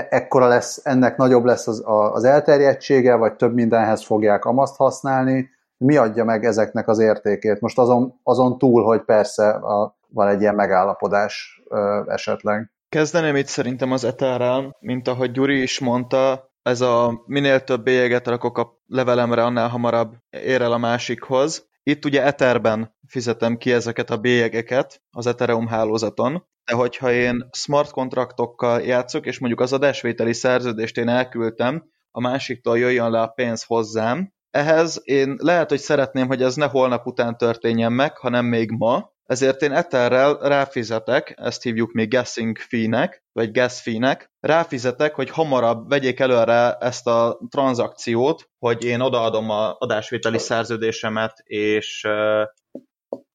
ekkora 0.09 0.47
lesz, 0.47 0.81
ennek 0.83 1.17
nagyobb 1.17 1.45
lesz 1.45 1.67
az, 1.67 1.83
az 2.13 2.23
elterjedtsége, 2.23 3.15
vagy 3.15 3.33
több 3.33 3.53
mindenhez 3.53 4.03
fogják 4.05 4.45
amaszt 4.45 4.75
használni, 4.75 5.49
mi 5.77 5.97
adja 5.97 6.23
meg 6.23 6.45
ezeknek 6.45 6.87
az 6.87 6.99
értékét. 6.99 7.59
Most 7.59 7.77
azon, 7.77 8.19
azon 8.23 8.57
túl, 8.57 8.83
hogy 8.83 9.01
persze 9.01 9.49
a, 9.49 9.95
van 10.07 10.27
egy 10.27 10.41
ilyen 10.41 10.55
megállapodás 10.55 11.61
ö, 11.69 12.01
esetleg. 12.07 12.71
Kezdeném 12.89 13.35
itt 13.35 13.47
szerintem 13.47 13.91
az 13.91 14.03
Etherrel, 14.03 14.75
mint 14.79 15.07
ahogy 15.07 15.31
Gyuri 15.31 15.61
is 15.61 15.79
mondta, 15.79 16.49
ez 16.63 16.81
a 16.81 17.23
minél 17.25 17.63
több 17.63 17.83
bélyeget 17.83 18.27
rakok 18.27 18.57
a 18.57 18.79
levelemre, 18.87 19.43
annál 19.43 19.67
hamarabb 19.67 20.13
ér 20.29 20.61
el 20.61 20.71
a 20.71 20.77
másikhoz. 20.77 21.69
Itt 21.83 22.05
ugye 22.05 22.23
Etherben 22.23 22.95
fizetem 23.07 23.57
ki 23.57 23.71
ezeket 23.71 24.09
a 24.09 24.17
bélyegeket 24.17 25.01
az 25.09 25.27
Ethereum 25.27 25.67
hálózaton, 25.67 26.47
de 26.65 26.73
hogyha 26.73 27.11
én 27.11 27.49
smart 27.51 27.91
kontraktokkal 27.91 28.81
játszok, 28.81 29.25
és 29.25 29.39
mondjuk 29.39 29.61
az 29.61 29.73
adásvételi 29.73 30.33
szerződést 30.33 30.97
én 30.97 31.09
elküldtem, 31.09 31.89
a 32.11 32.21
másiktól 32.21 32.77
jöjjön 32.77 33.11
le 33.11 33.21
a 33.21 33.27
pénz 33.27 33.63
hozzám, 33.63 34.33
ehhez 34.49 35.01
én 35.03 35.35
lehet, 35.37 35.69
hogy 35.69 35.79
szeretném, 35.79 36.27
hogy 36.27 36.41
ez 36.41 36.55
ne 36.55 36.65
holnap 36.65 37.05
után 37.05 37.37
történjen 37.37 37.93
meg, 37.93 38.17
hanem 38.17 38.45
még 38.45 38.71
ma, 38.71 39.11
ezért 39.25 39.61
én 39.61 39.71
Etherrel 39.71 40.37
ráfizetek, 40.37 41.33
ezt 41.37 41.63
hívjuk 41.63 41.91
még 41.91 42.09
guessing 42.09 42.57
fee-nek, 42.57 43.23
vagy 43.31 43.51
gas 43.51 43.81
fee-nek, 43.81 44.31
ráfizetek, 44.39 45.15
hogy 45.15 45.29
hamarabb 45.29 45.89
vegyék 45.89 46.19
előre 46.19 46.75
ezt 46.75 47.07
a 47.07 47.39
tranzakciót, 47.49 48.49
hogy 48.57 48.83
én 48.83 48.99
odaadom 48.99 49.49
a 49.49 49.75
adásvételi 49.77 50.37
szerződésemet, 50.37 51.33
és 51.43 52.07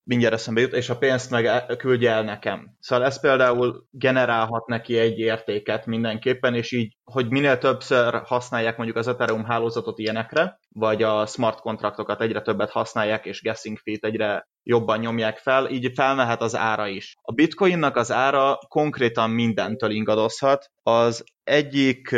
mindjárt 0.02 0.34
eszembe 0.34 0.60
jut, 0.60 0.72
és 0.72 0.90
a 0.90 0.98
pénzt 0.98 1.30
meg 1.30 1.46
e- 1.46 1.76
küldje 1.76 2.10
el 2.10 2.22
nekem. 2.22 2.76
Szóval 2.80 3.04
ez 3.04 3.20
például 3.20 3.86
generálhat 3.90 4.66
neki 4.66 4.98
egy 4.98 5.18
értéket 5.18 5.86
mindenképpen, 5.86 6.54
és 6.54 6.72
így, 6.72 6.96
hogy 7.04 7.30
minél 7.30 7.58
többször 7.58 8.22
használják 8.24 8.76
mondjuk 8.76 8.98
az 8.98 9.08
Ethereum 9.08 9.44
hálózatot 9.44 9.98
ilyenekre, 9.98 10.58
vagy 10.68 11.02
a 11.02 11.26
smart 11.26 11.60
kontraktokat 11.60 12.20
egyre 12.20 12.42
többet 12.42 12.70
használják, 12.70 13.26
és 13.26 13.42
guessing 13.42 13.78
fee 13.78 13.96
egyre 14.00 14.48
jobban 14.66 14.98
nyomják 14.98 15.38
fel, 15.38 15.70
így 15.70 15.92
felmehet 15.94 16.42
az 16.42 16.56
ára 16.56 16.86
is. 16.86 17.16
A 17.22 17.32
bitcoinnak 17.32 17.96
az 17.96 18.12
ára 18.12 18.58
konkrétan 18.68 19.30
mindentől 19.30 19.90
ingadozhat. 19.90 20.70
Az 20.82 21.24
egyik 21.44 22.16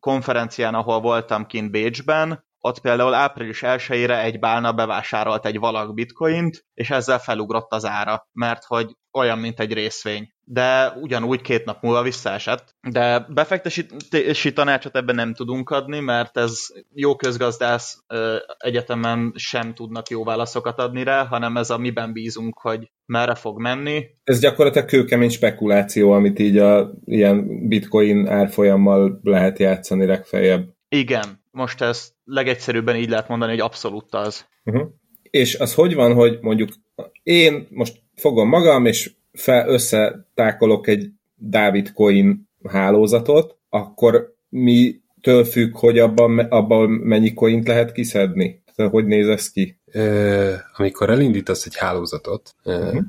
konferencián, 0.00 0.74
ahol 0.74 1.00
voltam 1.00 1.46
kint 1.46 1.70
Bécsben, 1.70 2.48
ott 2.58 2.80
például 2.80 3.14
április 3.14 3.60
1-ére 3.64 4.22
egy 4.22 4.38
bálna 4.38 4.72
bevásárolt 4.72 5.46
egy 5.46 5.58
valak 5.58 5.94
bitcoint, 5.94 6.64
és 6.74 6.90
ezzel 6.90 7.18
felugrott 7.18 7.72
az 7.72 7.84
ára, 7.84 8.28
mert 8.32 8.64
hogy 8.64 8.96
olyan, 9.12 9.38
mint 9.38 9.60
egy 9.60 9.72
részvény. 9.72 10.32
De 10.52 10.92
ugyanúgy 11.00 11.40
két 11.40 11.64
nap 11.64 11.82
múlva 11.82 12.02
visszaesett. 12.02 12.74
De 12.90 13.26
befektetési 13.28 14.52
tanácsot 14.52 14.96
ebben 14.96 15.14
nem 15.14 15.34
tudunk 15.34 15.70
adni, 15.70 16.00
mert 16.00 16.36
ez 16.36 16.66
jó 16.94 17.16
közgazdász 17.16 18.04
egyetemen 18.58 19.32
sem 19.36 19.74
tudnak 19.74 20.08
jó 20.08 20.24
válaszokat 20.24 20.78
adni 20.78 21.02
rá, 21.02 21.24
hanem 21.24 21.56
ez 21.56 21.70
a 21.70 21.78
miben 21.78 22.12
bízunk, 22.12 22.58
hogy 22.58 22.90
merre 23.06 23.34
fog 23.34 23.60
menni. 23.60 24.04
Ez 24.24 24.40
gyakorlatilag 24.40 24.88
kőkemény 24.88 25.28
spekuláció, 25.28 26.12
amit 26.12 26.38
így 26.38 26.58
a 26.58 26.90
ilyen 27.04 27.68
bitcoin 27.68 28.28
árfolyammal 28.28 29.20
lehet 29.22 29.58
játszani 29.58 30.06
legfeljebb. 30.06 30.68
Igen, 30.88 31.44
most 31.50 31.80
ezt 31.80 32.12
legegyszerűbben 32.24 32.96
így 32.96 33.08
lehet 33.08 33.28
mondani, 33.28 33.50
hogy 33.50 33.60
abszolút 33.60 34.14
az. 34.14 34.48
Uh-huh. 34.64 34.88
És 35.22 35.58
az 35.58 35.74
hogy 35.74 35.94
van, 35.94 36.14
hogy 36.14 36.38
mondjuk 36.40 36.70
én 37.22 37.66
most 37.70 38.00
fogom 38.14 38.48
magam, 38.48 38.86
és 38.86 39.18
fel, 39.32 39.68
összetákolok 39.68 40.86
egy 40.86 41.10
David 41.48 41.92
Coin 41.92 42.48
hálózatot, 42.68 43.56
akkor 43.68 44.34
mi 44.48 45.00
től 45.20 45.44
függ, 45.44 45.76
hogy 45.76 45.98
abban, 45.98 46.38
abban 46.38 46.90
mennyi 46.90 47.34
coint 47.34 47.66
lehet 47.66 47.92
kiszedni? 47.92 48.62
Tehát 48.74 48.92
hogy 48.92 49.06
néz 49.06 49.28
ez 49.28 49.50
ki? 49.50 49.78
Ö, 49.92 50.52
amikor 50.76 51.10
elindítasz 51.10 51.66
egy 51.66 51.76
hálózatot, 51.76 52.54
uh-huh 52.64 53.00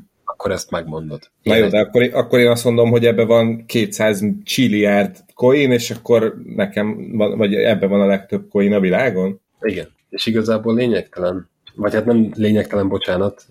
akkor 0.41 0.53
ezt 0.53 0.71
megmondod. 0.71 1.19
Na 1.43 1.55
jó, 1.55 1.67
de 1.67 1.79
akkor, 1.79 2.09
akkor 2.13 2.39
én 2.39 2.49
azt 2.49 2.63
mondom, 2.63 2.89
hogy 2.89 3.05
ebbe 3.05 3.25
van 3.25 3.65
200 3.65 4.23
csilliárd 4.43 5.17
coin, 5.33 5.71
és 5.71 5.91
akkor 5.91 6.35
nekem, 6.55 7.17
vagy 7.17 7.53
ebbe 7.53 7.87
van 7.87 8.01
a 8.01 8.05
legtöbb 8.05 8.47
coin 8.49 8.73
a 8.73 8.79
világon? 8.79 9.41
Igen, 9.61 9.87
és 10.09 10.25
igazából 10.25 10.75
lényegtelen, 10.75 11.49
vagy 11.75 11.93
hát 11.93 12.05
nem 12.05 12.31
lényegtelen, 12.35 12.87
bocsánat, 12.87 13.47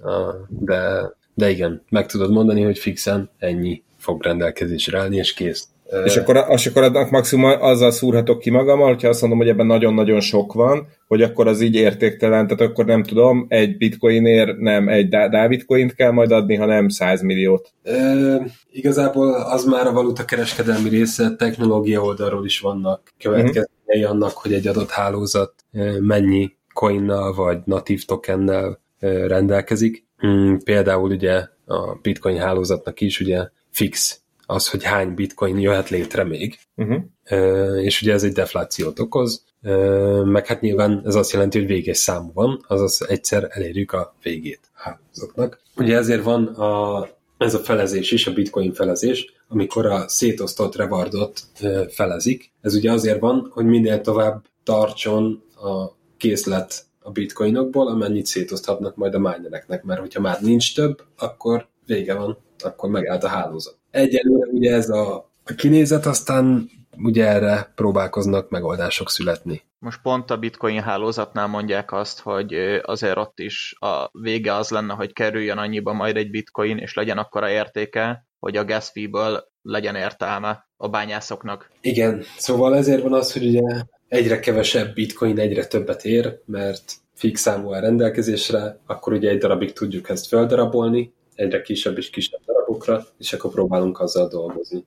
de, 0.49 1.13
de 1.41 1.51
igen, 1.51 1.83
meg 1.89 2.07
tudod 2.07 2.31
mondani, 2.31 2.63
hogy 2.63 2.79
fixen 2.79 3.31
ennyi 3.39 3.83
fog 3.97 4.23
rendelkezésre 4.23 4.99
állni, 4.99 5.17
és 5.17 5.35
kész. 5.35 5.69
És 6.05 6.17
akkor, 6.17 6.45
és 6.49 6.67
akkor 6.67 6.83
annak 6.83 7.11
maximum 7.11 7.51
azzal 7.61 7.91
szúrhatok 7.91 8.39
ki 8.39 8.51
magammal, 8.51 8.89
hogyha 8.89 9.09
azt 9.09 9.21
mondom, 9.21 9.39
hogy 9.39 9.49
ebben 9.49 9.67
nagyon-nagyon 9.67 10.21
sok 10.21 10.53
van, 10.53 10.87
hogy 11.07 11.23
akkor 11.23 11.47
az 11.47 11.61
így 11.61 11.75
értéktelen, 11.75 12.47
tehát 12.47 12.73
akkor 12.73 12.85
nem 12.85 13.03
tudom, 13.03 13.47
egy 13.49 13.77
bitcoinért 13.77 14.59
nem 14.59 14.89
egy 14.89 15.09
Dávid 15.09 15.65
coint 15.65 15.95
kell 15.95 16.11
majd 16.11 16.31
adni, 16.31 16.55
hanem 16.55 16.89
100 16.89 17.23
milliót. 17.23 17.73
E, 17.83 18.15
igazából 18.71 19.35
az 19.35 19.65
már 19.65 19.87
a 19.87 19.93
valuta 19.93 20.25
kereskedelmi 20.25 20.89
része, 20.89 21.37
technológia 21.37 22.03
oldalról 22.03 22.45
is 22.45 22.61
vannak 22.61 23.13
következményei 23.19 23.67
uh-huh. 23.87 24.11
annak, 24.11 24.33
hogy 24.33 24.53
egy 24.53 24.67
adott 24.67 24.91
hálózat 24.91 25.55
mennyi 26.01 26.51
coinnal 26.73 27.35
vagy 27.35 27.59
natív 27.65 28.05
tokennel 28.05 28.81
rendelkezik. 29.27 30.05
Hmm, 30.21 30.59
például 30.63 31.11
ugye 31.11 31.47
a 31.67 31.95
bitcoin 32.03 32.39
hálózatnak 32.39 33.01
is 33.01 33.21
ugye 33.21 33.49
fix 33.71 34.21
az, 34.47 34.69
hogy 34.69 34.85
hány 34.85 35.15
bitcoin 35.15 35.59
jöhet 35.59 35.89
létre 35.89 36.25
még, 36.25 36.59
uh-huh. 36.77 37.03
és 37.85 38.03
ugye 38.03 38.13
ez 38.13 38.23
egy 38.23 38.33
deflációt 38.33 38.99
okoz, 38.99 39.45
meg 40.25 40.47
hát 40.47 40.61
nyilván 40.61 41.03
ez 41.05 41.15
azt 41.15 41.33
jelenti, 41.33 41.59
hogy 41.59 41.67
véges 41.67 41.97
számú 41.97 42.31
van, 42.33 42.65
azaz 42.69 43.09
egyszer 43.09 43.49
elérjük 43.51 43.93
a 43.93 44.15
végét 44.23 44.71
hálózatnak. 44.73 45.61
Ugye 45.77 45.97
ezért 45.97 46.23
van 46.23 46.47
a, 46.47 47.09
ez 47.39 47.55
a 47.55 47.59
felezés 47.59 48.11
is, 48.11 48.27
a 48.27 48.33
bitcoin 48.33 48.73
felezés, 48.73 49.35
amikor 49.49 49.87
a 49.87 50.09
szétosztott 50.09 50.77
rewardot 50.77 51.41
felezik. 51.89 52.53
Ez 52.61 52.75
ugye 52.75 52.93
azért 52.93 53.21
van, 53.21 53.51
hogy 53.53 53.65
minél 53.65 54.01
tovább 54.01 54.43
tartson 54.65 55.43
a 55.55 55.97
készlet 56.17 56.85
a 57.03 57.11
bitcoinokból, 57.11 57.89
amennyit 57.89 58.27
szétoszthatnak 58.27 58.97
majd 58.97 59.15
a 59.15 59.19
minereknek, 59.19 59.83
mert 59.85 60.01
hogyha 60.01 60.21
már 60.21 60.41
nincs 60.41 60.75
több, 60.75 61.03
akkor 61.19 61.69
vége 61.87 62.15
van, 62.15 62.39
akkor 62.59 62.91
megállt 62.91 63.25
a 63.25 63.29
hálózat. 63.29 63.79
Egyelőre 63.91 64.51
ugye 64.51 64.75
ez 64.75 64.89
a, 64.89 65.31
a 65.45 65.55
kinézet, 65.57 66.07
aztán 66.07 66.71
ugye 66.97 67.27
erre 67.27 67.73
próbálkoznak 67.75 68.51
megoldások 68.51 69.11
születni. 69.11 69.63
Most 69.79 70.01
pont 70.03 70.31
a 70.31 70.37
bitcoin 70.37 70.81
hálózatnál 70.81 71.47
mondják 71.47 71.93
azt, 71.93 72.21
hogy 72.21 72.55
azért 72.83 73.17
ott 73.17 73.39
is 73.39 73.77
a 73.79 74.09
vége 74.13 74.55
az 74.55 74.71
lenne, 74.71 74.95
hogy 74.95 75.13
kerüljön 75.13 75.59
annyiba 75.59 75.93
majd 75.93 76.17
egy 76.17 76.31
bitcoin, 76.31 76.79
és 76.79 76.95
legyen 76.95 77.19
akkora 77.19 77.51
értéke, 77.51 78.27
hogy 78.39 78.57
a 78.57 78.65
gas 78.65 78.93
legyen 79.63 79.95
értelme 79.95 80.69
a 80.77 80.89
bányászoknak. 80.89 81.71
Igen, 81.81 82.23
szóval 82.37 82.77
ezért 82.77 83.03
van 83.03 83.13
az, 83.13 83.33
hogy 83.33 83.47
ugye 83.47 83.83
egyre 84.11 84.41
kevesebb 84.41 84.95
bitcoin 84.95 85.39
egyre 85.39 85.67
többet 85.67 86.05
ér, 86.05 86.39
mert 86.45 86.93
fix 87.15 87.41
számú 87.41 87.71
a 87.71 87.81
rendelkezésre, 87.81 88.79
akkor 88.87 89.13
ugye 89.13 89.31
egy 89.31 89.39
darabig 89.39 89.73
tudjuk 89.73 90.09
ezt 90.09 90.27
feldarabolni, 90.27 91.13
egyre 91.35 91.63
kisebb 91.63 91.97
és 91.97 92.11
kisebb 92.11 92.41
darabokra, 92.47 93.05
és 93.19 93.33
akkor 93.33 93.51
próbálunk 93.51 94.01
azzal 94.01 94.29
dolgozni. 94.29 94.87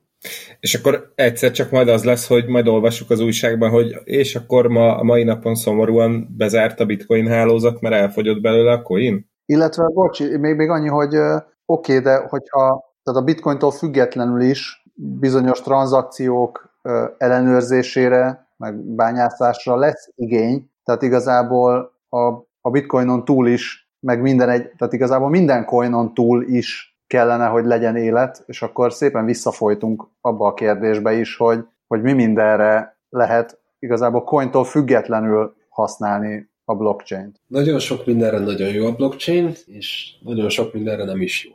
És 0.59 0.75
akkor 0.75 1.11
egyszer 1.15 1.51
csak 1.51 1.71
majd 1.71 1.87
az 1.87 2.03
lesz, 2.03 2.27
hogy 2.27 2.45
majd 2.45 2.67
olvassuk 2.67 3.09
az 3.09 3.19
újságban, 3.19 3.69
hogy 3.69 3.95
és 4.03 4.35
akkor 4.35 4.67
ma 4.67 4.97
a 4.97 5.03
mai 5.03 5.23
napon 5.23 5.55
szomorúan 5.55 6.33
bezárt 6.37 6.79
a 6.79 6.85
bitcoin 6.85 7.27
hálózat, 7.27 7.81
mert 7.81 7.95
elfogyott 7.95 8.41
belőle 8.41 8.71
a 8.71 8.81
coin? 8.81 9.29
Illetve, 9.45 9.83
bocsi, 9.93 10.37
még, 10.37 10.55
még 10.55 10.69
annyi, 10.69 10.87
hogy 10.87 11.15
oké, 11.15 11.43
okay, 11.65 11.99
de 11.99 12.15
hogyha 12.15 12.93
tehát 13.03 13.21
a 13.21 13.23
bitcointól 13.23 13.71
függetlenül 13.71 14.41
is 14.41 14.83
bizonyos 14.93 15.61
tranzakciók 15.61 16.77
ellenőrzésére, 17.17 18.42
meg 18.63 18.75
bányászásra 18.75 19.75
lesz 19.75 20.09
igény, 20.15 20.69
tehát 20.83 21.01
igazából 21.01 21.93
a, 22.09 22.19
a 22.61 22.69
bitcoinon 22.71 23.25
túl 23.25 23.47
is, 23.47 23.89
meg 23.99 24.21
minden 24.21 24.49
egy, 24.49 24.71
tehát 24.77 24.93
igazából 24.93 25.29
minden 25.29 25.65
coinon 25.65 26.13
túl 26.13 26.43
is 26.43 26.97
kellene, 27.07 27.45
hogy 27.45 27.65
legyen 27.65 27.95
élet, 27.95 28.43
és 28.45 28.61
akkor 28.61 28.93
szépen 28.93 29.25
visszafolytunk 29.25 30.07
abba 30.21 30.47
a 30.47 30.53
kérdésbe 30.53 31.13
is, 31.13 31.35
hogy, 31.35 31.65
hogy 31.87 32.01
mi 32.01 32.13
mindenre 32.13 32.97
lehet 33.09 33.59
igazából 33.79 34.23
cointól 34.23 34.63
függetlenül 34.63 35.55
használni 35.69 36.49
a 36.65 36.75
blockchain-t. 36.75 37.39
Nagyon 37.47 37.79
sok 37.79 38.05
mindenre 38.05 38.39
nagyon 38.39 38.69
jó 38.69 38.85
a 38.85 38.95
blockchain, 38.95 39.53
és 39.65 40.13
nagyon 40.21 40.49
sok 40.49 40.73
mindenre 40.73 41.03
nem 41.03 41.21
is 41.21 41.45
jó. 41.45 41.51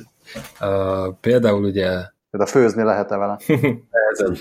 uh, 0.68 1.14
például 1.20 1.64
ugye... 1.64 1.88
Például 2.30 2.50
főzni 2.50 2.82
lehet-e 2.82 3.16
vele? 3.16 3.38
Ezen. 4.12 4.36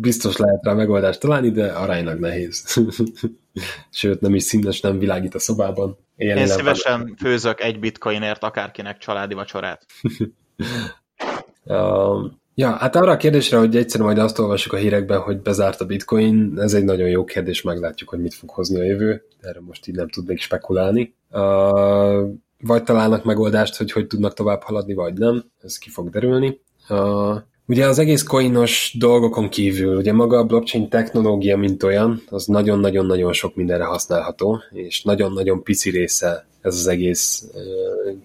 Biztos 0.00 0.36
lehet 0.36 0.64
rá 0.64 0.72
megoldást 0.72 1.20
találni, 1.20 1.50
de 1.50 1.66
aránylag 1.66 2.18
nehéz. 2.18 2.80
Sőt, 3.90 4.20
nem 4.20 4.34
is 4.34 4.42
színes, 4.42 4.80
nem 4.80 4.98
világít 4.98 5.34
a 5.34 5.38
szobában. 5.38 5.98
Ilyen 6.16 6.36
Én 6.36 6.46
szívesen 6.46 7.00
van. 7.00 7.14
főzök 7.18 7.60
egy 7.60 7.78
bitcoinért 7.78 8.42
akárkinek 8.42 8.98
családi 8.98 9.34
vacsorát. 9.34 9.86
uh, 11.64 12.30
Ja, 12.54 12.70
hát 12.70 12.96
arra 12.96 13.10
a 13.10 13.16
kérdésre, 13.16 13.58
hogy 13.58 13.76
egyszer 13.76 14.00
majd 14.00 14.18
azt 14.18 14.38
olvassuk 14.38 14.72
a 14.72 14.76
hírekben, 14.76 15.20
hogy 15.20 15.40
bezárt 15.40 15.80
a 15.80 15.86
bitcoin, 15.86 16.54
ez 16.56 16.74
egy 16.74 16.84
nagyon 16.84 17.08
jó 17.08 17.24
kérdés, 17.24 17.62
meglátjuk, 17.62 18.08
hogy 18.08 18.20
mit 18.20 18.34
fog 18.34 18.50
hozni 18.50 18.80
a 18.80 18.84
jövő. 18.84 19.26
Erre 19.40 19.60
most 19.60 19.86
így 19.86 19.94
nem 19.94 20.08
tudnék 20.08 20.40
spekulálni. 20.40 21.14
Uh, 21.30 22.30
vagy 22.60 22.82
találnak 22.84 23.24
megoldást, 23.24 23.76
hogy 23.76 23.92
hogy 23.92 24.06
tudnak 24.06 24.34
tovább 24.34 24.62
haladni, 24.62 24.94
vagy 24.94 25.14
nem. 25.14 25.44
Ez 25.62 25.78
ki 25.78 25.90
fog 25.90 26.10
derülni. 26.10 26.60
Uh, 26.88 27.36
ugye 27.68 27.86
az 27.86 27.98
egész 27.98 28.22
coinos 28.22 28.94
dolgokon 28.98 29.48
kívül, 29.48 29.96
ugye 29.96 30.12
maga 30.12 30.38
a 30.38 30.44
blockchain 30.44 30.88
technológia, 30.88 31.56
mint 31.56 31.82
olyan, 31.82 32.22
az 32.28 32.46
nagyon-nagyon-nagyon 32.46 33.32
sok 33.32 33.54
mindenre 33.54 33.84
használható, 33.84 34.60
és 34.70 35.02
nagyon-nagyon 35.02 35.62
pici 35.62 35.90
része 35.90 36.46
ez 36.60 36.74
az 36.74 36.86
egész 36.86 37.50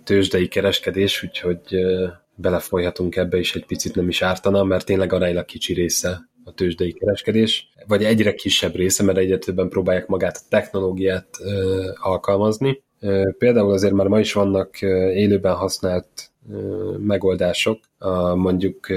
tőzsdei 0.04 0.48
kereskedés, 0.48 1.24
úgyhogy 1.24 1.62
belefolyhatunk 2.36 3.16
ebbe 3.16 3.38
is 3.38 3.56
egy 3.56 3.66
picit 3.66 3.96
nem 3.96 4.08
is 4.08 4.22
ártana, 4.22 4.64
mert 4.64 4.86
tényleg 4.86 5.14
aránylag 5.14 5.46
kicsi 5.46 5.74
része 5.74 6.30
a 6.44 6.54
tőzsdei 6.54 6.94
kereskedés, 6.94 7.70
vagy 7.88 8.04
egyre 8.04 8.34
kisebb 8.34 8.76
része, 8.76 9.04
mert 9.04 9.18
egyre 9.18 9.38
többen 9.38 9.70
próbálják 9.70 10.08
magát 10.08 10.38
a 10.38 10.46
technológiát 10.50 11.28
alkalmazni. 12.02 12.84
Például 13.38 13.72
azért 13.72 13.94
már 13.94 14.08
ma 14.08 14.20
is 14.20 14.34
vannak 14.34 14.82
élőben 15.14 15.56
használt 15.56 16.32
megoldások, 16.98 17.80
mondjuk 18.36 18.88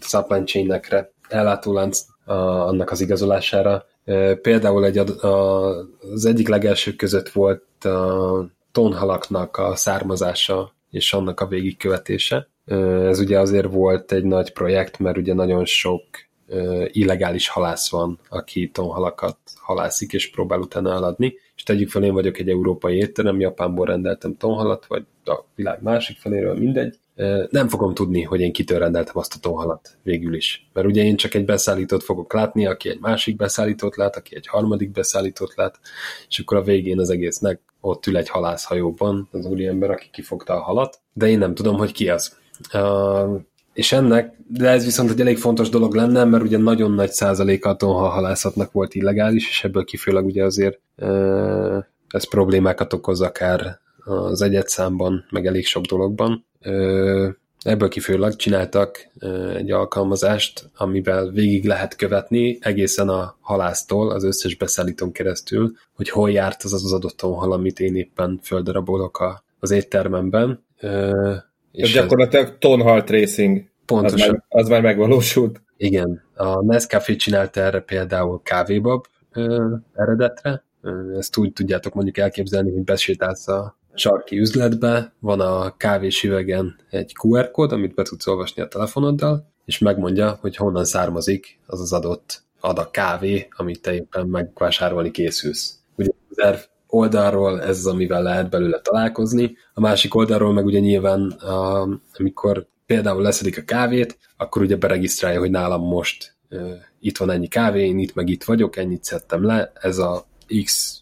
supply 0.00 0.44
chain-ekre, 0.44 1.12
ellátólánc 1.28 2.00
annak 2.24 2.90
az 2.90 3.00
igazolására. 3.00 3.86
Például 4.42 4.84
egy, 4.84 4.98
az 4.98 6.24
egyik 6.24 6.48
legelső 6.48 6.92
között 6.92 7.28
volt 7.28 7.84
a 7.84 8.46
tonhalaknak 8.72 9.56
a 9.56 9.76
származása 9.76 10.72
és 10.90 11.12
annak 11.12 11.40
a 11.40 11.46
végigkövetése. 11.46 12.48
Ez 13.06 13.18
ugye 13.18 13.38
azért 13.38 13.72
volt 13.72 14.12
egy 14.12 14.24
nagy 14.24 14.52
projekt, 14.52 14.98
mert 14.98 15.16
ugye 15.16 15.34
nagyon 15.34 15.64
sok 15.64 16.02
illegális 16.86 17.48
halász 17.48 17.90
van, 17.90 18.18
aki 18.28 18.70
tonhalakat 18.70 19.36
halászik 19.60 20.12
és 20.12 20.30
próbál 20.30 20.58
utána 20.60 20.92
eladni. 20.92 21.34
És 21.60 21.66
tegyük 21.66 21.88
fel, 21.88 22.04
én 22.04 22.12
vagyok 22.12 22.38
egy 22.38 22.48
európai 22.48 22.96
étterem, 22.96 23.40
Japánból 23.40 23.86
rendeltem 23.86 24.36
tonhalat, 24.36 24.86
vagy 24.86 25.04
a 25.24 25.44
világ 25.54 25.82
másik 25.82 26.16
feléről, 26.18 26.54
mindegy. 26.54 26.98
Nem 27.50 27.68
fogom 27.68 27.94
tudni, 27.94 28.22
hogy 28.22 28.40
én 28.40 28.52
kitől 28.52 28.78
rendeltem 28.78 29.18
azt 29.18 29.34
a 29.34 29.38
tonhalat 29.40 29.96
végül 30.02 30.34
is. 30.34 30.68
Mert 30.72 30.86
ugye 30.86 31.04
én 31.04 31.16
csak 31.16 31.34
egy 31.34 31.44
beszállítót 31.44 32.02
fogok 32.02 32.32
látni, 32.32 32.66
aki 32.66 32.88
egy 32.88 33.00
másik 33.00 33.36
beszállítót 33.36 33.96
lát, 33.96 34.16
aki 34.16 34.36
egy 34.36 34.46
harmadik 34.46 34.90
beszállítót 34.90 35.54
lát, 35.54 35.80
és 36.28 36.38
akkor 36.38 36.56
a 36.56 36.62
végén 36.62 36.98
az 36.98 37.10
egésznek 37.10 37.60
ott 37.80 38.06
ül 38.06 38.16
egy 38.16 38.28
halászhajóban 38.28 39.28
az 39.32 39.46
úriember, 39.46 39.90
aki 39.90 40.08
kifogta 40.12 40.54
a 40.54 40.62
halat, 40.62 41.00
de 41.12 41.28
én 41.28 41.38
nem 41.38 41.54
tudom, 41.54 41.76
hogy 41.76 41.92
ki 41.92 42.08
az. 42.08 42.38
És 43.80 43.92
ennek, 43.92 44.34
de 44.48 44.68
ez 44.68 44.84
viszont 44.84 45.10
egy 45.10 45.20
elég 45.20 45.38
fontos 45.38 45.68
dolog 45.68 45.94
lenne, 45.94 46.24
mert 46.24 46.42
ugye 46.42 46.58
nagyon 46.58 46.92
nagy 46.92 47.10
százaléka 47.10 47.68
a 47.68 47.76
tonhalhalászatnak 47.76 48.72
volt 48.72 48.94
illegális, 48.94 49.48
és 49.48 49.64
ebből 49.64 49.84
kifőleg 49.84 50.24
ugye 50.24 50.44
azért 50.44 50.80
ez 52.08 52.28
problémákat 52.28 52.92
okoz 52.92 53.20
akár 53.20 53.78
az 54.04 54.42
egyetszámban, 54.42 55.24
meg 55.30 55.46
elég 55.46 55.66
sok 55.66 55.84
dologban. 55.84 56.46
Ebből 57.62 57.88
kifőleg 57.88 58.36
csináltak 58.36 59.08
egy 59.54 59.70
alkalmazást, 59.70 60.70
amivel 60.76 61.30
végig 61.30 61.64
lehet 61.64 61.96
követni 61.96 62.58
egészen 62.60 63.08
a 63.08 63.36
halásztól, 63.40 64.10
az 64.10 64.24
összes 64.24 64.56
beszállítón 64.56 65.12
keresztül, 65.12 65.72
hogy 65.94 66.08
hol 66.08 66.30
járt 66.30 66.62
az 66.62 66.72
az 66.72 66.92
adott 66.92 67.16
tonhal, 67.16 67.52
amit 67.52 67.80
én 67.80 67.96
éppen 67.96 68.40
földarabolok 68.42 69.42
az 69.60 69.70
éttermemben. 69.70 70.64
És 71.72 71.92
gyakorlatilag 71.92 72.58
tonhalt 72.58 73.10
racing. 73.10 73.68
Pontosan. 73.90 74.20
Az 74.20 74.26
már, 74.26 74.42
az 74.48 74.68
már 74.68 74.82
megvalósult. 74.82 75.62
Igen. 75.76 76.22
A 76.34 76.64
Nescafé 76.64 77.16
csinálta 77.16 77.60
erre 77.60 77.80
például 77.80 78.40
kávébab 78.42 79.06
ö, 79.32 79.74
eredetre. 79.94 80.64
Ezt 81.16 81.36
úgy 81.36 81.52
tudjátok 81.52 81.94
mondjuk 81.94 82.18
elképzelni, 82.18 82.72
hogy 82.72 82.84
besétálsz 82.84 83.48
a 83.48 83.78
sarki 83.94 84.38
üzletbe, 84.38 85.12
van 85.18 85.40
a 85.40 85.76
kávés 85.76 86.22
üvegen 86.22 86.76
egy 86.90 87.12
QR 87.22 87.50
kód, 87.50 87.72
amit 87.72 87.94
be 87.94 88.02
tudsz 88.02 88.26
olvasni 88.26 88.62
a 88.62 88.68
telefonoddal, 88.68 89.46
és 89.64 89.78
megmondja, 89.78 90.38
hogy 90.40 90.56
honnan 90.56 90.84
származik 90.84 91.58
az 91.66 91.80
az 91.80 91.92
adott 91.92 92.42
adag 92.60 92.90
kávé, 92.90 93.48
amit 93.56 93.82
te 93.82 93.94
éppen 93.94 94.26
megvásárolni 94.26 95.10
készülsz. 95.10 95.78
Ugye 95.96 96.10
az 96.36 96.68
oldalról 96.86 97.62
ez 97.62 97.78
az, 97.78 97.86
amivel 97.86 98.22
lehet 98.22 98.50
belőle 98.50 98.80
találkozni, 98.80 99.56
a 99.74 99.80
másik 99.80 100.14
oldalról 100.14 100.52
meg 100.52 100.64
ugye 100.64 100.78
nyilván, 100.78 101.30
amikor 102.12 102.66
például 102.90 103.22
leszedik 103.22 103.58
a 103.58 103.62
kávét, 103.62 104.18
akkor 104.36 104.62
ugye 104.62 104.76
beregisztrálja, 104.76 105.38
hogy 105.38 105.50
nálam 105.50 105.82
most 105.82 106.34
uh, 106.50 106.70
itt 107.00 107.18
van 107.18 107.30
ennyi 107.30 107.48
kávé, 107.48 107.86
én 107.86 107.98
itt 107.98 108.14
meg 108.14 108.28
itt 108.28 108.44
vagyok, 108.44 108.76
ennyit 108.76 109.04
szedtem 109.04 109.44
le, 109.44 109.72
ez 109.74 109.98
a 109.98 110.26
X 110.64 110.98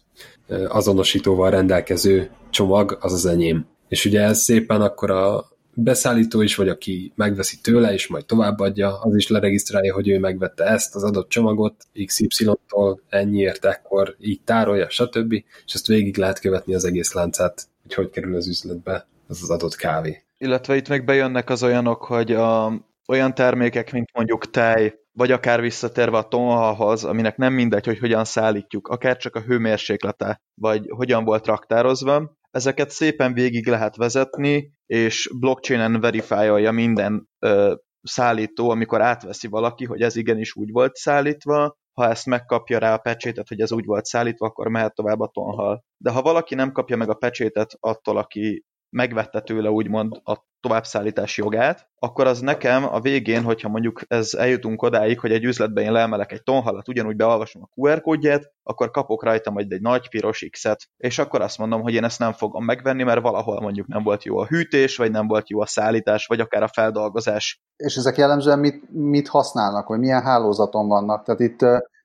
azonosítóval 0.67 1.49
rendelkező 1.49 2.29
csomag, 2.49 2.97
az 3.01 3.13
az 3.13 3.25
enyém. 3.25 3.65
És 3.87 4.05
ugye 4.05 4.21
ez 4.21 4.39
szépen 4.39 4.81
akkor 4.81 5.11
a 5.11 5.49
beszállító 5.73 6.41
is, 6.41 6.55
vagy 6.55 6.69
aki 6.69 7.11
megveszi 7.15 7.57
tőle, 7.61 7.93
és 7.93 8.07
majd 8.07 8.25
továbbadja, 8.25 9.01
az 9.01 9.15
is 9.15 9.27
leregisztrálja, 9.27 9.93
hogy 9.93 10.09
ő 10.09 10.19
megvette 10.19 10.63
ezt 10.63 10.95
az 10.95 11.03
adott 11.03 11.29
csomagot, 11.29 11.75
XY-tól 12.05 13.01
ennyiért, 13.09 13.65
ekkor 13.65 14.15
így 14.19 14.41
tárolja, 14.41 14.89
stb. 14.89 15.33
És 15.65 15.73
ezt 15.73 15.87
végig 15.87 16.17
lehet 16.17 16.39
követni 16.39 16.73
az 16.75 16.85
egész 16.85 17.13
láncát, 17.13 17.67
hogy 17.83 17.93
hogy 17.93 18.09
kerül 18.09 18.35
az 18.35 18.47
üzletbe 18.47 19.07
az 19.27 19.41
az 19.41 19.49
adott 19.49 19.75
kávé. 19.75 20.23
Illetve 20.41 20.75
itt 20.75 20.87
meg 20.87 21.05
bejönnek 21.05 21.49
az 21.49 21.63
olyanok, 21.63 22.03
hogy 22.03 22.31
a, 22.31 22.73
olyan 23.07 23.33
termékek, 23.33 23.91
mint 23.91 24.13
mondjuk 24.13 24.49
tej, 24.49 24.93
vagy 25.11 25.31
akár 25.31 25.61
visszatérve 25.61 26.17
a 26.17 26.27
tonhalhoz, 26.27 27.03
aminek 27.03 27.37
nem 27.37 27.53
mindegy, 27.53 27.85
hogy 27.85 27.99
hogyan 27.99 28.25
szállítjuk, 28.25 28.87
akár 28.87 29.17
csak 29.17 29.35
a 29.35 29.41
hőmérséklete, 29.41 30.41
vagy 30.61 30.85
hogyan 30.87 31.23
volt 31.23 31.45
raktározva, 31.45 32.37
ezeket 32.51 32.89
szépen 32.89 33.33
végig 33.33 33.67
lehet 33.67 33.95
vezetni, 33.95 34.73
és 34.85 35.29
blockchainen 35.39 35.99
verifiálja 35.99 36.71
minden 36.71 37.29
ö, 37.39 37.75
szállító, 38.01 38.69
amikor 38.69 39.01
átveszi 39.01 39.47
valaki, 39.47 39.85
hogy 39.85 40.01
ez 40.01 40.15
igenis 40.15 40.55
úgy 40.55 40.71
volt 40.71 40.95
szállítva, 40.95 41.77
ha 41.93 42.09
ezt 42.09 42.25
megkapja 42.25 42.79
rá 42.79 42.93
a 42.93 42.97
pecsétet, 42.97 43.47
hogy 43.47 43.59
ez 43.59 43.71
úgy 43.71 43.85
volt 43.85 44.05
szállítva, 44.05 44.45
akkor 44.45 44.67
mehet 44.67 44.95
tovább 44.95 45.19
a 45.19 45.31
tonhal. 45.33 45.83
De 45.97 46.11
ha 46.11 46.21
valaki 46.21 46.55
nem 46.55 46.71
kapja 46.71 46.97
meg 46.97 47.09
a 47.09 47.13
pecsétet 47.13 47.71
attól, 47.79 48.17
aki 48.17 48.63
megvette 48.89 49.41
tőle 49.41 49.69
úgymond 49.69 50.21
a 50.23 50.47
továbbszállítás 50.61 51.37
jogát, 51.37 51.87
akkor 51.99 52.27
az 52.27 52.39
nekem 52.39 52.83
a 52.93 52.99
végén, 52.99 53.43
hogyha 53.43 53.69
mondjuk 53.69 54.01
ez 54.07 54.33
eljutunk 54.33 54.81
odáig, 54.81 55.19
hogy 55.19 55.31
egy 55.31 55.43
üzletben 55.43 55.83
én 55.83 55.91
leemelek 55.91 56.31
egy 56.31 56.43
tonhalat, 56.43 56.87
ugyanúgy 56.87 57.15
beolvasom 57.15 57.61
a 57.61 57.69
QR 57.75 58.01
kódját, 58.01 58.51
akkor 58.63 58.91
kapok 58.91 59.23
rajta 59.23 59.51
majd 59.51 59.71
egy 59.71 59.81
nagy 59.81 60.09
piros 60.09 60.47
X-et, 60.51 60.89
és 60.97 61.19
akkor 61.19 61.41
azt 61.41 61.57
mondom, 61.57 61.81
hogy 61.81 61.93
én 61.93 62.03
ezt 62.03 62.19
nem 62.19 62.31
fogom 62.31 62.65
megvenni, 62.65 63.03
mert 63.03 63.21
valahol 63.21 63.61
mondjuk 63.61 63.87
nem 63.87 64.03
volt 64.03 64.23
jó 64.23 64.37
a 64.37 64.45
hűtés, 64.45 64.97
vagy 64.97 65.11
nem 65.11 65.27
volt 65.27 65.49
jó 65.49 65.61
a 65.61 65.65
szállítás, 65.65 66.25
vagy 66.25 66.39
akár 66.39 66.63
a 66.63 66.67
feldolgozás. 66.67 67.61
És 67.75 67.95
ezek 67.95 68.17
jellemzően 68.17 68.59
mit, 68.59 68.89
mit 68.91 69.27
használnak, 69.27 69.87
vagy 69.87 69.99
milyen 69.99 70.23
hálózaton 70.23 70.87
vannak? 70.87 71.23
Tehát 71.23 71.39
itt 71.39 71.59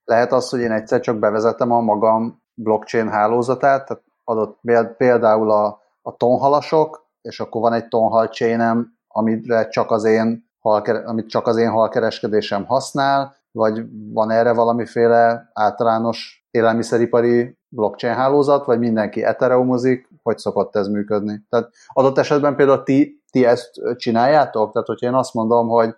lehet 0.05 0.33
az, 0.33 0.49
hogy 0.49 0.61
én 0.61 0.73
egyszer 0.73 1.01
csak 1.01 1.19
bevezetem 1.19 1.71
a 1.71 1.81
magam 1.81 2.43
blockchain 2.55 3.09
hálózatát, 3.09 3.87
tehát 3.87 4.03
adott 4.25 4.59
például 4.97 5.51
a 5.51 5.84
a 6.07 6.17
tonhalasok, 6.17 7.07
és 7.23 7.41
akkor 7.41 7.61
van 7.61 7.73
egy 7.73 7.89
tonhal 7.89 8.27
chainem, 8.27 8.99
amire 9.09 9.69
csak 9.69 9.91
az 9.91 10.05
én 10.05 10.53
amit 11.05 11.29
csak 11.29 11.47
az 11.47 11.57
én 11.57 11.71
halkereskedésem 11.71 12.65
használ, 12.65 13.37
vagy 13.53 13.85
van 14.13 14.31
erre 14.31 14.53
valamiféle 14.53 15.51
általános 15.53 16.47
élelmiszeripari 16.51 17.59
blockchain 17.69 18.15
hálózat, 18.15 18.65
vagy 18.65 18.79
mindenki 18.79 19.25
etereumozik, 19.25 20.09
hogy 20.23 20.39
szokott 20.39 20.77
ez 20.77 20.89
működni. 20.89 21.47
Tehát 21.49 21.71
adott 21.93 22.19
esetben 22.19 22.57
például 22.57 22.83
ti, 22.83 23.23
ti 23.31 23.45
ezt 23.45 23.71
csináljátok? 23.97 24.73
Tehát, 24.73 24.89
hogyha 24.89 25.07
én 25.07 25.15
azt 25.15 25.35
mondom, 25.35 25.69
hogy 25.69 25.95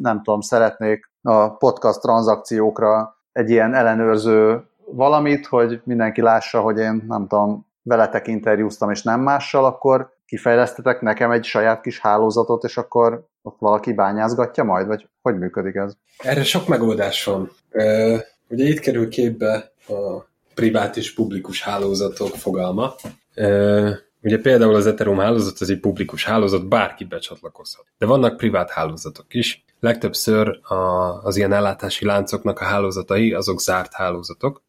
nem 0.00 0.22
tudom, 0.22 0.40
szeretnék 0.40 1.10
a 1.22 1.56
podcast 1.56 2.00
tranzakciókra 2.00 3.16
egy 3.32 3.50
ilyen 3.50 3.74
ellenőrző 3.74 4.66
valamit, 4.92 5.46
hogy 5.46 5.80
mindenki 5.84 6.20
lássa, 6.20 6.60
hogy 6.60 6.78
én 6.78 7.04
nem 7.08 7.26
tudom, 7.26 7.66
veletek 7.84 8.26
interjúztam, 8.26 8.90
és 8.90 9.02
nem 9.02 9.20
mással, 9.20 9.64
akkor 9.64 10.12
kifejlesztetek 10.26 11.00
nekem 11.00 11.30
egy 11.30 11.44
saját 11.44 11.80
kis 11.80 12.00
hálózatot, 12.00 12.64
és 12.64 12.76
akkor 12.76 13.26
ott 13.42 13.56
valaki 13.58 13.92
bányázgatja 13.92 14.64
majd, 14.64 14.86
vagy 14.86 15.08
hogy 15.22 15.38
működik 15.38 15.74
ez? 15.74 15.92
Erre 16.18 16.44
sok 16.44 16.68
megoldás 16.68 17.24
van. 17.24 17.50
ugye 18.48 18.64
itt 18.64 18.78
kerül 18.78 19.08
képbe 19.08 19.72
a 19.88 20.24
privát 20.54 20.96
és 20.96 21.14
publikus 21.14 21.62
hálózatok 21.62 22.28
fogalma. 22.28 22.94
ugye 24.22 24.38
például 24.42 24.74
az 24.74 24.86
Ethereum 24.86 25.18
hálózat 25.18 25.60
az 25.60 25.70
egy 25.70 25.80
publikus 25.80 26.24
hálózat, 26.24 26.68
bárki 26.68 27.04
becsatlakozhat. 27.04 27.84
De 27.98 28.06
vannak 28.06 28.36
privát 28.36 28.70
hálózatok 28.70 29.34
is. 29.34 29.64
Legtöbbször 29.80 30.60
az 31.22 31.36
ilyen 31.36 31.52
ellátási 31.52 32.04
láncoknak 32.04 32.60
a 32.60 32.64
hálózatai 32.64 33.32
azok 33.32 33.60
zárt 33.60 33.92
hálózatok. 33.92 34.62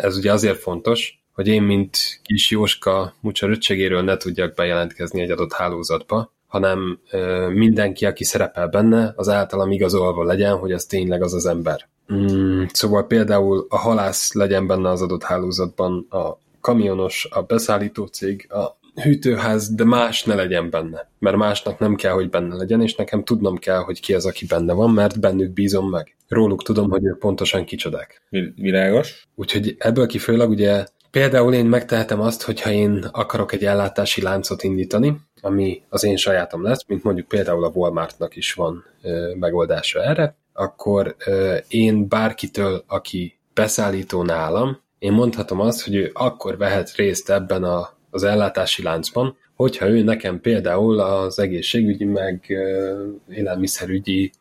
Ez 0.00 0.16
ugye 0.16 0.32
azért 0.32 0.58
fontos, 0.58 1.19
hogy 1.40 1.48
én, 1.48 1.62
mint 1.62 2.20
kis 2.22 2.50
Jóska 2.50 3.14
mucsa 3.20 3.46
röccségéről 3.46 4.02
ne 4.02 4.16
tudjak 4.16 4.54
bejelentkezni 4.54 5.20
egy 5.20 5.30
adott 5.30 5.52
hálózatba, 5.52 6.32
hanem 6.46 7.00
mindenki, 7.52 8.06
aki 8.06 8.24
szerepel 8.24 8.68
benne, 8.68 9.12
az 9.16 9.28
általam 9.28 9.70
igazolva 9.70 10.24
legyen, 10.24 10.56
hogy 10.56 10.72
az 10.72 10.84
tényleg 10.84 11.22
az 11.22 11.34
az 11.34 11.46
ember. 11.46 11.88
Mm, 12.12 12.62
szóval 12.72 13.06
például 13.06 13.66
a 13.68 13.76
halász 13.76 14.32
legyen 14.32 14.66
benne 14.66 14.88
az 14.88 15.02
adott 15.02 15.22
hálózatban, 15.22 16.06
a 16.10 16.38
kamionos, 16.60 17.28
a 17.30 17.42
beszállító 17.42 18.06
cég, 18.06 18.52
a 18.52 18.78
hűtőház, 19.02 19.74
de 19.74 19.84
más 19.84 20.24
ne 20.24 20.34
legyen 20.34 20.70
benne. 20.70 21.10
Mert 21.18 21.36
másnak 21.36 21.78
nem 21.78 21.94
kell, 21.94 22.12
hogy 22.12 22.30
benne 22.30 22.54
legyen, 22.54 22.82
és 22.82 22.94
nekem 22.94 23.24
tudnom 23.24 23.56
kell, 23.56 23.78
hogy 23.78 24.00
ki 24.00 24.14
az, 24.14 24.26
aki 24.26 24.46
benne 24.46 24.72
van, 24.72 24.90
mert 24.90 25.20
bennük 25.20 25.52
bízom 25.52 25.90
meg. 25.90 26.16
Róluk 26.28 26.62
tudom, 26.62 26.90
hogy 26.90 27.04
ők 27.04 27.18
pontosan 27.18 27.64
kicsodák. 27.64 28.22
Világos. 28.54 29.28
Úgyhogy 29.34 29.74
ebből 29.78 30.06
kifőleg 30.06 30.48
ugye 30.48 30.84
például 31.10 31.54
én 31.54 31.66
megtehetem 31.66 32.20
azt, 32.20 32.42
hogyha 32.42 32.70
én 32.70 33.08
akarok 33.12 33.52
egy 33.52 33.64
ellátási 33.64 34.22
láncot 34.22 34.62
indítani, 34.62 35.16
ami 35.40 35.82
az 35.88 36.04
én 36.04 36.16
sajátom 36.16 36.62
lesz, 36.62 36.84
mint 36.86 37.02
mondjuk 37.02 37.28
például 37.28 37.64
a 37.64 37.70
Walmartnak 37.74 38.36
is 38.36 38.54
van 38.54 38.84
ö, 39.02 39.34
megoldása 39.38 40.02
erre, 40.02 40.36
akkor 40.52 41.14
ö, 41.26 41.56
én 41.68 42.08
bárkitől, 42.08 42.84
aki 42.86 43.38
beszállító 43.54 44.22
nálam, 44.22 44.80
én 44.98 45.12
mondhatom 45.12 45.60
azt, 45.60 45.84
hogy 45.84 45.94
ő 45.94 46.10
akkor 46.14 46.56
vehet 46.56 46.94
részt 46.94 47.30
ebben 47.30 47.64
a 47.64 47.98
az 48.10 48.22
ellátási 48.22 48.82
láncban, 48.82 49.36
hogyha 49.54 49.88
ő 49.88 50.02
nekem 50.02 50.40
például 50.40 51.00
az 51.00 51.38
egészségügyi, 51.38 52.04
meg 52.04 52.56
élelmiszerügyi 53.30 54.32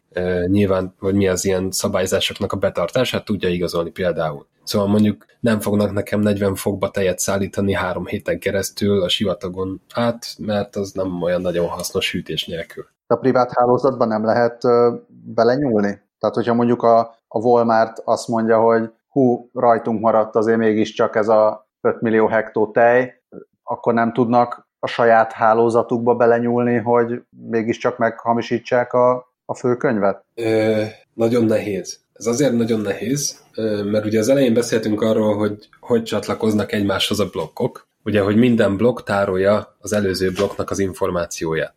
nyilván, 0.48 0.94
vagy 1.00 1.16
mi 1.16 1.28
az 1.28 1.46
ilyen 1.46 1.72
szabályzásoknak 1.72 2.52
a 2.52 2.58
betartását 2.58 3.26
tudja 3.26 3.50
igazolni 3.50 3.90
például. 3.90 4.48
Szóval 4.64 4.88
mondjuk 4.88 5.26
nem 5.40 5.60
fognak 5.60 5.92
nekem 5.92 6.20
40 6.20 6.56
fokba 6.56 6.90
tejet 6.90 7.20
szállítani 7.20 7.74
három 7.74 8.06
héten 8.06 8.40
keresztül 8.40 9.02
a 9.02 9.10
sivatagon 9.10 9.82
át, 9.94 10.26
mert 10.38 10.76
az 10.76 10.92
nem 10.92 11.22
olyan 11.22 11.42
nagyon 11.42 11.68
hasznos 11.68 12.12
hűtés 12.12 12.46
nélkül. 12.46 12.86
A 13.08 13.16
privát 13.16 13.52
hálózatban 13.54 14.08
nem 14.08 14.26
lehet 14.26 14.62
belenyúlni? 15.08 16.02
Tehát, 16.20 16.36
hogyha 16.36 16.54
mondjuk 16.54 16.84
a, 16.84 17.00
a 17.28 17.40
Walmart 17.40 18.02
azt 18.06 18.28
mondja, 18.28 18.60
hogy 18.60 18.92
hú, 19.10 19.50
rajtunk 19.54 20.00
maradt 20.00 20.36
azért 20.36 20.58
mégiscsak 20.58 21.16
ez 21.16 21.28
a 21.28 21.68
5 21.82 22.02
millió 22.02 22.28
hektó 22.28 22.72
tej, 22.72 23.22
akkor 23.64 23.94
nem 23.94 24.14
tudnak 24.14 24.68
a 24.80 24.88
saját 24.88 25.32
hálózatukba 25.32 26.16
belenyúlni, 26.16 26.78
hogy 26.78 27.24
mégiscsak 27.30 27.98
meghamisítsák 27.98 28.94
a, 28.94 29.29
a 29.50 29.56
főkönyvet? 29.56 30.26
Ö, 30.36 30.84
nagyon 31.14 31.46
nehéz. 31.46 32.00
Ez 32.14 32.26
azért 32.26 32.54
nagyon 32.54 32.80
nehéz, 32.80 33.44
mert 33.84 34.06
ugye 34.06 34.20
az 34.20 34.30
elején 34.30 34.54
beszéltünk 34.54 35.02
arról, 35.02 35.38
hogy 35.38 35.70
hogy 35.80 36.04
csatlakoznak 36.04 36.72
egymáshoz 36.72 37.20
a 37.20 37.30
blokkok, 37.30 37.88
ugye, 38.04 38.22
hogy 38.22 38.36
minden 38.36 38.78
blokk 38.78 39.04
tárolja 39.04 39.78
az 39.80 39.94
előző 39.94 40.32
blokknak 40.32 40.70
az 40.70 40.80
információját. 40.80 41.74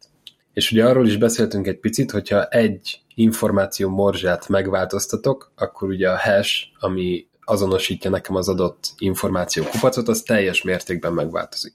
És 0.52 0.72
ugye 0.72 0.84
arról 0.84 1.06
is 1.06 1.16
beszéltünk 1.16 1.66
egy 1.66 1.78
picit, 1.78 2.10
hogyha 2.10 2.48
egy 2.48 3.00
információ 3.14 3.88
morzsát 3.88 4.48
megváltoztatok, 4.48 5.52
akkor 5.56 5.88
ugye 5.88 6.10
a 6.10 6.18
hash, 6.18 6.62
ami 6.80 7.26
azonosítja 7.44 8.10
nekem 8.10 8.34
az 8.34 8.48
adott 8.48 8.92
információ 8.98 9.64
kupacot, 9.64 10.08
az 10.08 10.22
teljes 10.22 10.62
mértékben 10.62 11.12
megváltozik. 11.12 11.72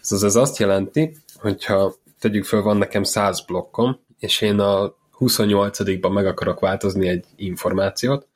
Szóval 0.00 0.26
ez 0.26 0.36
azt 0.36 0.58
jelenti, 0.58 1.16
hogyha 1.36 1.94
tegyük 2.20 2.44
föl, 2.44 2.62
van 2.62 2.76
nekem 2.76 3.02
100 3.02 3.44
blokkom, 3.44 4.00
és 4.18 4.40
én 4.40 4.58
a 4.58 4.97
28-ban 5.18 6.12
meg 6.12 6.26
akarok 6.26 6.60
változni 6.60 7.08
egy 7.08 7.24
információt, 7.36 8.26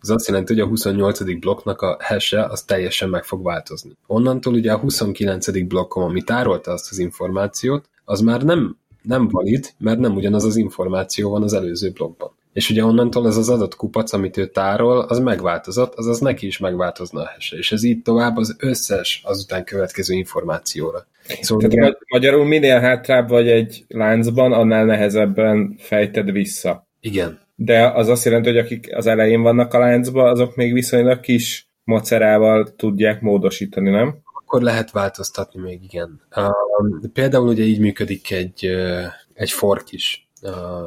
az 0.00 0.10
azt 0.10 0.26
jelenti, 0.26 0.52
hogy 0.52 0.62
a 0.62 0.66
28. 0.66 1.38
blokknak 1.38 1.82
a 1.82 1.96
hash 2.00 2.50
az 2.50 2.62
teljesen 2.62 3.08
meg 3.08 3.24
fog 3.24 3.42
változni. 3.42 3.96
Onnantól 4.06 4.54
ugye 4.54 4.72
a 4.72 4.78
29. 4.78 5.66
blokkom, 5.66 6.02
ami 6.02 6.22
tárolta 6.22 6.72
azt 6.72 6.90
az 6.90 6.98
információt, 6.98 7.88
az 8.04 8.20
már 8.20 8.42
nem, 8.42 8.76
nem 9.02 9.28
valid, 9.28 9.74
mert 9.78 9.98
nem 9.98 10.14
ugyanaz 10.14 10.44
az 10.44 10.56
információ 10.56 11.30
van 11.30 11.42
az 11.42 11.52
előző 11.52 11.90
blokkban. 11.90 12.30
És 12.52 12.70
ugye 12.70 12.84
onnantól 12.84 13.26
ez 13.26 13.36
az 13.36 13.48
adott 13.48 13.76
kupac, 13.76 14.12
amit 14.12 14.36
ő 14.36 14.46
tárol, 14.46 15.00
az 15.00 15.18
megváltozott, 15.18 15.94
azaz 15.94 16.18
neki 16.18 16.46
is 16.46 16.58
megváltozna 16.58 17.20
a 17.20 17.30
hash 17.34 17.54
és 17.56 17.72
ez 17.72 17.82
így 17.82 18.02
tovább 18.02 18.36
az 18.36 18.56
összes 18.58 19.22
azután 19.24 19.64
következő 19.64 20.14
információra. 20.14 21.06
Szóval 21.40 21.68
Tehát 21.68 21.88
ugye... 21.88 21.98
magyarul 22.08 22.44
minél 22.44 22.80
hátrább 22.80 23.28
vagy 23.28 23.48
egy 23.48 23.84
láncban, 23.88 24.52
annál 24.52 24.84
nehezebben 24.84 25.74
fejted 25.78 26.30
vissza. 26.30 26.88
Igen. 27.00 27.40
De 27.54 27.90
az 27.90 28.08
azt 28.08 28.24
jelenti, 28.24 28.48
hogy 28.48 28.58
akik 28.58 28.96
az 28.96 29.06
elején 29.06 29.42
vannak 29.42 29.74
a 29.74 29.78
láncban, 29.78 30.30
azok 30.30 30.56
még 30.56 30.72
viszonylag 30.72 31.20
kis 31.20 31.68
macerával 31.84 32.74
tudják 32.76 33.20
módosítani, 33.20 33.90
nem? 33.90 34.16
Akkor 34.44 34.62
lehet 34.62 34.90
változtatni 34.90 35.60
még, 35.60 35.82
igen. 35.82 36.20
Uh, 36.36 37.10
például 37.12 37.48
ugye 37.48 37.62
így 37.62 37.80
működik 37.80 38.30
egy, 38.30 38.66
uh, 38.66 39.04
egy 39.34 39.50
fork 39.50 39.92
is 39.92 40.24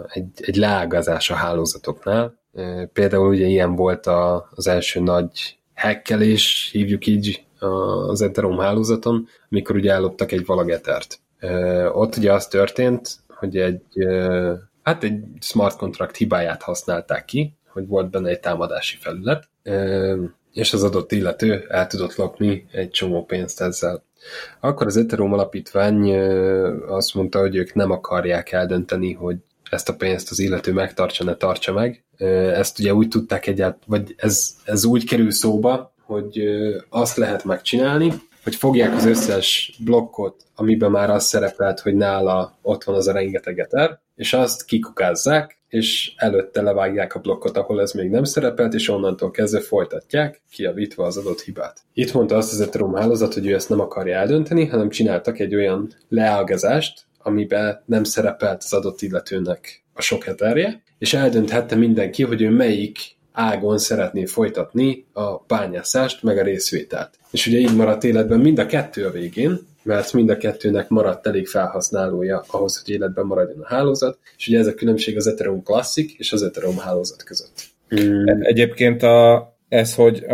egy, 0.08 0.28
egy 0.36 0.56
leágazás 0.56 1.30
a 1.30 1.34
hálózatoknál. 1.34 2.40
Például 2.94 3.28
ugye 3.28 3.46
ilyen 3.46 3.76
volt 3.76 4.06
a, 4.06 4.50
az 4.56 4.68
első 4.68 5.00
nagy 5.00 5.58
hackelés, 5.76 6.70
hívjuk 6.72 7.08
így 7.08 7.46
az 7.60 8.22
Ethereum 8.22 8.58
hálózaton, 8.58 9.28
amikor 9.52 9.76
ugye 9.76 9.92
elloptak 9.92 10.32
egy 10.32 10.46
valagetert. 10.46 11.20
Ott 11.94 12.16
ugye 12.16 12.34
az 12.34 12.48
történt, 12.48 13.10
hogy 13.28 13.58
egy, 13.58 13.84
hát 14.84 15.04
egy 15.04 15.24
smart 15.40 15.78
contract 15.78 16.16
hibáját 16.16 16.62
használták 16.62 17.26
ki, 17.26 17.54
hogy 17.68 17.88
volt 17.88 18.10
benne 18.10 18.30
egy 18.30 18.40
támadási 18.40 18.98
felület, 19.00 19.50
és 20.54 20.74
az 20.74 20.84
adott 20.84 21.12
illető 21.12 21.66
el 21.70 21.88
tudott 21.88 22.16
lopni 22.16 22.68
egy 22.72 22.90
csomó 22.90 23.26
pénzt 23.26 23.62
ezzel. 23.62 24.04
Akkor 24.60 24.88
az 24.88 24.98
Ethereum 24.98 25.34
alapítvány 25.34 26.16
azt 26.88 27.14
mondta, 27.14 27.40
hogy 27.40 27.56
ők 27.56 27.74
nem 27.74 27.92
akarják 27.92 28.52
eldönteni, 28.52 29.14
hogy 29.14 29.38
ezt 29.70 29.90
a 29.90 29.96
pénzt 29.96 30.32
az 30.32 30.40
illető 30.40 30.74
megtartsa, 30.74 31.24
ne 31.24 31.36
tartsa 31.36 31.74
meg. 31.74 32.04
Ezt 32.54 32.80
ugye 32.80 32.94
úgy 32.94 33.08
tudták 33.08 33.48
egyáltalán, 33.48 33.84
vagy 33.88 34.16
ez, 34.18 34.56
ez 34.64 34.86
úgy 34.86 35.06
kerül 35.06 35.32
szóba, 35.32 35.94
hogy 36.08 36.44
azt 36.90 37.18
lehet 37.18 37.44
megcsinálni, 37.44 38.14
hogy 38.44 38.56
fogják 38.56 38.96
az 38.96 39.06
összes 39.06 39.78
blokkot, 39.80 40.44
amiben 40.56 40.92
már 40.92 41.10
az 41.10 41.26
szerepelt, 41.26 41.80
hogy 41.80 41.96
nála 41.96 42.58
ott 42.62 42.84
van 42.84 42.96
az 42.96 43.08
a 43.08 43.12
rengeteg 43.12 43.60
eter, 43.60 44.00
és 44.16 44.34
azt 44.34 44.66
kikukázzák, 44.66 45.58
és 45.68 46.14
előtte 46.16 46.62
levágják 46.62 47.16
a 47.16 47.20
blokkot, 47.20 47.58
ahol 47.58 47.82
ez 47.82 47.92
még 47.92 48.10
nem 48.10 48.24
szerepelt, 48.24 48.74
és 48.74 48.90
onnantól 48.90 49.32
kezdve 49.32 49.60
folytatják, 49.60 50.42
kiavítva 50.52 51.06
az 51.06 51.18
adott 51.18 51.42
hibát. 51.42 51.80
Itt 51.94 52.14
mondta 52.14 52.36
azt 52.38 52.52
az 52.52 52.62
Ethereum 52.62 52.94
hálózat, 52.94 53.34
hogy 53.34 53.48
ő 53.48 53.54
ezt 53.54 53.70
nem 53.70 53.80
akarja 53.80 54.18
eldönteni, 54.18 54.66
hanem 54.66 54.90
csináltak 54.90 55.40
egy 55.40 55.56
olyan 55.56 55.94
leágazást, 56.10 57.06
amiben 57.18 57.84
nem 57.86 58.04
szerepelt 58.04 58.64
az 58.64 58.74
adott 58.74 59.02
illetőnek 59.02 59.84
a 59.94 60.02
sok 60.02 60.24
heterje, 60.24 60.84
és 60.98 61.14
eldönthette 61.14 61.76
mindenki, 61.76 62.24
hogy 62.24 62.42
ő 62.42 62.50
melyik 62.50 63.17
ágon 63.38 63.78
szeretné 63.78 64.26
folytatni 64.26 65.06
a 65.14 65.38
bányászást, 65.48 66.24
meg 66.24 66.38
a 66.38 66.44
részvételt. 66.44 67.10
És 67.32 67.48
ugye 67.48 67.58
így 67.58 67.76
maradt 67.76 68.04
életben 68.04 68.40
mind 68.40 68.60
a 68.60 68.66
kettő 68.66 69.06
a 69.06 69.12
végén, 69.12 69.60
mert 69.84 70.14
mind 70.14 70.30
a 70.30 70.38
kettőnek 70.38 70.90
maradt 70.90 71.28
elég 71.28 71.48
felhasználója 71.48 72.44
ahhoz, 72.48 72.82
hogy 72.82 72.94
életben 72.94 73.26
maradjon 73.26 73.60
a 73.60 73.68
hálózat, 73.68 74.18
és 74.38 74.48
ugye 74.48 74.60
ez 74.60 74.68
a 74.68 74.74
különbség 74.74 75.18
az 75.18 75.28
Ethereum 75.28 75.64
Classic 75.64 76.14
és 76.18 76.32
az 76.32 76.44
Ethereum 76.44 76.78
hálózat 76.78 77.24
között. 77.24 77.64
Mm. 78.02 78.26
Egyébként 78.42 79.04
a, 79.04 79.48
ez, 79.68 79.96
hogy, 79.96 80.26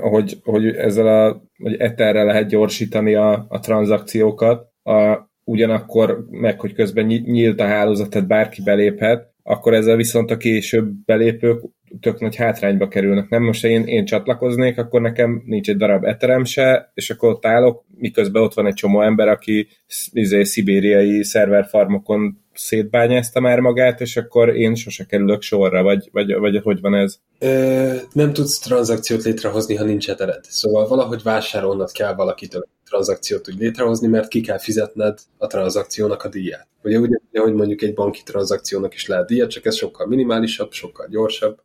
hogy, 0.00 0.38
hogy 0.44 0.66
ezzel 0.66 1.06
a, 1.06 1.42
hogy 1.62 1.74
Etherre 1.74 2.22
lehet 2.22 2.48
gyorsítani 2.48 3.14
a, 3.14 3.46
a 3.48 3.58
tranzakciókat, 3.58 4.68
a, 4.82 5.28
ugyanakkor 5.44 6.26
meg, 6.30 6.60
hogy 6.60 6.72
közben 6.72 7.04
nyílt 7.06 7.60
a 7.60 7.66
hálózat, 7.66 8.10
tehát 8.10 8.28
bárki 8.28 8.62
beléphet, 8.62 9.28
akkor 9.42 9.74
ezzel 9.74 9.96
viszont 9.96 10.30
a 10.30 10.36
később 10.36 10.92
belépők 11.04 11.62
tök 12.00 12.20
nagy 12.20 12.36
hátrányba 12.36 12.88
kerülnek. 12.88 13.28
Nem 13.28 13.42
most 13.42 13.64
én, 13.64 13.84
én 13.86 14.04
csatlakoznék, 14.04 14.78
akkor 14.78 15.00
nekem 15.00 15.42
nincs 15.46 15.68
egy 15.68 15.76
darab 15.76 16.04
eterem 16.04 16.44
se, 16.44 16.90
és 16.94 17.10
akkor 17.10 17.30
ott 17.30 17.46
állok, 17.46 17.84
miközben 17.94 18.42
ott 18.42 18.54
van 18.54 18.66
egy 18.66 18.74
csomó 18.74 19.02
ember, 19.02 19.28
aki 19.28 19.68
izé, 20.12 20.42
szibériai 20.42 21.24
szerverfarmokon 21.24 22.39
szétbányázta 22.54 23.40
már 23.40 23.60
magát, 23.60 24.00
és 24.00 24.16
akkor 24.16 24.56
én 24.56 24.74
sose 24.74 25.04
kerülök 25.04 25.42
sorra, 25.42 25.82
vagy, 25.82 26.08
vagy, 26.12 26.34
vagy 26.34 26.60
hogy 26.62 26.80
van 26.80 26.94
ez? 26.94 27.16
Ö, 27.38 27.94
nem 28.12 28.32
tudsz 28.32 28.58
tranzakciót 28.58 29.22
létrehozni, 29.22 29.74
ha 29.74 29.84
nincs 29.84 30.10
etered. 30.10 30.44
Szóval 30.48 30.88
valahogy 30.88 31.22
vásárolnod 31.22 31.92
kell 31.92 32.14
valakitől 32.14 32.68
tranzakciót 32.84 33.48
úgy 33.48 33.58
létrehozni, 33.58 34.06
mert 34.06 34.28
ki 34.28 34.40
kell 34.40 34.58
fizetned 34.58 35.18
a 35.38 35.46
tranzakciónak 35.46 36.22
a 36.22 36.28
díját. 36.28 36.68
Ugye 36.82 36.98
úgy, 36.98 37.20
hogy 37.32 37.54
mondjuk 37.54 37.82
egy 37.82 37.94
banki 37.94 38.22
tranzakciónak 38.24 38.94
is 38.94 39.06
lehet 39.06 39.26
díjat, 39.26 39.50
csak 39.50 39.64
ez 39.64 39.76
sokkal 39.76 40.06
minimálisabb, 40.06 40.72
sokkal 40.72 41.06
gyorsabb, 41.10 41.58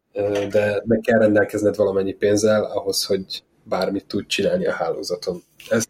de 0.49 0.81
meg 0.85 0.99
kell 0.99 1.19
rendelkezned 1.19 1.75
valamennyi 1.75 2.13
pénzzel 2.13 2.63
ahhoz, 2.63 3.05
hogy 3.05 3.43
bármit 3.63 4.05
tud 4.05 4.25
csinálni 4.25 4.65
a 4.65 4.71
hálózaton. 4.71 5.43
Ezt 5.69 5.89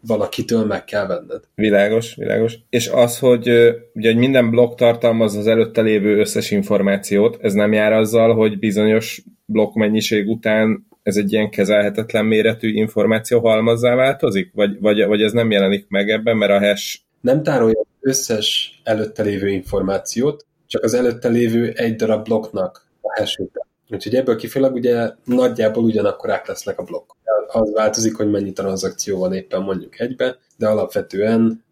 valakitől 0.00 0.64
meg 0.64 0.84
kell 0.84 1.06
venned. 1.06 1.42
Világos, 1.54 2.14
világos. 2.14 2.58
És 2.70 2.88
az, 2.88 3.18
hogy 3.18 3.48
ugye 3.94 4.08
hogy 4.08 4.16
minden 4.16 4.50
blokk 4.50 4.74
tartalmaz 4.76 5.36
az 5.36 5.46
előtte 5.46 5.80
lévő 5.80 6.18
összes 6.18 6.50
információt, 6.50 7.38
ez 7.40 7.52
nem 7.52 7.72
jár 7.72 7.92
azzal, 7.92 8.34
hogy 8.34 8.58
bizonyos 8.58 9.22
blokk 9.44 9.74
mennyiség 9.74 10.28
után 10.28 10.86
ez 11.02 11.16
egy 11.16 11.32
ilyen 11.32 11.50
kezelhetetlen 11.50 12.24
méretű 12.24 12.72
információ 12.72 13.40
halmazzá 13.40 13.94
változik? 13.94 14.50
Vagy, 14.54 14.80
vagy, 14.80 15.06
vagy 15.06 15.22
ez 15.22 15.32
nem 15.32 15.50
jelenik 15.50 15.86
meg 15.88 16.10
ebben, 16.10 16.36
mert 16.36 16.52
a 16.52 16.58
hash... 16.58 16.98
Nem 17.20 17.42
tárolja 17.42 17.82
összes 18.00 18.80
előtte 18.84 19.22
lévő 19.22 19.48
információt, 19.48 20.46
csak 20.66 20.82
az 20.82 20.94
előtte 20.94 21.28
lévő 21.28 21.72
egy 21.76 21.96
darab 21.96 22.24
blokknak 22.24 22.86
a 23.00 23.18
hash 23.18 23.40
Úgyhogy 23.90 24.14
ebből 24.14 24.36
kifolyólag 24.36 24.74
ugye 24.74 25.10
nagyjából 25.24 25.84
ugyanakkorák 25.84 26.46
lesznek 26.46 26.78
a 26.78 26.82
blokk. 26.82 27.10
Az 27.46 27.72
változik, 27.72 28.16
hogy 28.16 28.30
mennyi 28.30 28.52
tranzakció 28.52 29.18
van 29.18 29.32
éppen 29.32 29.62
mondjuk 29.62 30.00
egybe, 30.00 30.38
de 30.56 30.68
alapvetően 30.68 31.64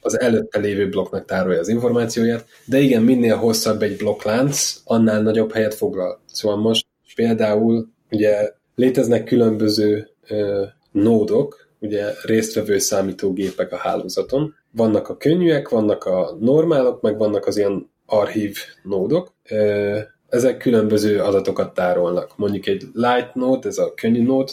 az 0.00 0.20
előtte 0.20 0.58
lévő 0.58 0.88
blokknak 0.88 1.24
tárolja 1.24 1.60
az 1.60 1.68
információját, 1.68 2.46
de 2.64 2.78
igen, 2.78 3.02
minél 3.02 3.36
hosszabb 3.36 3.82
egy 3.82 3.96
blokklánc, 3.96 4.74
annál 4.84 5.22
nagyobb 5.22 5.52
helyet 5.52 5.74
foglal. 5.74 6.20
Szóval 6.26 6.56
most 6.56 6.86
például 7.14 7.88
ugye 8.10 8.52
léteznek 8.74 9.24
különböző 9.24 10.10
ö, 10.28 10.64
nódok, 10.90 11.68
ugye 11.80 12.12
résztvevő 12.24 12.78
számítógépek 12.78 13.72
a 13.72 13.76
hálózaton. 13.76 14.54
Vannak 14.70 15.08
a 15.08 15.16
könnyűek, 15.16 15.68
vannak 15.68 16.04
a 16.04 16.36
normálok, 16.40 17.00
meg 17.00 17.18
vannak 17.18 17.46
az 17.46 17.56
ilyen 17.56 17.90
archív 18.06 18.58
nódok. 18.82 19.34
Ö, 19.48 19.98
ezek 20.36 20.56
különböző 20.56 21.20
adatokat 21.20 21.74
tárolnak. 21.74 22.36
Mondjuk 22.36 22.66
egy 22.66 22.82
light 22.92 23.34
node, 23.34 23.68
ez 23.68 23.78
a 23.78 23.94
könnyű 23.94 24.22
node, 24.22 24.52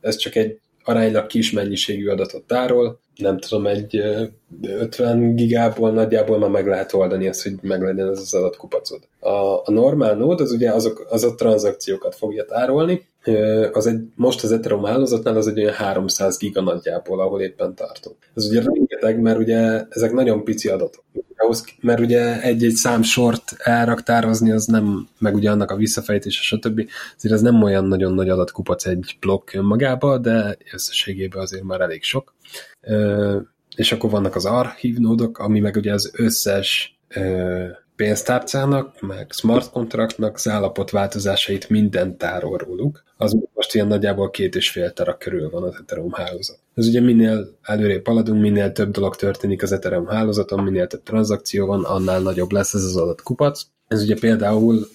ez 0.00 0.16
csak 0.16 0.34
egy 0.34 0.58
aránylag 0.84 1.26
kis 1.26 1.52
mennyiségű 1.52 2.08
adatot 2.08 2.42
tárol, 2.42 3.00
nem 3.16 3.38
tudom, 3.38 3.66
egy 3.66 4.02
50 4.62 5.34
gigából 5.34 5.90
nagyjából 5.90 6.38
már 6.38 6.50
meg 6.50 6.66
lehet 6.66 6.92
oldani 6.92 7.26
ezt, 7.26 7.42
hogy 7.42 7.52
meg 7.62 7.82
legyen 7.82 8.08
ez 8.08 8.18
az 8.18 8.34
adatkupacod. 8.34 9.00
A, 9.20 9.28
a 9.64 9.70
normál 9.70 10.14
node 10.14 10.42
az 10.42 10.52
ugye 10.52 10.70
azok, 10.70 11.06
az 11.10 11.24
a 11.24 11.34
tranzakciókat 11.34 12.14
fogja 12.14 12.44
tárolni, 12.44 13.06
az 13.72 13.86
egy, 13.86 14.00
most 14.14 14.44
az 14.44 14.52
Ethereum 14.52 14.84
hálózatnál 14.84 15.36
az 15.36 15.46
egy 15.46 15.60
olyan 15.60 15.72
300 15.72 16.38
giga 16.38 16.60
nagyjából, 16.60 17.20
ahol 17.20 17.40
éppen 17.40 17.74
tartunk. 17.74 18.16
Ez 18.34 18.46
ugye 18.46 18.62
rengeteg, 18.62 19.20
mert 19.20 19.38
ugye 19.38 19.82
ezek 19.88 20.12
nagyon 20.12 20.44
pici 20.44 20.68
adatok. 20.68 21.04
Ahhoz, 21.48 21.64
mert 21.80 22.00
ugye 22.00 22.40
egy-egy 22.42 22.74
szám 22.74 23.02
sort 23.02 23.56
elraktározni, 23.58 24.50
az 24.50 24.64
nem, 24.66 25.08
meg 25.18 25.34
ugye 25.34 25.50
annak 25.50 25.70
a 25.70 25.76
visszafejtése, 25.76 26.42
stb. 26.42 26.90
Azért 27.16 27.34
ez 27.34 27.40
nem 27.40 27.62
olyan 27.62 27.84
nagyon 27.84 28.14
nagy 28.14 28.28
adatkupac 28.28 28.86
egy 28.86 29.16
blokk 29.20 29.52
önmagába, 29.52 30.18
de 30.18 30.56
összességében 30.72 31.42
azért 31.42 31.62
már 31.62 31.80
elég 31.80 32.02
sok. 32.02 32.34
És 33.76 33.92
akkor 33.92 34.10
vannak 34.10 34.34
az 34.34 34.44
archívnódok, 34.44 35.38
ami 35.38 35.60
meg 35.60 35.76
ugye 35.76 35.92
az 35.92 36.10
összes 36.16 36.98
pénztárcának, 37.98 39.00
meg 39.00 39.30
smart 39.30 39.70
contractnak 39.70 40.34
az 40.34 40.48
állapot 40.48 40.90
változásait 40.90 41.68
minden 41.68 42.16
tárol 42.16 42.58
róluk. 42.58 43.04
Az 43.16 43.36
most 43.54 43.74
ilyen 43.74 43.86
nagyjából 43.86 44.30
két 44.30 44.54
és 44.54 44.70
fél 44.70 44.92
tera 44.92 45.16
körül 45.16 45.50
van 45.50 45.62
az 45.62 45.74
Ethereum 45.80 46.12
hálózat. 46.12 46.58
Ez 46.74 46.86
ugye 46.86 47.00
minél 47.00 47.58
előrébb 47.62 48.06
haladunk, 48.06 48.40
minél 48.40 48.72
több 48.72 48.90
dolog 48.90 49.16
történik 49.16 49.62
az 49.62 49.72
Ethereum 49.72 50.06
hálózaton, 50.06 50.62
minél 50.62 50.86
több 50.86 51.02
tranzakció 51.02 51.66
van, 51.66 51.84
annál 51.84 52.20
nagyobb 52.20 52.52
lesz 52.52 52.74
ez 52.74 52.84
az 52.84 52.96
adatkupac. 52.96 53.62
Ez 53.88 54.02
ugye 54.02 54.14
például 54.20 54.88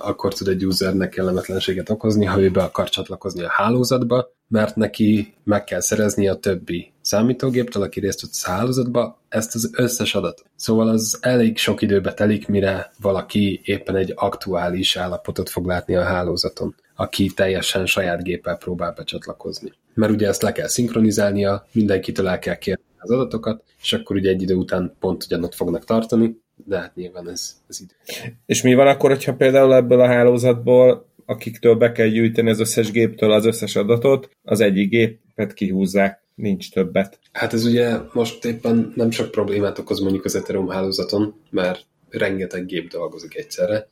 akkor 0.00 0.34
tud 0.34 0.48
egy 0.48 0.66
usernek 0.66 1.08
kellemetlenséget 1.08 1.90
okozni, 1.90 2.24
ha 2.24 2.40
ő 2.40 2.50
be 2.50 2.62
akar 2.62 2.88
csatlakozni 2.88 3.42
a 3.42 3.50
hálózatba, 3.50 4.34
mert 4.48 4.76
neki 4.76 5.34
meg 5.44 5.64
kell 5.64 5.80
szerezni 5.80 6.28
a 6.28 6.34
többi 6.34 6.92
számítógéptől, 7.00 7.82
aki 7.82 8.00
részt 8.00 8.20
vett 8.20 8.30
a 8.44 8.50
hálózatba, 8.50 9.20
ezt 9.28 9.54
az 9.54 9.70
összes 9.72 10.14
adat. 10.14 10.44
Szóval 10.56 10.88
az 10.88 11.18
elég 11.20 11.58
sok 11.58 11.82
időbe 11.82 12.14
telik, 12.14 12.48
mire 12.48 12.92
valaki 13.00 13.60
éppen 13.64 13.96
egy 13.96 14.12
aktuális 14.16 14.96
állapotot 14.96 15.48
fog 15.48 15.66
látni 15.66 15.94
a 15.96 16.02
hálózaton, 16.02 16.74
aki 16.94 17.30
teljesen 17.34 17.86
saját 17.86 18.22
géppel 18.22 18.56
próbál 18.56 18.92
becsatlakozni. 18.92 19.72
Mert 19.94 20.12
ugye 20.12 20.28
ezt 20.28 20.42
le 20.42 20.52
kell 20.52 20.68
szinkronizálnia, 20.68 21.66
mindenkitől 21.72 22.28
el 22.28 22.38
kell 22.38 22.56
kérni 22.56 22.82
az 22.98 23.10
adatokat, 23.10 23.62
és 23.82 23.92
akkor 23.92 24.16
ugye 24.16 24.30
egy 24.30 24.42
idő 24.42 24.54
után 24.54 24.96
pont 25.00 25.24
ugyanott 25.24 25.54
fognak 25.54 25.84
tartani, 25.84 26.44
de 26.64 26.78
hát 26.78 26.94
nyilván 26.94 27.28
ez, 27.28 27.56
ez 27.68 27.80
idő. 27.80 27.94
És 28.46 28.62
mi 28.62 28.74
van 28.74 28.86
akkor, 28.86 29.10
hogyha 29.10 29.34
például 29.34 29.74
ebből 29.74 30.00
a 30.00 30.06
hálózatból 30.06 31.06
akiktől 31.26 31.74
be 31.74 31.92
kell 31.92 32.06
gyűjteni 32.06 32.50
az 32.50 32.60
összes 32.60 32.90
géptől 32.90 33.32
az 33.32 33.46
összes 33.46 33.76
adatot, 33.76 34.30
az 34.42 34.60
egyik 34.60 34.88
gépet 34.88 35.54
kihúzzák, 35.54 36.24
nincs 36.34 36.70
többet. 36.70 37.18
Hát 37.32 37.52
ez 37.52 37.64
ugye 37.64 37.96
most 38.12 38.44
éppen 38.44 38.92
nem 38.94 39.10
sok 39.10 39.30
problémát 39.30 39.78
okoz 39.78 40.00
mondjuk 40.00 40.24
az 40.24 40.34
Ethereum 40.34 40.68
hálózaton, 40.68 41.34
mert 41.50 41.86
rengeteg 42.08 42.66
gép 42.66 42.88
dolgozik 42.88 43.36
egyszerre. 43.36 43.88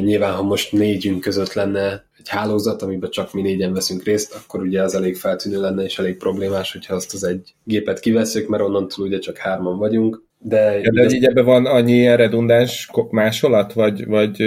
nyilván, 0.00 0.34
ha 0.34 0.42
most 0.42 0.72
négyünk 0.72 1.20
között 1.20 1.52
lenne 1.52 2.04
egy 2.18 2.28
hálózat, 2.28 2.82
amiben 2.82 3.10
csak 3.10 3.32
mi 3.32 3.42
négyen 3.42 3.72
veszünk 3.72 4.02
részt, 4.02 4.34
akkor 4.34 4.60
ugye 4.60 4.82
az 4.82 4.94
elég 4.94 5.16
feltűnő 5.16 5.60
lenne, 5.60 5.82
és 5.82 5.98
elég 5.98 6.16
problémás, 6.16 6.72
hogyha 6.72 6.94
azt 6.94 7.14
az 7.14 7.24
egy 7.24 7.54
gépet 7.64 8.00
kiveszünk, 8.00 8.48
mert 8.48 8.62
onnantól 8.62 9.06
ugye 9.06 9.18
csak 9.18 9.36
hárman 9.36 9.78
vagyunk. 9.78 10.22
De, 10.44 10.80
ja, 10.80 10.90
de 10.90 11.14
így 11.14 11.24
ebben 11.24 11.44
van 11.44 11.66
annyi 11.66 11.92
ilyen 11.92 12.16
redundáns 12.16 12.90
másolat, 13.10 13.72
vagy, 13.72 14.06
vagy 14.06 14.42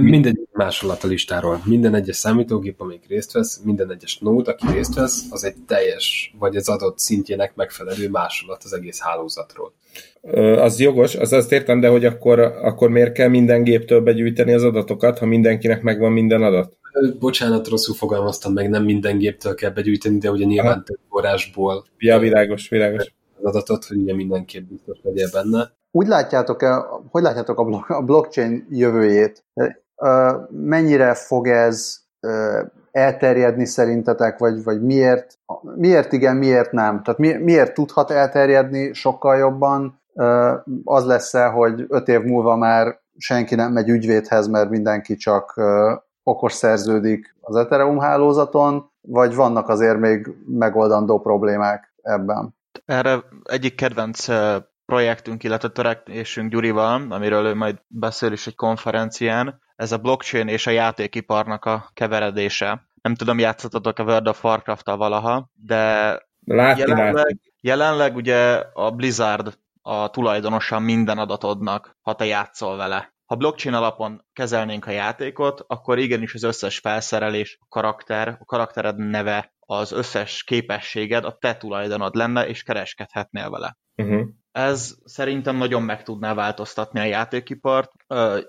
Mindegy 0.00 0.38
másolat 0.52 1.04
a 1.04 1.06
listáról. 1.06 1.60
Minden 1.64 1.94
egyes 1.94 2.16
számítógép, 2.16 2.80
amelyik 2.80 3.08
részt 3.08 3.32
vesz, 3.32 3.60
minden 3.64 3.90
egyes 3.90 4.18
nód, 4.18 4.48
aki 4.48 4.66
részt 4.72 4.94
vesz, 4.94 5.24
az 5.30 5.44
egy 5.44 5.54
teljes, 5.66 6.34
vagy 6.38 6.56
az 6.56 6.68
adott 6.68 6.98
szintjének 6.98 7.54
megfelelő 7.54 8.08
másolat 8.08 8.64
az 8.64 8.72
egész 8.72 9.00
hálózatról. 9.00 9.72
Az 10.58 10.80
jogos, 10.80 11.14
az 11.14 11.32
azt 11.32 11.52
értem, 11.52 11.80
de 11.80 11.88
hogy 11.88 12.04
akkor, 12.04 12.38
akkor 12.40 12.90
miért 12.90 13.12
kell 13.12 13.28
minden 13.28 13.62
géptől 13.62 14.00
begyűjteni 14.00 14.52
az 14.52 14.64
adatokat, 14.64 15.18
ha 15.18 15.26
mindenkinek 15.26 15.82
megvan 15.82 16.12
minden 16.12 16.42
adat? 16.42 16.76
Bocsánat, 17.18 17.68
rosszul 17.68 17.94
fogalmaztam 17.94 18.52
meg, 18.52 18.68
nem 18.68 18.84
minden 18.84 19.18
géptől 19.18 19.54
kell 19.54 19.70
begyűjteni, 19.70 20.18
de 20.18 20.30
ugye 20.30 20.44
nyilván 20.44 20.72
Aha. 20.72 20.82
több 20.82 20.98
forrásból. 21.08 21.84
Ja, 21.98 22.18
világos, 22.18 22.68
világos. 22.68 23.14
Az 23.42 23.54
adatot, 23.54 23.84
hogy 23.84 23.96
ugye 23.96 24.14
mindenképp 24.14 24.68
biztos 24.68 24.98
legyen 25.02 25.28
benne. 25.32 25.70
Úgy 25.90 26.06
látjátok-e, 26.06 26.84
hogy 27.10 27.22
látjátok 27.22 27.58
a 27.88 28.02
blockchain 28.02 28.66
jövőjét? 28.70 29.44
Mennyire 30.50 31.14
fog 31.14 31.48
ez 31.48 31.96
elterjedni 32.90 33.64
szerintetek, 33.64 34.38
vagy, 34.38 34.64
vagy 34.64 34.82
miért, 34.82 35.38
miért 35.76 36.12
igen, 36.12 36.36
miért 36.36 36.72
nem? 36.72 37.02
Tehát 37.02 37.20
mi, 37.20 37.32
miért 37.32 37.74
tudhat 37.74 38.10
elterjedni 38.10 38.92
sokkal 38.92 39.36
jobban? 39.36 40.00
Az 40.84 41.04
lesz-e, 41.04 41.46
hogy 41.46 41.84
öt 41.88 42.08
év 42.08 42.22
múlva 42.22 42.56
már 42.56 43.00
senki 43.16 43.54
nem 43.54 43.72
megy 43.72 43.88
ügyvédhez, 43.88 44.46
mert 44.46 44.70
mindenki 44.70 45.16
csak 45.16 45.60
okos 46.22 46.52
szerződik 46.52 47.36
az 47.40 47.56
Ethereum 47.56 47.98
hálózaton, 47.98 48.90
vagy 49.00 49.34
vannak 49.34 49.68
azért 49.68 49.98
még 49.98 50.34
megoldandó 50.46 51.20
problémák 51.20 51.94
ebben? 52.02 52.56
Erre 52.88 53.24
egyik 53.42 53.74
kedvenc 53.74 54.26
projektünk, 54.86 55.42
illetve 55.42 55.68
törekvésünk 55.68 56.50
Gyurival, 56.50 57.06
amiről 57.12 57.46
ő 57.46 57.54
majd 57.54 57.78
beszél 57.86 58.32
is 58.32 58.46
egy 58.46 58.54
konferencián, 58.54 59.60
ez 59.76 59.92
a 59.92 59.98
blockchain 59.98 60.48
és 60.48 60.66
a 60.66 60.70
játékiparnak 60.70 61.64
a 61.64 61.90
keveredése. 61.94 62.86
Nem 63.02 63.14
tudom, 63.14 63.38
játszottatok 63.38 63.98
a 63.98 64.02
World 64.02 64.28
of 64.28 64.44
warcraft 64.44 64.86
valaha, 64.86 65.50
de 65.54 66.12
látni, 66.44 66.80
jelenleg, 66.80 67.14
látni. 67.14 67.40
jelenleg 67.60 68.16
ugye 68.16 68.62
a 68.72 68.90
Blizzard 68.90 69.58
a 69.82 70.10
tulajdonosan 70.10 70.82
minden 70.82 71.18
adatodnak, 71.18 71.96
ha 72.00 72.14
te 72.14 72.24
játszol 72.24 72.76
vele. 72.76 73.14
Ha 73.26 73.36
blockchain 73.36 73.74
alapon 73.74 74.24
kezelnénk 74.32 74.86
a 74.86 74.90
játékot, 74.90 75.64
akkor 75.66 75.98
igenis 75.98 76.34
az 76.34 76.42
összes 76.42 76.78
felszerelés, 76.78 77.58
a 77.60 77.66
karakter, 77.68 78.28
a 78.40 78.44
karaktered 78.44 78.96
neve, 78.96 79.52
az 79.70 79.92
összes 79.92 80.44
képességed 80.44 81.24
a 81.24 81.36
te 81.40 81.56
tulajdonod 81.56 82.14
lenne, 82.14 82.46
és 82.46 82.62
kereskedhetnél 82.62 83.50
vele. 83.50 83.76
Uh-huh. 83.96 84.28
Ez 84.52 84.94
szerintem 85.04 85.56
nagyon 85.56 85.82
meg 85.82 86.02
tudná 86.02 86.34
változtatni 86.34 87.00
a 87.00 87.04
játékipart. 87.04 87.92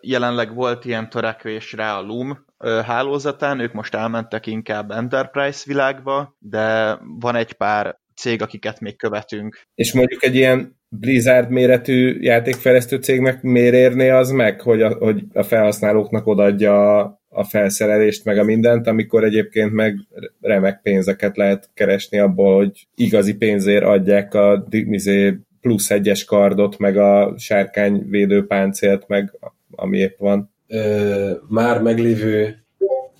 Jelenleg 0.01 0.53
volt 0.53 0.86
ilyen 0.86 1.09
törekvés 1.09 1.74
rá 1.74 1.97
a 1.97 2.01
Loom 2.01 2.45
hálózatán, 2.86 3.59
ők 3.59 3.74
most 3.74 3.95
elmentek 3.95 4.45
inkább 4.45 4.91
Enterprise 4.91 5.63
világba, 5.65 6.36
de 6.39 6.97
van 7.01 7.36
egy 7.36 7.53
pár 7.53 7.99
cég, 8.15 8.41
akiket 8.41 8.80
még 8.80 8.97
követünk. 8.97 9.61
És 9.76 9.93
mondjuk 9.93 10.24
egy 10.24 10.36
ilyen 10.36 10.78
Blizzard 10.89 11.49
méretű 11.49 12.17
játékfejlesztő 12.21 12.97
cégnek 12.97 13.41
miért 13.41 13.73
érné 13.73 14.09
az 14.09 14.31
meg, 14.31 14.61
hogy 14.61 14.81
a, 14.81 14.93
hogy 14.93 15.23
a 15.33 15.43
felhasználóknak 15.43 16.27
odaadja 16.27 16.99
a 17.29 17.43
felszerelést, 17.43 18.25
meg 18.25 18.37
a 18.37 18.43
mindent, 18.43 18.87
amikor 18.87 19.23
egyébként 19.23 19.71
meg 19.71 19.99
remek 20.41 20.79
pénzeket 20.81 21.37
lehet 21.37 21.69
keresni 21.73 22.19
abból, 22.19 22.55
hogy 22.55 22.87
igazi 22.95 23.35
pénzért 23.35 23.83
adják 23.83 24.33
a 24.33 24.67
izé, 24.69 25.37
plusz 25.61 25.89
egyes 25.89 26.25
kardot, 26.25 26.77
meg 26.77 26.97
a 26.97 27.33
sárkány 27.37 28.05
védőpáncélt, 28.09 29.07
meg 29.07 29.37
ami 29.71 29.97
épp 29.97 30.17
van. 30.17 30.53
Ö, 30.67 31.31
már 31.47 31.81
meglévő 31.81 32.63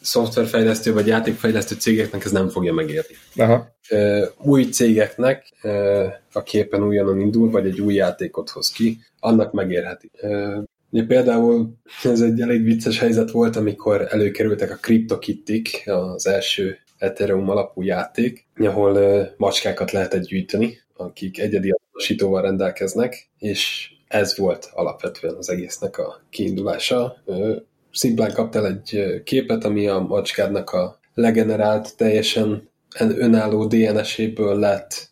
szoftverfejlesztő 0.02 0.94
vagy 0.94 1.08
játékfejlesztő 1.08 1.76
cégeknek 1.76 2.26
ez 2.26 2.32
nem 2.32 2.50
fogja 2.50 2.74
megérni. 2.74 3.16
Aha. 3.36 3.76
Új 4.38 4.64
cégeknek, 4.64 5.54
ö, 5.62 6.06
aki 6.34 6.58
éppen 6.58 6.84
újonnan 6.84 7.20
indul, 7.20 7.52
vagy 7.52 7.66
egy 7.66 7.82
új 7.82 7.94
játékot 7.94 8.50
hoz 8.50 8.72
ki, 8.72 9.00
annak 9.20 9.52
megérheti. 9.52 10.12
Ugye 10.92 11.06
például 11.06 11.74
ez 12.04 12.22
egy 12.22 12.42
elég 12.42 12.64
vicces 12.64 13.00
helyzet 13.00 13.32
volt, 13.32 13.56
amikor 13.56 14.08
előkerültek 14.10 14.72
a 14.72 14.76
CryptoKittik, 14.76 15.84
az 15.86 16.28
első 16.28 16.78
Ethereum 16.98 17.50
alapú 17.50 17.82
játék, 17.82 18.48
ahol 18.56 19.26
macskákat 19.38 19.92
lehetett 19.92 20.24
gyűjteni, 20.24 20.78
akik 20.96 21.40
egyedi 21.40 21.74
sitóval 21.98 22.42
rendelkeznek, 22.42 23.30
és 23.38 23.92
ez 24.08 24.38
volt 24.38 24.70
alapvetően 24.74 25.36
az 25.36 25.50
egésznek 25.50 25.98
a 25.98 26.22
kiindulása. 26.30 27.24
Szimplán 28.00 28.34
kaptál 28.34 28.68
egy 28.68 29.22
képet, 29.24 29.64
ami 29.64 29.88
a 29.88 30.00
macskádnak 30.00 30.70
a 30.70 31.00
legenerált, 31.14 31.96
teljesen 31.98 32.70
önálló 33.00 33.66
DNS-éből 33.66 34.60
lett 34.60 35.12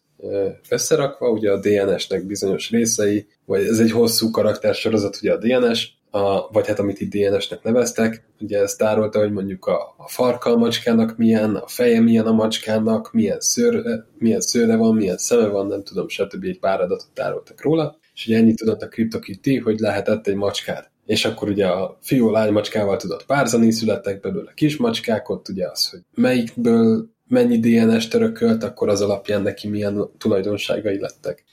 összerakva, 0.70 1.30
ugye 1.30 1.52
a 1.52 1.60
DNS-nek 1.60 2.26
bizonyos 2.26 2.70
részei, 2.70 3.28
vagy 3.46 3.64
ez 3.64 3.80
egy 3.80 3.92
hosszú 3.92 4.32
karaktersorozat, 4.32 5.18
ugye 5.22 5.34
a 5.34 5.38
DNS, 5.38 5.88
a, 6.12 6.52
vagy 6.52 6.68
hát 6.68 6.80
amit 6.80 7.00
itt 7.00 7.14
DNS-nek 7.14 7.64
neveztek, 7.64 8.24
ugye 8.40 8.60
ez 8.60 8.76
tárolta, 8.76 9.20
hogy 9.20 9.32
mondjuk 9.32 9.66
a, 9.66 9.94
a 9.98 10.08
farka 10.08 10.50
a 10.50 10.58
macskának 10.58 11.18
milyen, 11.18 11.56
a 11.56 11.68
feje 11.68 12.00
milyen 12.00 12.26
a 12.26 12.32
macskának, 12.32 13.14
milyen 13.14 13.40
szőre, 13.40 14.06
milyen 14.18 14.42
szőre 14.42 14.76
van, 14.76 14.96
milyen 14.96 15.18
szeme 15.18 15.48
van, 15.48 15.68
nem 15.68 15.84
tudom, 15.84 16.08
stb. 16.08 16.44
egy 16.44 16.60
pár 16.60 16.82
adatot 16.82 17.10
tároltak 17.14 17.62
róla, 17.62 17.98
és 18.14 18.28
ugye 18.28 18.38
ennyit 18.38 18.58
tudott 18.58 18.82
a 18.82 18.88
CryptoKitty, 18.88 19.58
hogy 19.58 19.80
lehetett 19.80 20.28
egy 20.28 20.36
macskát. 20.36 20.92
És 21.08 21.26
akkor 21.26 21.50
ugye 21.50 21.68
a 21.68 21.98
fiú 22.02 22.30
lány 22.30 22.52
macskával 22.52 22.98
tudott 22.98 23.26
párzani, 23.26 23.72
születtek 23.72 24.20
belőle 24.20 24.52
kismacskák, 24.56 25.30
ott 25.30 25.50
ugye 25.50 25.68
az, 25.68 25.90
hogy 25.90 26.00
melyikből 26.16 27.10
mennyi 27.28 27.60
DNS 27.60 28.08
törökölt, 28.08 28.64
akkor 28.64 28.90
az 28.90 29.02
alapján 29.02 29.42
neki 29.42 29.68
milyen 29.68 30.12
tulajdonságai 30.18 31.00
lettek. 31.00 31.44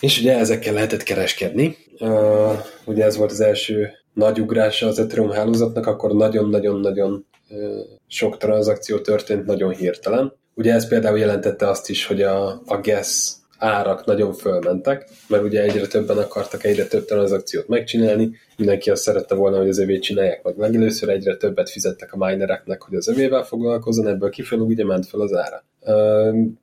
És 0.00 0.20
ugye 0.20 0.38
ezekkel 0.38 0.72
lehetett 0.74 1.02
kereskedni. 1.02 1.76
Uh, 1.98 2.52
ugye 2.84 3.04
ez 3.04 3.16
volt 3.16 3.30
az 3.30 3.40
első 3.40 3.90
nagy 4.12 4.40
ugrása 4.40 4.86
az 4.86 4.98
Ethereum 4.98 5.30
hálózatnak, 5.30 5.86
akkor 5.86 6.12
nagyon-nagyon-nagyon 6.12 7.26
uh, 7.50 7.80
sok 8.06 8.36
tranzakció 8.36 8.98
történt 8.98 9.46
nagyon 9.46 9.72
hirtelen. 9.72 10.32
Ugye 10.54 10.72
ez 10.72 10.88
például 10.88 11.18
jelentette 11.18 11.68
azt 11.68 11.90
is, 11.90 12.06
hogy 12.06 12.22
a, 12.22 12.62
a 12.66 12.80
gas 12.82 13.32
árak 13.58 14.04
nagyon 14.04 14.32
fölmentek, 14.32 15.08
mert 15.28 15.42
ugye 15.42 15.62
egyre 15.62 15.86
többen 15.86 16.18
akartak 16.18 16.64
egyre 16.64 16.86
több 16.86 17.04
tranzakciót 17.04 17.68
megcsinálni, 17.68 18.30
mindenki 18.56 18.90
azt 18.90 19.02
szerette 19.02 19.34
volna, 19.34 19.56
hogy 19.56 19.68
az 19.68 19.78
övét 19.78 20.02
csinálják 20.02 20.42
meg 20.42 20.58
legelőször, 20.58 21.08
egyre 21.08 21.36
többet 21.36 21.70
fizettek 21.70 22.12
a 22.12 22.26
minereknek, 22.26 22.82
hogy 22.82 22.94
az 22.94 23.08
övével 23.08 23.42
foglalkozzon, 23.42 24.06
ebből 24.06 24.30
kifelül 24.30 24.64
ugye 24.64 24.84
ment 24.84 25.06
fel 25.06 25.20
az 25.20 25.32
ára. 25.32 25.64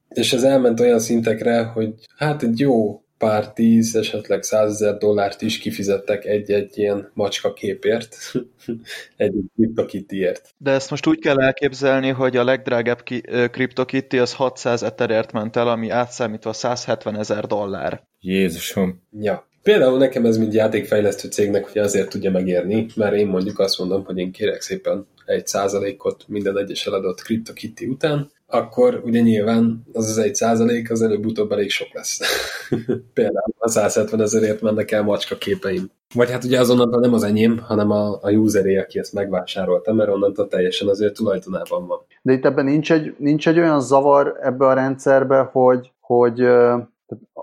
És 0.10 0.34
ez 0.34 0.44
elment 0.44 0.80
olyan 0.80 1.00
szintekre, 1.00 1.64
hogy 1.64 1.94
hát 2.18 2.44
egy 2.44 2.60
jó 2.60 3.04
pár 3.22 3.54
tíz, 3.54 3.96
esetleg 3.96 4.44
százezer 4.44 4.98
dollárt 4.98 5.42
is 5.42 5.58
kifizettek 5.58 6.26
egy-egy 6.26 6.78
ilyen 6.78 7.12
macska 7.14 7.54
képért, 7.54 8.16
egy 9.16 9.34
CryptoKittyért. 9.56 10.54
De 10.58 10.72
ezt 10.72 10.90
most 10.90 11.08
úgy 11.08 11.20
kell 11.20 11.42
elképzelni, 11.42 12.10
hogy 12.10 12.38
a 12.38 12.44
legdrágább 12.44 13.04
CryptoKitty 13.52 14.18
az 14.18 14.34
600 14.34 14.84
etherért 14.84 15.32
ment 15.32 15.56
el, 15.56 15.68
ami 15.68 15.90
átszámítva 15.90 16.54
170 16.54 17.20
ezer 17.20 17.46
dollár. 17.46 18.04
Jézusom. 18.20 19.02
Ja. 19.20 19.50
Például 19.64 19.98
nekem 19.98 20.26
ez 20.26 20.38
mind 20.38 20.54
játékfejlesztő 20.54 21.30
cégnek, 21.30 21.72
hogy 21.72 21.82
azért 21.82 22.10
tudja 22.10 22.32
megérni, 22.32 22.86
mert 22.96 23.16
én 23.16 23.28
mondjuk 23.28 23.60
azt 23.60 23.80
mondom, 23.80 24.06
hogy 24.06 24.18
én 24.18 24.32
kérek 24.32 24.62
szépen 24.62 25.08
egy 25.26 25.48
százalékot 25.48 26.24
minden 26.28 26.58
egyes 26.58 26.86
eladott 26.88 27.20
CryptoKitty 27.20 27.86
után, 27.86 28.32
akkor 28.48 29.02
ugye 29.06 29.20
nyilván 29.20 29.84
az 29.94 30.10
az 30.10 30.18
egy 30.18 30.36
százalék 30.36 30.92
az 30.92 31.02
előbb-utóbb 31.02 31.52
elég 31.52 31.70
sok 31.70 31.88
lesz. 31.94 32.20
Például 33.14 33.54
a 33.58 33.70
170 33.70 34.22
ezerért 34.22 34.62
mennek 34.62 34.92
el 34.92 35.04
macska 35.04 35.36
képeim. 35.36 35.92
Vagy 36.14 36.32
hát 36.32 36.44
ugye 36.44 36.60
azonnantól 36.60 37.00
nem 37.00 37.14
az 37.14 37.24
enyém, 37.24 37.58
hanem 37.58 37.92
a, 37.92 38.20
a 38.22 38.32
useré, 38.32 38.78
aki 38.78 39.00
ezt 39.00 39.14
megvásárolta, 39.14 39.94
mert 39.94 40.10
onnantól 40.10 40.48
teljesen 40.48 40.88
az 40.88 41.02
ő 41.02 41.12
tulajdonában 41.12 41.88
van. 41.88 42.00
De 42.22 42.34
itt 42.34 42.46
ebben 42.46 42.66
nincs 42.66 42.92
egy, 42.92 43.16
nincs 43.18 43.48
egy 43.48 43.60
olyan 43.60 43.82
zavar 43.82 44.40
ebbe 44.42 44.66
a 44.66 44.74
rendszerbe, 44.74 45.50
hogy, 45.52 45.92
hogy 46.00 46.40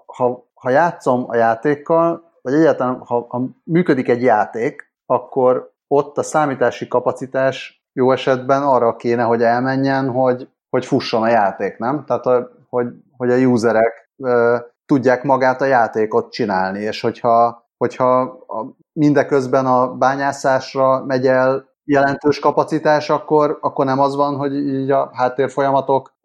ha, 0.07 0.48
ha 0.61 0.71
játszom 0.71 1.25
a 1.29 1.37
játékkal, 1.37 2.23
vagy 2.43 2.55
egyáltalán 2.55 2.99
ha, 2.99 3.27
ha 3.29 3.43
működik 3.65 4.09
egy 4.09 4.23
játék, 4.23 4.93
akkor 5.07 5.73
ott 5.89 6.19
a 6.19 6.23
számítási 6.23 6.89
kapacitás 6.89 7.83
jó 7.93 8.13
esetben 8.13 8.63
arra 8.63 8.97
kéne, 8.97 9.23
hogy 9.23 9.43
elmenjen, 9.43 10.11
hogy 10.11 10.49
hogy 10.71 10.87
fusson 10.87 11.23
a 11.23 11.29
játék, 11.29 11.79
nem? 11.79 12.05
Tehát, 12.05 12.27
a, 12.27 12.51
hogy, 12.69 12.87
hogy 13.17 13.31
a 13.31 13.37
userek 13.37 14.11
e, 14.25 14.65
tudják 14.87 15.23
magát 15.23 15.61
a 15.61 15.65
játékot 15.65 16.33
csinálni, 16.33 16.81
és 16.81 17.01
hogyha, 17.01 17.69
hogyha 17.77 18.21
a, 18.21 18.77
mindeközben 18.93 19.67
a 19.67 19.95
bányászásra 19.95 21.05
megy 21.05 21.27
el 21.27 21.69
jelentős 21.85 22.39
kapacitás, 22.39 23.11
akkor, 23.11 23.59
akkor 23.61 23.85
nem 23.85 23.99
az 23.99 24.17
van, 24.17 24.37
hogy 24.37 24.55
így 24.55 24.91
a 24.91 25.11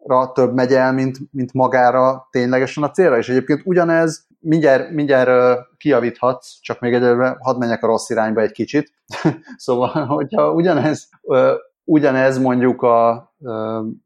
háttérfolyamatokra 0.04 0.32
több 0.32 0.54
megy 0.54 0.72
el, 0.72 0.92
mint, 0.92 1.18
mint 1.30 1.52
magára 1.52 2.28
ténylegesen 2.30 2.82
a 2.82 2.90
célra. 2.90 3.16
És 3.16 3.28
egyébként 3.28 3.60
ugyanez, 3.64 4.26
mindjárt, 4.40 4.90
mindjárt 4.90 5.60
kiavíthatsz, 5.76 6.58
csak 6.60 6.80
még 6.80 6.94
egyelőre 6.94 7.36
hadd 7.40 7.58
menjek 7.58 7.82
a 7.82 7.86
rossz 7.86 8.10
irányba 8.10 8.40
egy 8.40 8.52
kicsit. 8.52 8.92
szóval, 9.56 10.06
hogyha 10.06 10.52
ugyanez, 10.52 11.08
ugyanez 11.84 12.38
mondjuk 12.38 12.82
a 12.82 13.32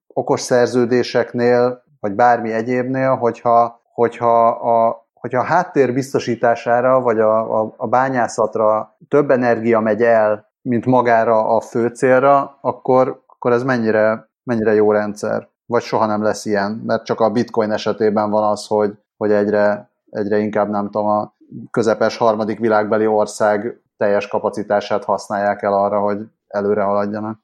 okos 0.07 0.40
szerződéseknél, 0.40 1.82
vagy 2.01 2.12
bármi 2.12 2.53
egyébnél, 2.53 3.16
hogyha, 3.16 3.80
hogyha 3.92 4.46
a, 4.49 5.07
hogyha 5.14 5.40
a 5.40 5.44
háttér 5.44 5.92
biztosítására, 5.92 7.01
vagy 7.01 7.20
a, 7.20 7.61
a, 7.61 7.74
a 7.76 7.86
bányászatra 7.86 8.96
több 9.09 9.30
energia 9.30 9.80
megy 9.80 10.03
el, 10.03 10.46
mint 10.62 10.86
magára 10.86 11.57
a 11.57 11.61
fő 11.61 11.88
célra, 11.88 12.59
akkor, 12.61 13.22
akkor 13.26 13.53
ez 13.53 13.62
mennyire, 13.62 14.28
mennyire 14.42 14.74
jó 14.74 14.92
rendszer. 14.92 15.49
Vagy 15.69 15.83
soha 15.83 16.07
nem 16.07 16.23
lesz 16.23 16.45
ilyen, 16.45 16.83
mert 16.87 17.05
csak 17.05 17.21
a 17.21 17.31
bitcoin 17.31 17.71
esetében 17.71 18.31
van 18.31 18.51
az, 18.51 18.66
hogy, 18.66 18.93
hogy 19.16 19.31
egyre, 19.31 19.91
egyre 20.11 20.39
inkább 20.39 20.69
nem 20.69 20.85
tudom, 20.85 21.07
a 21.07 21.35
közepes 21.71 22.16
harmadik 22.16 22.59
világbeli 22.59 23.07
ország 23.07 23.81
teljes 23.97 24.29
kapacitását 24.29 25.05
használják 25.05 25.62
el 25.62 25.73
arra, 25.73 26.01
hogy 26.01 26.19
előre 26.49 26.83
haladjanak 26.83 27.39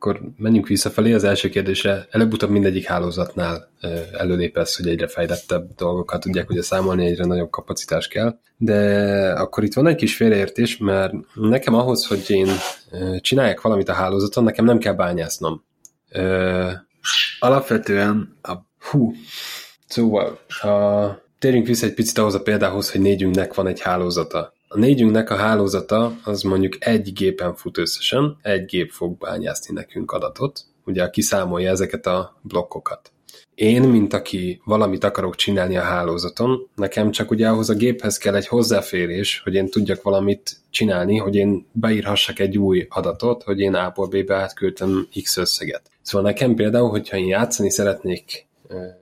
akkor 0.00 0.20
menjünk 0.36 0.66
visszafelé. 0.66 1.12
Az 1.12 1.24
első 1.24 1.48
kérdésre 1.48 2.06
előbb-utóbb 2.10 2.50
mindegyik 2.50 2.86
hálózatnál 2.86 3.68
előlépesz, 4.12 4.76
hogy 4.76 4.88
egyre 4.88 5.06
fejlettebb 5.06 5.74
dolgokat 5.76 6.20
tudják 6.20 6.50
ugye 6.50 6.62
számolni, 6.62 7.06
egyre 7.06 7.24
nagyobb 7.24 7.50
kapacitás 7.50 8.08
kell. 8.08 8.38
De 8.56 9.32
akkor 9.32 9.64
itt 9.64 9.74
van 9.74 9.86
egy 9.86 9.94
kis 9.94 10.16
félreértés, 10.16 10.78
mert 10.78 11.12
nekem 11.34 11.74
ahhoz, 11.74 12.06
hogy 12.06 12.24
én 12.28 12.48
csináljak 13.20 13.60
valamit 13.60 13.88
a 13.88 13.92
hálózaton, 13.92 14.44
nekem 14.44 14.64
nem 14.64 14.78
kell 14.78 14.94
bányásznom. 14.94 15.64
Alapvetően 17.38 18.38
a 18.42 18.52
hú, 18.90 19.12
szóval 19.86 20.38
a, 20.62 20.68
térjünk 21.38 21.66
vissza 21.66 21.86
egy 21.86 21.94
picit 21.94 22.18
ahhoz 22.18 22.34
a 22.34 22.42
példához, 22.42 22.90
hogy 22.90 23.00
négyünknek 23.00 23.54
van 23.54 23.66
egy 23.66 23.80
hálózata 23.80 24.52
a 24.72 24.78
négyünknek 24.78 25.30
a 25.30 25.36
hálózata 25.36 26.16
az 26.24 26.42
mondjuk 26.42 26.76
egy 26.78 27.12
gépen 27.12 27.54
fut 27.54 27.78
összesen, 27.78 28.38
egy 28.42 28.64
gép 28.64 28.90
fog 28.90 29.18
bányászni 29.18 29.74
nekünk 29.74 30.12
adatot, 30.12 30.64
ugye 30.84 31.10
kiszámolja 31.10 31.70
ezeket 31.70 32.06
a 32.06 32.38
blokkokat. 32.42 33.12
Én, 33.60 33.82
mint 33.82 34.12
aki 34.12 34.60
valamit 34.64 35.04
akarok 35.04 35.34
csinálni 35.34 35.76
a 35.76 35.82
hálózaton, 35.82 36.68
nekem 36.74 37.10
csak 37.10 37.30
ugye 37.30 37.48
ahhoz 37.48 37.70
a 37.70 37.74
géphez 37.74 38.18
kell 38.18 38.34
egy 38.34 38.46
hozzáférés, 38.46 39.40
hogy 39.44 39.54
én 39.54 39.68
tudjak 39.68 40.02
valamit 40.02 40.56
csinálni, 40.70 41.16
hogy 41.16 41.34
én 41.34 41.66
beírhassak 41.72 42.38
egy 42.38 42.58
új 42.58 42.86
adatot, 42.90 43.42
hogy 43.42 43.60
én 43.60 43.74
A-ból 43.74 44.06
B-be 44.08 44.34
átküldtem 44.34 45.08
X 45.22 45.36
összeget. 45.36 45.82
Szóval 46.02 46.30
nekem 46.30 46.54
például, 46.54 46.88
hogyha 46.88 47.16
én 47.16 47.26
játszani 47.26 47.70
szeretnék 47.70 48.46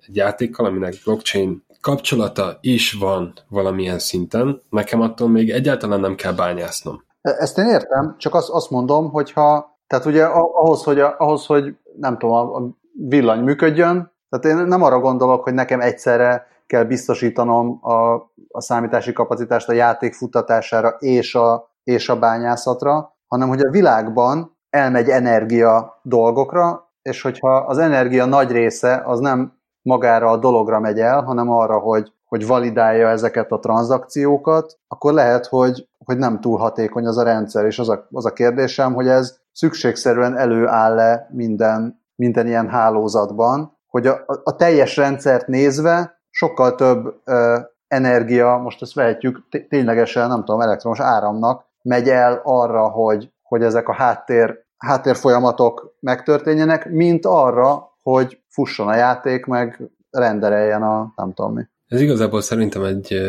egy 0.06 0.16
játékkal, 0.16 0.66
aminek 0.66 0.94
blockchain 1.04 1.64
kapcsolata 1.80 2.58
is 2.60 2.92
van 2.92 3.32
valamilyen 3.48 3.98
szinten, 3.98 4.60
nekem 4.70 5.00
attól 5.00 5.28
még 5.28 5.50
egyáltalán 5.50 6.00
nem 6.00 6.14
kell 6.14 6.32
bányásznom. 6.32 7.04
E, 7.20 7.30
ezt 7.38 7.58
én 7.58 7.68
értem, 7.68 8.14
csak 8.18 8.34
azt, 8.34 8.48
azt 8.48 8.70
mondom, 8.70 9.10
hogyha, 9.10 9.78
tehát 9.86 10.04
ugye 10.04 10.24
ahhoz, 10.24 10.82
hogy, 10.82 11.00
ahhoz, 11.00 11.46
hogy 11.46 11.76
nem 11.98 12.18
tudom, 12.18 12.34
a 12.34 12.76
villany 13.08 13.40
működjön, 13.40 14.16
tehát 14.28 14.58
én 14.58 14.66
nem 14.66 14.82
arra 14.82 15.00
gondolok, 15.00 15.42
hogy 15.42 15.54
nekem 15.54 15.80
egyszerre 15.80 16.46
kell 16.66 16.84
biztosítanom 16.84 17.78
a, 17.82 18.14
a 18.48 18.60
számítási 18.60 19.12
kapacitást 19.12 19.68
a 19.68 19.72
játék 19.72 20.14
futtatására 20.14 20.88
és 20.88 21.34
a, 21.34 21.70
és 21.84 22.08
a 22.08 22.18
bányászatra, 22.18 23.16
hanem 23.26 23.48
hogy 23.48 23.60
a 23.60 23.70
világban 23.70 24.56
elmegy 24.70 25.08
energia 25.08 26.00
dolgokra, 26.02 26.90
és 27.02 27.22
hogyha 27.22 27.56
az 27.56 27.78
energia 27.78 28.24
nagy 28.24 28.50
része 28.50 29.02
az 29.04 29.20
nem 29.20 29.58
magára 29.82 30.30
a 30.30 30.36
dologra 30.36 30.80
megy 30.80 31.00
el, 31.00 31.22
hanem 31.22 31.50
arra, 31.50 31.78
hogy, 31.78 32.12
hogy 32.24 32.46
validálja 32.46 33.08
ezeket 33.08 33.52
a 33.52 33.58
tranzakciókat, 33.58 34.78
akkor 34.88 35.12
lehet, 35.12 35.46
hogy, 35.46 35.88
hogy 36.04 36.18
nem 36.18 36.40
túl 36.40 36.58
hatékony 36.58 37.06
az 37.06 37.18
a 37.18 37.22
rendszer. 37.22 37.64
És 37.64 37.78
az 37.78 37.88
a, 37.88 38.06
az 38.10 38.26
a 38.26 38.32
kérdésem, 38.32 38.94
hogy 38.94 39.08
ez 39.08 39.38
szükségszerűen 39.52 40.36
előáll-e 40.36 41.28
minden, 41.32 42.02
minden 42.14 42.46
ilyen 42.46 42.68
hálózatban, 42.68 43.77
hogy 43.98 44.06
a, 44.06 44.40
a, 44.44 44.56
teljes 44.56 44.96
rendszert 44.96 45.46
nézve 45.46 46.20
sokkal 46.30 46.74
több 46.74 47.20
ö, 47.24 47.58
energia, 47.88 48.56
most 48.56 48.82
ezt 48.82 48.94
vehetjük 48.94 49.48
ténylegesen, 49.68 50.28
nem 50.28 50.44
tudom, 50.44 50.60
elektromos 50.60 51.00
áramnak, 51.00 51.64
megy 51.82 52.08
el 52.08 52.40
arra, 52.44 52.88
hogy, 52.88 53.30
hogy 53.42 53.62
ezek 53.62 53.88
a 53.88 53.94
háttér, 53.94 54.64
háttérfolyamatok 54.76 55.96
megtörténjenek, 56.00 56.90
mint 56.90 57.26
arra, 57.26 57.96
hogy 58.02 58.40
fusson 58.48 58.88
a 58.88 58.94
játék, 58.94 59.44
meg 59.44 59.90
rendereljen 60.10 60.82
a 60.82 61.12
nem 61.16 61.32
tudom 61.32 61.54
mi. 61.54 61.62
Ez 61.88 62.00
igazából 62.00 62.40
szerintem 62.40 62.82
egy 62.82 63.20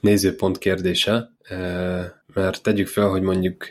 nézőpont 0.00 0.58
kérdése, 0.58 1.30
mert 2.34 2.62
tegyük 2.62 2.86
fel, 2.86 3.08
hogy 3.08 3.22
mondjuk 3.22 3.66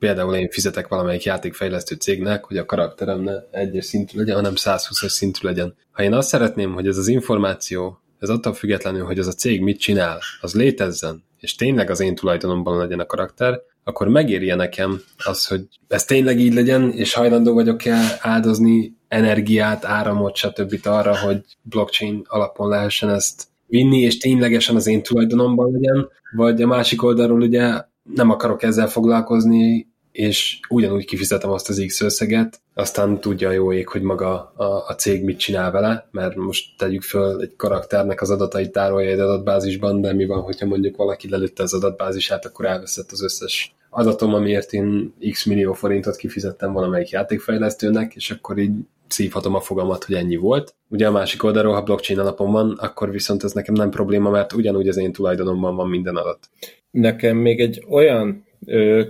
például 0.00 0.34
én 0.34 0.50
fizetek 0.50 0.88
valamelyik 0.88 1.22
játékfejlesztő 1.22 1.94
cégnek, 1.94 2.44
hogy 2.44 2.56
a 2.56 2.64
karakterem 2.64 3.20
ne 3.20 3.32
egyes 3.50 3.84
szintű 3.84 4.18
legyen, 4.18 4.34
hanem 4.34 4.52
120-as 4.56 5.08
szintű 5.08 5.38
legyen. 5.42 5.74
Ha 5.90 6.02
én 6.02 6.12
azt 6.12 6.28
szeretném, 6.28 6.72
hogy 6.72 6.86
ez 6.86 6.96
az 6.96 7.08
információ, 7.08 7.98
ez 8.18 8.28
attól 8.28 8.54
függetlenül, 8.54 9.04
hogy 9.04 9.18
az 9.18 9.26
a 9.26 9.32
cég 9.32 9.60
mit 9.60 9.80
csinál, 9.80 10.20
az 10.40 10.54
létezzen, 10.54 11.24
és 11.38 11.54
tényleg 11.54 11.90
az 11.90 12.00
én 12.00 12.14
tulajdonomban 12.14 12.78
legyen 12.78 13.00
a 13.00 13.06
karakter, 13.06 13.60
akkor 13.84 14.08
megérje 14.08 14.54
nekem 14.54 15.00
az, 15.24 15.46
hogy 15.46 15.68
ez 15.88 16.04
tényleg 16.04 16.40
így 16.40 16.54
legyen, 16.54 16.90
és 16.90 17.14
hajlandó 17.14 17.54
vagyok-e 17.54 18.18
áldozni 18.20 18.96
energiát, 19.08 19.84
áramot, 19.84 20.36
stb. 20.36 20.86
arra, 20.86 21.18
hogy 21.18 21.44
blockchain 21.62 22.22
alapon 22.28 22.68
lehessen 22.68 23.10
ezt 23.10 23.48
vinni, 23.66 24.00
és 24.00 24.18
ténylegesen 24.18 24.76
az 24.76 24.86
én 24.86 25.02
tulajdonomban 25.02 25.72
legyen, 25.72 26.08
vagy 26.36 26.62
a 26.62 26.66
másik 26.66 27.02
oldalról 27.02 27.40
ugye 27.40 27.82
nem 28.14 28.30
akarok 28.30 28.62
ezzel 28.62 28.88
foglalkozni, 28.88 29.89
és 30.12 30.60
ugyanúgy 30.68 31.04
kifizetem 31.04 31.50
azt 31.50 31.68
az 31.68 31.82
X 31.86 32.00
összeget, 32.00 32.60
aztán 32.74 33.20
tudja 33.20 33.50
jó 33.50 33.72
ég, 33.72 33.88
hogy 33.88 34.02
maga 34.02 34.52
a, 34.56 34.64
a 34.88 34.94
cég 34.94 35.24
mit 35.24 35.38
csinál 35.38 35.70
vele, 35.70 36.08
mert 36.10 36.36
most 36.36 36.76
tegyük 36.78 37.02
föl 37.02 37.40
egy 37.40 37.56
karakternek 37.56 38.20
az 38.20 38.30
adatait 38.30 38.72
tárolja 38.72 39.10
egy 39.10 39.18
adatbázisban, 39.18 40.00
de 40.00 40.12
mi 40.12 40.26
van, 40.26 40.40
hogyha 40.40 40.66
mondjuk 40.66 40.96
valaki 40.96 41.28
lelőtte 41.28 41.62
az 41.62 41.74
adatbázisát, 41.74 42.44
akkor 42.44 42.64
elveszett 42.66 43.10
az 43.10 43.22
összes 43.22 43.74
adatom, 43.90 44.34
amiért 44.34 44.72
én 44.72 45.14
x 45.30 45.44
millió 45.44 45.72
forintot 45.72 46.16
kifizettem 46.16 46.72
valamelyik 46.72 47.10
játékfejlesztőnek, 47.10 48.14
és 48.14 48.30
akkor 48.30 48.58
így 48.58 48.72
szívhatom 49.08 49.54
a 49.54 49.60
fogamat, 49.60 50.04
hogy 50.04 50.14
ennyi 50.14 50.36
volt. 50.36 50.74
Ugye 50.88 51.06
a 51.06 51.10
másik 51.10 51.42
oldalról, 51.42 51.74
ha 51.74 51.82
blockchain 51.82 52.20
alapon 52.20 52.52
van, 52.52 52.70
akkor 52.70 53.10
viszont 53.10 53.44
ez 53.44 53.52
nekem 53.52 53.74
nem 53.74 53.90
probléma, 53.90 54.30
mert 54.30 54.52
ugyanúgy 54.52 54.88
az 54.88 54.96
én 54.96 55.12
tulajdonomban 55.12 55.76
van 55.76 55.88
minden 55.88 56.16
adat. 56.16 56.48
Nekem 56.90 57.36
még 57.36 57.60
egy 57.60 57.84
olyan 57.88 58.44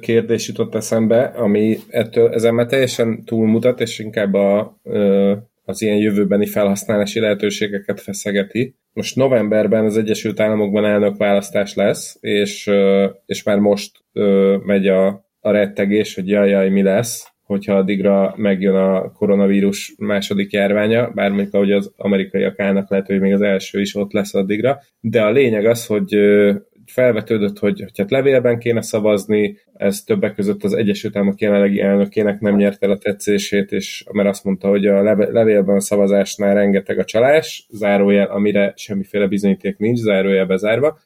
kérdés 0.01 0.49
jutott 0.49 0.75
eszembe, 0.75 1.23
ami 1.23 1.77
ettől 1.89 2.33
ezen 2.33 2.55
már 2.55 2.67
teljesen 2.67 3.25
túlmutat, 3.25 3.81
és 3.81 3.99
inkább 3.99 4.35
a, 4.35 4.81
az 5.65 5.83
ilyen 5.83 5.97
jövőbeni 5.97 6.47
felhasználási 6.47 7.21
lehetőségeket 7.21 8.01
feszegeti. 8.01 8.75
Most 8.93 9.17
novemberben 9.17 9.85
az 9.85 9.97
Egyesült 9.97 10.41
Államokban 10.41 10.85
elnökválasztás 10.85 11.75
lesz, 11.75 12.17
és, 12.21 12.71
és 13.27 13.43
már 13.43 13.59
most 13.59 14.05
megy 14.65 14.89
a, 14.89 15.07
a 15.41 15.51
rettegés, 15.51 16.15
hogy 16.15 16.29
jaj, 16.29 16.49
jaj, 16.49 16.69
mi 16.69 16.83
lesz, 16.83 17.29
hogyha 17.43 17.77
addigra 17.77 18.35
megjön 18.37 18.75
a 18.75 19.13
koronavírus 19.13 19.95
második 19.99 20.53
járványa, 20.53 21.11
bár 21.15 21.31
mondjuk 21.31 21.55
ahogy 21.55 21.73
az 21.73 21.93
amerikaiak 21.97 22.61
állnak, 22.61 22.91
lehet, 22.91 23.07
hogy 23.07 23.21
még 23.21 23.33
az 23.33 23.41
első 23.41 23.81
is 23.81 23.95
ott 23.95 24.13
lesz 24.13 24.35
addigra, 24.35 24.79
de 25.01 25.23
a 25.23 25.31
lényeg 25.31 25.67
az, 25.67 25.87
hogy 25.87 26.15
felvetődött, 26.91 27.59
hogy, 27.59 27.81
hogy 27.81 27.99
hát 27.99 28.11
levélben 28.11 28.59
kéne 28.59 28.83
szavazni, 28.83 29.59
ez 29.75 30.03
többek 30.03 30.35
között 30.35 30.65
az 30.65 30.73
Egyesült 30.73 31.17
Államok 31.17 31.41
jelenlegi 31.41 31.81
elnökének 31.81 32.41
nem 32.41 32.57
nyerte 32.57 32.87
el 32.87 32.93
a 32.93 32.99
tetszését, 32.99 33.73
és 33.73 34.05
mert 34.13 34.29
azt 34.29 34.45
mondta, 34.45 34.69
hogy 34.69 34.87
a 34.87 35.03
levélben 35.33 35.77
a 35.77 35.81
szavazásnál 35.81 36.55
rengeteg 36.55 36.99
a 36.99 37.05
csalás, 37.05 37.67
zárójel, 37.71 38.27
amire 38.27 38.73
semmiféle 38.77 39.27
bizonyíték 39.27 39.77
nincs, 39.79 39.99
zárójel 39.99 40.47
bezárva, 40.47 40.99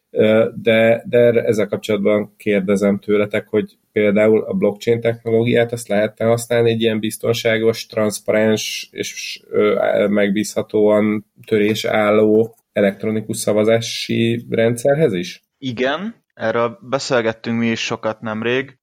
de, 0.55 1.05
de 1.09 1.43
ezzel 1.43 1.67
kapcsolatban 1.67 2.35
kérdezem 2.37 2.99
tőletek, 2.99 3.49
hogy 3.49 3.79
például 3.93 4.45
a 4.45 4.53
blockchain 4.53 5.01
technológiát 5.01 5.73
azt 5.73 5.89
lehetne 5.89 6.27
használni 6.27 6.71
egy 6.71 6.81
ilyen 6.81 7.01
biztonságos, 7.01 7.87
transzparens 7.87 8.89
és 8.93 9.43
megbízhatóan 10.09 11.27
törés 11.47 11.85
álló 11.85 12.55
elektronikus 12.73 13.37
szavazási 13.37 14.47
rendszerhez 14.51 15.13
is? 15.13 15.44
Igen, 15.59 16.25
erről 16.35 16.79
beszélgettünk 16.81 17.59
mi 17.59 17.67
is 17.67 17.85
sokat 17.85 18.21
nemrég. 18.21 18.79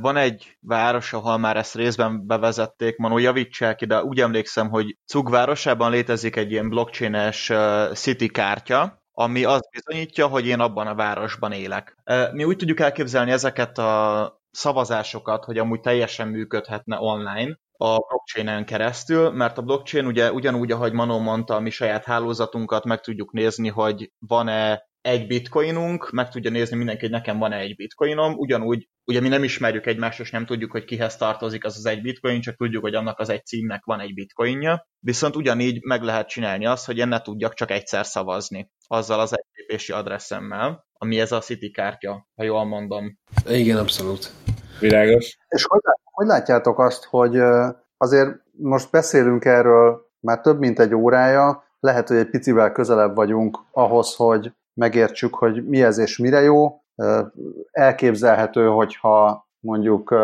Van 0.00 0.16
egy 0.16 0.56
város, 0.60 1.12
ahol 1.12 1.38
már 1.38 1.56
ezt 1.56 1.74
részben 1.74 2.26
bevezették, 2.26 2.96
Manó 2.96 3.18
javítsák 3.18 3.76
ki, 3.76 3.86
de 3.86 4.02
úgy 4.02 4.20
emlékszem, 4.20 4.68
hogy 4.68 4.96
Cug 5.06 5.30
városában 5.30 5.90
létezik 5.90 6.36
egy 6.36 6.50
ilyen 6.50 6.68
blockchain-es 6.68 7.52
city 7.92 8.28
kártya, 8.28 9.02
ami 9.12 9.44
azt 9.44 9.68
bizonyítja, 9.70 10.26
hogy 10.26 10.46
én 10.46 10.60
abban 10.60 10.86
a 10.86 10.94
városban 10.94 11.52
élek. 11.52 11.96
Mi 12.32 12.44
úgy 12.44 12.56
tudjuk 12.56 12.80
elképzelni 12.80 13.30
ezeket 13.30 13.78
a 13.78 14.42
szavazásokat, 14.50 15.44
hogy 15.44 15.58
amúgy 15.58 15.80
teljesen 15.80 16.28
működhetne 16.28 16.98
online, 16.98 17.58
a 17.72 17.98
blockchain-en 17.98 18.64
keresztül, 18.64 19.30
mert 19.30 19.58
a 19.58 19.62
blockchain 19.62 20.06
ugye 20.06 20.32
ugyanúgy, 20.32 20.72
ahogy 20.72 20.92
Manó 20.92 21.18
mondta, 21.18 21.54
a 21.54 21.60
mi 21.60 21.70
saját 21.70 22.04
hálózatunkat 22.04 22.84
meg 22.84 23.00
tudjuk 23.00 23.32
nézni, 23.32 23.68
hogy 23.68 24.12
van-e 24.18 24.88
egy 25.02 25.26
bitcoinunk, 25.26 26.10
meg 26.10 26.28
tudja 26.28 26.50
nézni 26.50 26.76
mindenki, 26.76 27.00
hogy 27.00 27.10
nekem 27.10 27.38
van-e 27.38 27.56
egy 27.56 27.76
bitcoinom, 27.76 28.34
ugyanúgy, 28.34 28.88
ugye 29.04 29.20
mi 29.20 29.28
nem 29.28 29.44
ismerjük 29.44 29.86
egymást, 29.86 30.20
és 30.20 30.30
nem 30.30 30.46
tudjuk, 30.46 30.70
hogy 30.70 30.84
kihez 30.84 31.16
tartozik 31.16 31.64
az 31.64 31.76
az 31.76 31.86
egy 31.86 32.02
bitcoin, 32.02 32.40
csak 32.40 32.56
tudjuk, 32.56 32.82
hogy 32.82 32.94
annak 32.94 33.18
az 33.18 33.28
egy 33.28 33.46
címnek 33.46 33.84
van 33.84 34.00
egy 34.00 34.14
bitcoinja, 34.14 34.88
viszont 34.98 35.36
ugyanígy 35.36 35.84
meg 35.84 36.02
lehet 36.02 36.28
csinálni 36.28 36.66
azt, 36.66 36.86
hogy 36.86 36.98
én 36.98 37.08
ne 37.08 37.20
tudjak 37.20 37.54
csak 37.54 37.70
egyszer 37.70 38.06
szavazni, 38.06 38.70
azzal 38.86 39.20
az 39.20 39.36
egylépési 39.38 39.92
adresszemmel, 39.92 40.86
ami 40.92 41.20
ez 41.20 41.32
a 41.32 41.40
City 41.40 41.70
kártya, 41.70 42.28
ha 42.36 42.44
jól 42.44 42.64
mondom. 42.64 43.18
Igen, 43.46 43.76
abszolút. 43.76 44.30
Világos. 44.80 45.36
És 45.48 45.64
hogy, 45.64 45.80
hogy 46.02 46.26
látjátok 46.26 46.78
azt, 46.78 47.04
hogy 47.04 47.36
azért 47.96 48.28
most 48.52 48.90
beszélünk 48.90 49.44
erről 49.44 50.08
már 50.20 50.40
több 50.40 50.58
mint 50.58 50.78
egy 50.78 50.94
órája, 50.94 51.64
lehet, 51.80 52.08
hogy 52.08 52.16
egy 52.16 52.30
picivel 52.30 52.72
közelebb 52.72 53.14
vagyunk 53.14 53.58
ahhoz, 53.72 54.14
hogy 54.14 54.52
megértsük, 54.74 55.34
hogy 55.34 55.68
mi 55.68 55.82
ez 55.82 55.98
és 55.98 56.18
mire 56.18 56.40
jó. 56.40 56.82
Elképzelhető, 57.70 58.66
hogyha 58.66 59.48
mondjuk 59.60 60.14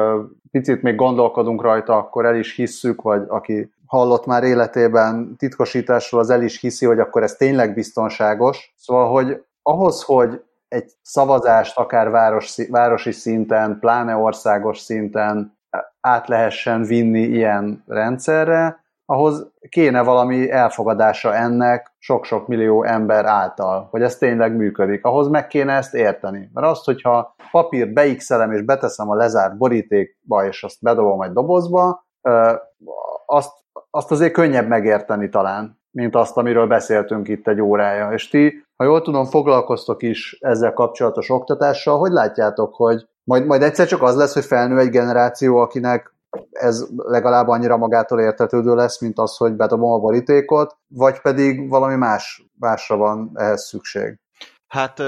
picit 0.51 0.82
még 0.82 0.94
gondolkodunk 0.94 1.62
rajta, 1.62 1.97
akkor 1.97 2.26
el 2.26 2.36
is 2.36 2.55
hisszük, 2.55 3.03
vagy 3.03 3.24
aki 3.28 3.72
hallott 3.86 4.26
már 4.26 4.42
életében 4.42 5.36
titkosításról, 5.36 6.20
az 6.20 6.30
el 6.30 6.42
is 6.42 6.61
hiszi, 6.61 6.86
hogy 6.86 6.99
akkor 6.99 7.22
ez 7.22 7.34
tényleg 7.34 7.74
biztonságos. 7.74 8.74
Szóval, 8.76 9.11
hogy 9.11 9.44
ahhoz, 9.62 10.03
hogy 10.03 10.42
egy 10.68 10.92
szavazást 11.03 11.76
akár 11.76 12.11
város, 12.11 12.57
városi 12.70 13.12
szinten, 13.12 13.78
pláne 13.78 14.16
országos 14.16 14.78
szinten 14.78 15.59
át 16.01 16.28
lehessen 16.28 16.82
vinni 16.82 17.22
ilyen 17.22 17.84
rendszerre, 17.86 18.84
ahhoz 19.07 19.53
kéne 19.69 20.03
valami 20.03 20.51
elfogadása 20.51 21.35
ennek 21.35 21.95
sok-sok 21.99 22.47
millió 22.47 22.85
ember 22.85 23.25
által, 23.25 23.89
hogy 23.91 24.03
ez 24.03 24.17
tényleg 24.17 24.57
működik. 24.57 25.05
Ahhoz 25.05 25.29
meg 25.29 25.47
kéne 25.47 25.73
ezt 25.73 25.95
érteni. 25.95 26.51
Mert 26.53 26.67
azt, 26.67 26.85
hogyha 26.85 27.35
papírt 27.51 27.93
beixelem 27.93 28.53
és 28.53 28.63
beteszem 28.63 29.11
a 29.11 29.15
lezárt 29.15 29.57
borítékba, 29.57 30.47
és 30.47 30.63
azt 30.63 30.83
bedobom 30.83 31.23
egy 31.23 31.33
dobozba, 31.33 32.07
azt, 33.27 33.53
azt 33.91 34.11
azért 34.11 34.33
könnyebb 34.33 34.69
megérteni 34.69 35.29
talán, 35.29 35.81
mint 35.91 36.15
azt, 36.15 36.37
amiről 36.37 36.67
beszéltünk 36.67 37.29
itt 37.29 37.49
egy 37.49 37.61
órája. 37.61 38.13
És 38.13 38.29
ti, 38.29 38.65
ha 38.77 38.85
jól 38.85 39.03
tudom, 39.03 39.25
foglalkoztok 39.25 40.03
is 40.03 40.39
ezzel 40.41 40.73
kapcsolatos 40.73 41.31
oktatással, 41.31 41.99
hogy 41.99 42.11
látjátok, 42.11 42.75
hogy 42.75 43.09
majd, 43.25 43.47
majd 43.47 43.63
egyszer 43.63 43.87
csak 43.87 44.03
az 44.03 44.17
lesz, 44.17 44.35
hogy 44.35 44.45
felnő 44.45 44.79
egy 44.79 44.91
generáció, 44.91 45.57
akinek 45.57 46.15
ez 46.51 46.87
legalább 46.97 47.49
annyira 47.49 47.76
magától 47.76 48.20
értetődő 48.20 48.74
lesz, 48.74 49.01
mint 49.01 49.18
az, 49.18 49.37
hogy 49.37 49.53
bedobom 49.53 49.93
a 49.93 49.99
borítékot, 49.99 50.76
vagy 50.89 51.20
pedig 51.20 51.68
valami 51.68 51.95
más, 51.95 52.49
másra 52.59 52.97
van 52.97 53.30
ehhez 53.34 53.66
szükség. 53.66 54.18
Hát 54.66 55.03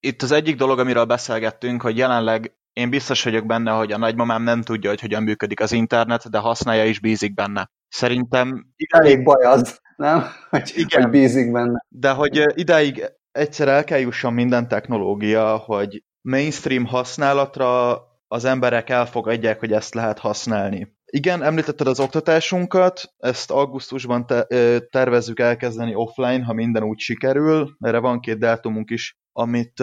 itt 0.00 0.22
az 0.22 0.32
egyik 0.32 0.56
dolog, 0.56 0.78
amiről 0.78 1.04
beszélgettünk, 1.04 1.82
hogy 1.82 1.96
jelenleg 1.96 2.52
én 2.72 2.90
biztos 2.90 3.24
vagyok 3.24 3.46
benne, 3.46 3.70
hogy 3.70 3.92
a 3.92 3.98
nagymamám 3.98 4.42
nem 4.42 4.62
tudja, 4.62 4.90
hogy 4.90 5.00
hogyan 5.00 5.22
működik 5.22 5.60
az 5.60 5.72
internet, 5.72 6.30
de 6.30 6.38
használja 6.38 6.84
és 6.84 7.00
bízik 7.00 7.34
benne. 7.34 7.70
Szerintem... 7.88 8.66
Elég 8.88 9.22
baj 9.22 9.44
az, 9.44 9.80
nem? 9.96 10.22
Hogy, 10.50 10.72
Igen, 10.74 11.02
hogy 11.02 11.10
bízik 11.10 11.52
benne. 11.52 11.84
De 11.88 12.10
hogy 12.10 12.44
idáig 12.54 13.04
egyszer 13.32 13.68
el 13.68 13.84
kell 13.84 13.98
jusson 13.98 14.32
minden 14.32 14.68
technológia, 14.68 15.56
hogy 15.56 16.02
mainstream 16.20 16.86
használatra 16.86 17.98
az 18.28 18.44
emberek 18.44 18.90
elfogadják, 18.90 19.60
hogy 19.60 19.72
ezt 19.72 19.94
lehet 19.94 20.18
használni. 20.18 20.96
Igen, 21.10 21.42
említetted 21.42 21.86
az 21.86 22.00
oktatásunkat, 22.00 23.14
ezt 23.16 23.50
augusztusban 23.50 24.26
te, 24.26 24.46
tervezzük 24.90 25.40
elkezdeni 25.40 25.94
offline, 25.94 26.44
ha 26.44 26.52
minden 26.52 26.82
úgy 26.82 26.98
sikerül. 26.98 27.76
Erre 27.78 27.98
van 27.98 28.20
két 28.20 28.38
dátumunk 28.38 28.90
is, 28.90 29.18
amit 29.32 29.82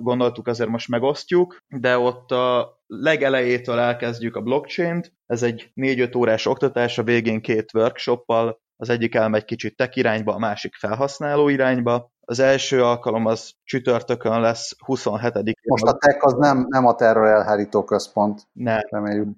gondoltuk 0.00 0.46
azért 0.46 0.68
most 0.68 0.88
megosztjuk, 0.88 1.58
de 1.68 1.98
ott 1.98 2.30
a 2.30 2.78
legelejétől 2.86 3.78
elkezdjük 3.78 4.36
a 4.36 4.40
blockchain-t. 4.40 5.12
Ez 5.26 5.42
egy 5.42 5.70
4-5 5.74 6.16
órás 6.16 6.46
oktatás, 6.46 6.98
a 6.98 7.02
végén 7.02 7.40
két 7.40 7.74
workshoppal, 7.74 8.60
az 8.76 8.88
egyik 8.88 9.14
elmegy 9.14 9.44
kicsit 9.44 9.76
tech 9.76 9.96
irányba, 9.96 10.34
a 10.34 10.38
másik 10.38 10.74
felhasználó 10.74 11.48
irányba. 11.48 12.10
Az 12.20 12.38
első 12.38 12.84
alkalom 12.84 13.26
az 13.26 13.52
csütörtökön 13.64 14.40
lesz 14.40 14.76
27 14.84 15.60
Most 15.68 15.84
a 15.84 15.92
tech 15.92 16.26
az 16.26 16.32
nem, 16.32 16.66
nem 16.68 16.86
a 16.86 16.94
terror 16.94 17.26
elhárító 17.26 17.84
központ. 17.84 18.42
Nem. 18.52 18.80
Reméljük. 18.90 19.28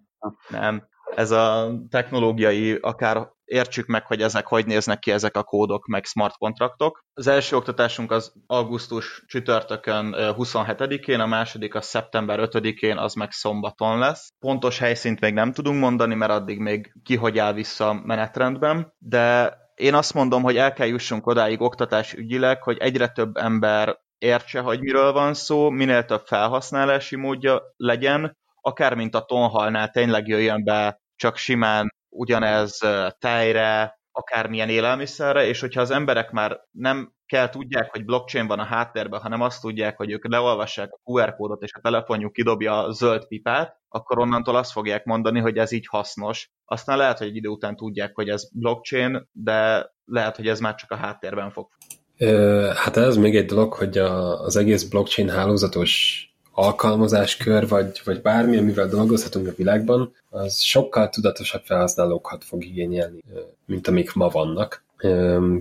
Nem. 0.49 0.88
Ez 1.15 1.31
a 1.31 1.75
technológiai, 1.91 2.79
akár 2.81 3.29
értsük 3.45 3.87
meg, 3.87 4.07
hogy 4.07 4.23
ezek 4.23 4.47
hogy 4.47 4.67
néznek 4.67 4.99
ki 4.99 5.11
ezek 5.11 5.37
a 5.37 5.43
kódok, 5.43 5.87
meg 5.87 6.05
smart 6.05 6.37
kontraktok. 6.37 7.05
Az 7.15 7.27
első 7.27 7.57
oktatásunk 7.57 8.11
az 8.11 8.33
augusztus 8.47 9.25
csütörtökön 9.27 10.15
27-én, 10.19 11.21
a 11.21 11.27
második 11.27 11.75
a 11.75 11.81
szeptember 11.81 12.39
5-én, 12.43 12.97
az 12.97 13.15
meg 13.15 13.31
szombaton 13.31 13.99
lesz. 13.99 14.29
Pontos 14.39 14.79
helyszínt 14.79 15.21
még 15.21 15.35
nem 15.35 15.53
tudunk 15.53 15.81
mondani, 15.81 16.15
mert 16.15 16.33
addig 16.33 16.59
még 16.59 16.93
ki 17.03 17.17
hogy 17.17 17.39
áll 17.39 17.53
vissza 17.53 17.93
menetrendben, 17.93 18.95
de 18.99 19.57
én 19.75 19.95
azt 19.95 20.15
mondom, 20.15 20.43
hogy 20.43 20.57
el 20.57 20.73
kell 20.73 20.87
jussunk 20.87 21.27
odáig 21.27 21.61
oktatás 21.61 22.13
ügyileg, 22.13 22.63
hogy 22.63 22.77
egyre 22.79 23.09
több 23.09 23.37
ember 23.37 23.99
értse, 24.19 24.61
hogy 24.61 24.81
miről 24.81 25.13
van 25.13 25.35
szó, 25.35 25.71
minél 25.71 26.05
több 26.05 26.23
felhasználási 26.25 27.17
módja 27.17 27.63
legyen, 27.77 28.37
akár 28.69 28.95
mint 28.95 29.15
a 29.15 29.25
tonhalnál 29.25 29.91
tényleg 29.91 30.27
jöjjön 30.27 30.65
be 30.65 31.01
csak 31.17 31.37
simán 31.37 31.95
ugyanez 32.09 32.79
tejre, 33.19 33.99
akármilyen 34.13 34.69
élelmiszerre, 34.69 35.47
és 35.47 35.61
hogyha 35.61 35.81
az 35.81 35.91
emberek 35.91 36.31
már 36.31 36.61
nem 36.71 37.13
kell 37.27 37.49
tudják, 37.49 37.91
hogy 37.91 38.05
blockchain 38.05 38.47
van 38.47 38.59
a 38.59 38.65
háttérben, 38.65 39.21
hanem 39.21 39.41
azt 39.41 39.61
tudják, 39.61 39.97
hogy 39.97 40.11
ők 40.11 40.29
leolvassák 40.29 40.93
a 40.93 41.01
QR 41.05 41.35
kódot, 41.35 41.63
és 41.63 41.73
a 41.75 41.81
telefonjuk 41.81 42.33
kidobja 42.33 42.83
a 42.83 42.93
zöld 42.93 43.27
pipát, 43.27 43.77
akkor 43.89 44.19
onnantól 44.19 44.57
azt 44.57 44.73
fogják 44.73 45.05
mondani, 45.05 45.41
hogy 45.41 45.57
ez 45.57 45.73
így 45.73 45.87
hasznos. 45.87 46.51
Aztán 46.65 46.97
lehet, 46.97 47.19
hogy 47.19 47.27
egy 47.27 47.37
idő 47.37 47.49
után 47.49 47.77
tudják, 47.77 48.15
hogy 48.15 48.29
ez 48.29 48.49
blockchain, 48.53 49.29
de 49.33 49.91
lehet, 50.05 50.37
hogy 50.37 50.49
ez 50.49 50.61
már 50.61 50.75
csak 50.75 50.91
a 50.91 50.97
háttérben 50.97 51.51
fog. 51.51 51.69
Hát 52.75 52.97
ez 52.97 53.17
még 53.17 53.37
egy 53.37 53.47
dolog, 53.47 53.73
hogy 53.73 53.99
a, 53.99 54.41
az 54.41 54.57
egész 54.57 54.89
blockchain 54.89 55.29
hálózatos 55.29 56.23
alkalmazáskör, 56.59 57.69
vagy, 57.69 58.01
vagy 58.05 58.21
bármi, 58.21 58.57
amivel 58.57 58.89
dolgozhatunk 58.89 59.47
a 59.47 59.53
világban, 59.57 60.13
az 60.31 60.61
sokkal 60.61 61.09
tudatosabb 61.09 61.63
felhasználókat 61.65 62.45
fog 62.45 62.65
igényelni, 62.65 63.19
mint 63.67 63.89
amik 63.89 64.13
ma 64.13 64.29
vannak. 64.29 64.85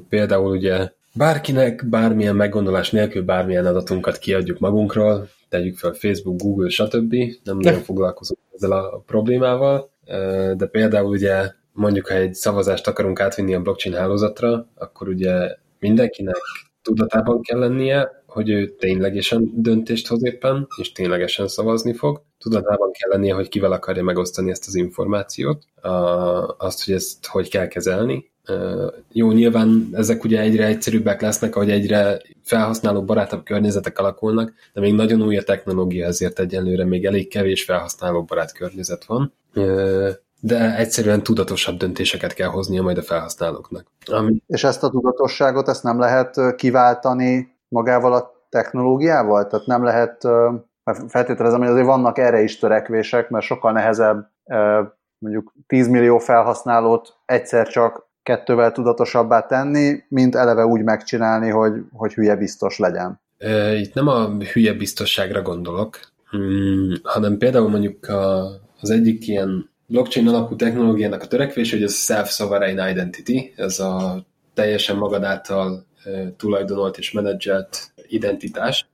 Például 0.09 0.51
ugye 0.51 0.89
bárkinek 1.13 1.85
bármilyen 1.89 2.35
meggondolás 2.35 2.91
nélkül 2.91 3.23
bármilyen 3.23 3.65
adatunkat 3.65 4.17
kiadjuk 4.17 4.59
magunkról, 4.59 5.29
tegyük 5.49 5.77
fel 5.77 5.93
Facebook, 5.93 6.41
Google, 6.41 6.69
stb. 6.69 7.15
Nem 7.43 7.57
nagyon 7.57 7.81
foglalkozunk 7.81 8.39
ezzel 8.55 8.71
a 8.71 9.03
problémával, 9.05 9.89
de 10.55 10.65
például 10.71 11.09
ugye 11.09 11.51
mondjuk, 11.71 12.07
ha 12.07 12.13
egy 12.13 12.33
szavazást 12.33 12.87
akarunk 12.87 13.19
átvinni 13.19 13.53
a 13.53 13.61
blockchain 13.61 13.95
hálózatra, 13.95 14.67
akkor 14.75 15.07
ugye 15.07 15.55
mindenkinek 15.79 16.41
tudatában 16.81 17.41
kell 17.41 17.59
lennie, 17.59 18.23
hogy 18.37 18.49
ő 18.49 18.67
ténylegesen 18.69 19.51
döntést 19.55 20.07
hoz 20.07 20.25
éppen, 20.25 20.67
és 20.81 20.91
ténylegesen 20.91 21.47
szavazni 21.47 21.93
fog. 21.93 22.21
Tudatában 22.39 22.91
kell 22.91 23.09
lennie, 23.09 23.33
hogy 23.33 23.49
kivel 23.49 23.71
akarja 23.71 24.03
megosztani 24.03 24.49
ezt 24.49 24.67
az 24.67 24.75
információt, 24.75 25.63
azt, 26.57 26.85
hogy 26.85 26.93
ezt 26.93 27.25
hogy 27.25 27.49
kell 27.49 27.67
kezelni. 27.67 28.31
Jó, 29.11 29.31
nyilván 29.31 29.89
ezek 29.91 30.23
ugye 30.23 30.39
egyre 30.39 30.65
egyszerűbbek 30.65 31.21
lesznek, 31.21 31.55
ahogy 31.55 31.71
egyre 31.71 32.21
felhasználó 32.43 33.03
barátabb 33.03 33.43
környezetek 33.43 33.99
alakulnak, 33.99 34.53
de 34.73 34.81
még 34.81 34.93
nagyon 34.93 35.21
új 35.21 35.37
a 35.37 35.43
technológia, 35.43 36.05
ezért 36.05 36.39
egyelőre 36.39 36.85
még 36.85 37.05
elég 37.05 37.27
kevés 37.27 37.63
felhasználó 37.63 38.23
barát 38.23 38.53
környezet 38.53 39.05
van 39.05 39.33
de 40.39 40.75
egyszerűen 40.75 41.23
tudatosabb 41.23 41.77
döntéseket 41.77 42.33
kell 42.33 42.47
hoznia 42.49 42.81
majd 42.81 42.97
a 42.97 43.01
felhasználóknak. 43.01 43.85
Ami... 44.05 44.41
És 44.47 44.63
ezt 44.63 44.83
a 44.83 44.89
tudatosságot, 44.89 45.67
ezt 45.67 45.83
nem 45.83 45.99
lehet 45.99 46.55
kiváltani 46.55 47.56
magával 47.67 48.13
a 48.13 48.31
technológiával? 48.49 49.47
Tehát 49.47 49.65
nem 49.65 49.83
lehet, 49.83 50.27
feltételezem, 51.07 51.59
hogy 51.59 51.69
azért 51.69 51.85
vannak 51.85 52.17
erre 52.17 52.41
is 52.41 52.59
törekvések, 52.59 53.29
mert 53.29 53.45
sokkal 53.45 53.71
nehezebb 53.71 54.29
mondjuk 55.17 55.53
10 55.67 55.87
millió 55.87 56.17
felhasználót 56.17 57.15
egyszer 57.25 57.67
csak 57.67 58.07
kettővel 58.23 58.71
tudatosabbá 58.71 59.45
tenni, 59.45 60.03
mint 60.09 60.35
eleve 60.35 60.65
úgy 60.65 60.83
megcsinálni, 60.83 61.49
hogy, 61.49 61.73
hogy 61.91 62.13
hülye 62.13 62.35
biztos 62.35 62.77
legyen. 62.77 63.21
Itt 63.75 63.93
nem 63.93 64.07
a 64.07 64.29
hülye 64.53 64.73
biztosságra 64.73 65.41
gondolok, 65.41 65.99
hmm, 66.29 66.93
hanem 67.03 67.37
például 67.37 67.69
mondjuk 67.69 68.07
az 68.81 68.89
egyik 68.89 69.27
ilyen 69.27 69.69
blockchain 69.85 70.27
alapú 70.27 70.55
technológiának 70.55 71.21
a 71.21 71.27
törekvés, 71.27 71.71
hogy 71.71 71.83
ez 71.83 71.93
self-sovereign 71.93 72.89
identity, 72.89 73.53
ez 73.55 73.79
a 73.79 74.25
teljesen 74.53 74.97
magad 74.97 75.23
által 75.23 75.85
tulajdonolt 76.37 76.97
és 76.97 77.11
menedzselt 77.11 77.93
identitás. 78.07 78.87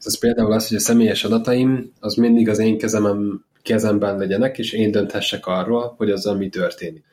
Ez 0.00 0.18
például 0.18 0.52
az, 0.52 0.68
hogy 0.68 0.76
a 0.76 0.80
személyes 0.80 1.24
adataim 1.24 1.92
az 2.00 2.14
mindig 2.14 2.48
az 2.48 2.58
én 2.58 2.78
kezemem, 2.78 3.44
kezemben 3.62 4.18
legyenek, 4.18 4.58
és 4.58 4.72
én 4.72 4.90
dönthessek 4.90 5.46
arról, 5.46 5.94
hogy 5.96 6.10
az 6.10 6.24
mi 6.24 6.48
történik. 6.48 7.04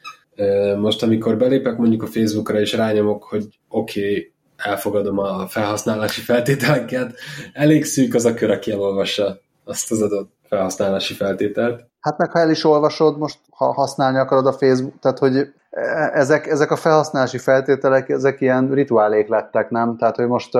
Most, 0.77 1.03
amikor 1.03 1.37
belépek 1.37 1.77
mondjuk 1.77 2.03
a 2.03 2.07
Facebookra, 2.07 2.59
és 2.59 2.73
rányomok, 2.73 3.23
hogy 3.23 3.45
oké, 3.69 3.99
okay, 3.99 4.33
elfogadom 4.55 5.17
a 5.17 5.47
felhasználási 5.47 6.21
feltételeket, 6.21 7.15
elég 7.53 7.85
szűk 7.85 8.13
az 8.13 8.25
a 8.25 8.33
kör, 8.33 8.49
aki 8.49 8.71
elolvassa 8.71 9.41
azt 9.63 9.91
az 9.91 10.01
adott 10.01 10.31
felhasználási 10.43 11.13
feltételt. 11.13 11.90
Hát 12.02 12.18
meg 12.18 12.32
ha 12.32 12.39
el 12.39 12.49
is 12.49 12.64
olvasod, 12.64 13.18
most 13.18 13.39
ha 13.49 13.74
használni 13.74 14.18
akarod 14.18 14.45
a 14.45 14.54
Facebook, 14.54 14.99
tehát 14.99 15.20
hogy 15.20 15.54
e, 15.70 15.82
ezek, 16.14 16.47
ezek 16.47 16.72
a 16.72 16.76
felhasználási 16.76 17.38
feltételek, 17.38 18.10
ezek 18.10 18.41
ilyen 18.41 18.70
rituálék 18.70 19.28
lettek, 19.28 19.70
nem? 19.70 19.97
Tehát, 19.97 20.16
hogy 20.16 20.28
most 20.28 20.52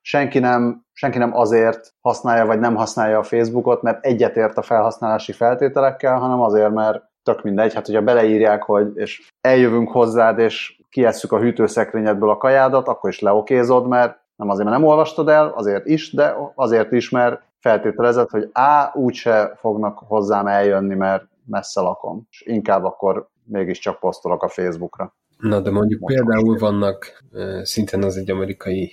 senki 0.00 0.38
nem, 0.38 0.84
senki 0.92 1.18
nem 1.18 1.36
azért 1.36 1.94
használja, 2.00 2.46
vagy 2.46 2.58
nem 2.58 2.74
használja 2.74 3.18
a 3.18 3.22
Facebookot, 3.22 3.82
mert 3.82 4.04
egyetért 4.04 4.58
a 4.58 4.62
felhasználási 4.62 5.32
feltételekkel, 5.32 6.18
hanem 6.18 6.40
azért, 6.40 6.72
mert 6.72 7.02
tök 7.22 7.42
mindegy, 7.42 7.74
hát 7.74 7.86
hogyha 7.86 8.02
beleírják, 8.02 8.62
hogy 8.62 8.92
és 8.94 9.30
eljövünk 9.40 9.90
hozzád, 9.90 10.38
és 10.38 10.80
kiesszük 10.90 11.32
a 11.32 11.38
hűtőszekrényedből 11.38 12.30
a 12.30 12.36
kajádat, 12.36 12.88
akkor 12.88 13.10
is 13.10 13.20
leokézod, 13.20 13.88
mert 13.88 14.18
nem 14.36 14.48
azért, 14.48 14.68
mert 14.68 14.80
nem 14.80 14.88
olvastad 14.88 15.28
el, 15.28 15.52
azért 15.56 15.86
is, 15.86 16.12
de 16.12 16.36
azért 16.54 16.92
is, 16.92 17.10
mert 17.10 17.42
feltételezett, 17.64 18.30
hogy 18.30 18.50
A, 18.52 18.90
úgyse 18.94 19.56
fognak 19.56 19.98
hozzám 19.98 20.46
eljönni, 20.46 20.94
mert 20.94 21.24
messze 21.44 21.80
lakom, 21.80 22.26
és 22.30 22.42
inkább 22.46 22.84
akkor 22.84 23.28
mégiscsak 23.44 23.98
posztolok 23.98 24.42
a 24.42 24.48
Facebookra. 24.48 25.14
Na, 25.38 25.60
de 25.60 25.70
mondjuk 25.70 26.00
Most 26.00 26.14
például 26.14 26.58
vannak, 26.58 27.24
szintén 27.62 28.02
az 28.02 28.16
egy 28.16 28.30
amerikai 28.30 28.92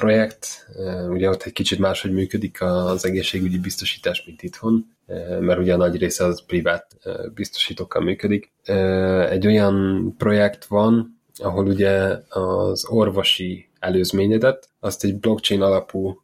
projekt, 0.00 0.68
ugye 1.08 1.28
ott 1.28 1.42
egy 1.42 1.52
kicsit 1.52 1.78
máshogy 1.78 2.12
működik 2.12 2.62
az 2.62 3.06
egészségügyi 3.06 3.58
biztosítás, 3.58 4.24
mint 4.26 4.42
itthon, 4.42 4.86
mert 5.40 5.58
ugye 5.58 5.74
a 5.74 5.76
nagy 5.76 5.96
része 5.96 6.24
az 6.24 6.44
privát 6.46 6.86
biztosítókkal 7.34 8.02
működik. 8.02 8.52
Egy 9.28 9.46
olyan 9.46 10.06
projekt 10.18 10.64
van, 10.64 11.20
ahol 11.38 11.66
ugye 11.66 12.18
az 12.28 12.86
orvosi 12.88 13.68
előzményedet, 13.78 14.68
azt 14.80 15.04
egy 15.04 15.18
blockchain 15.18 15.62
alapú 15.62 16.22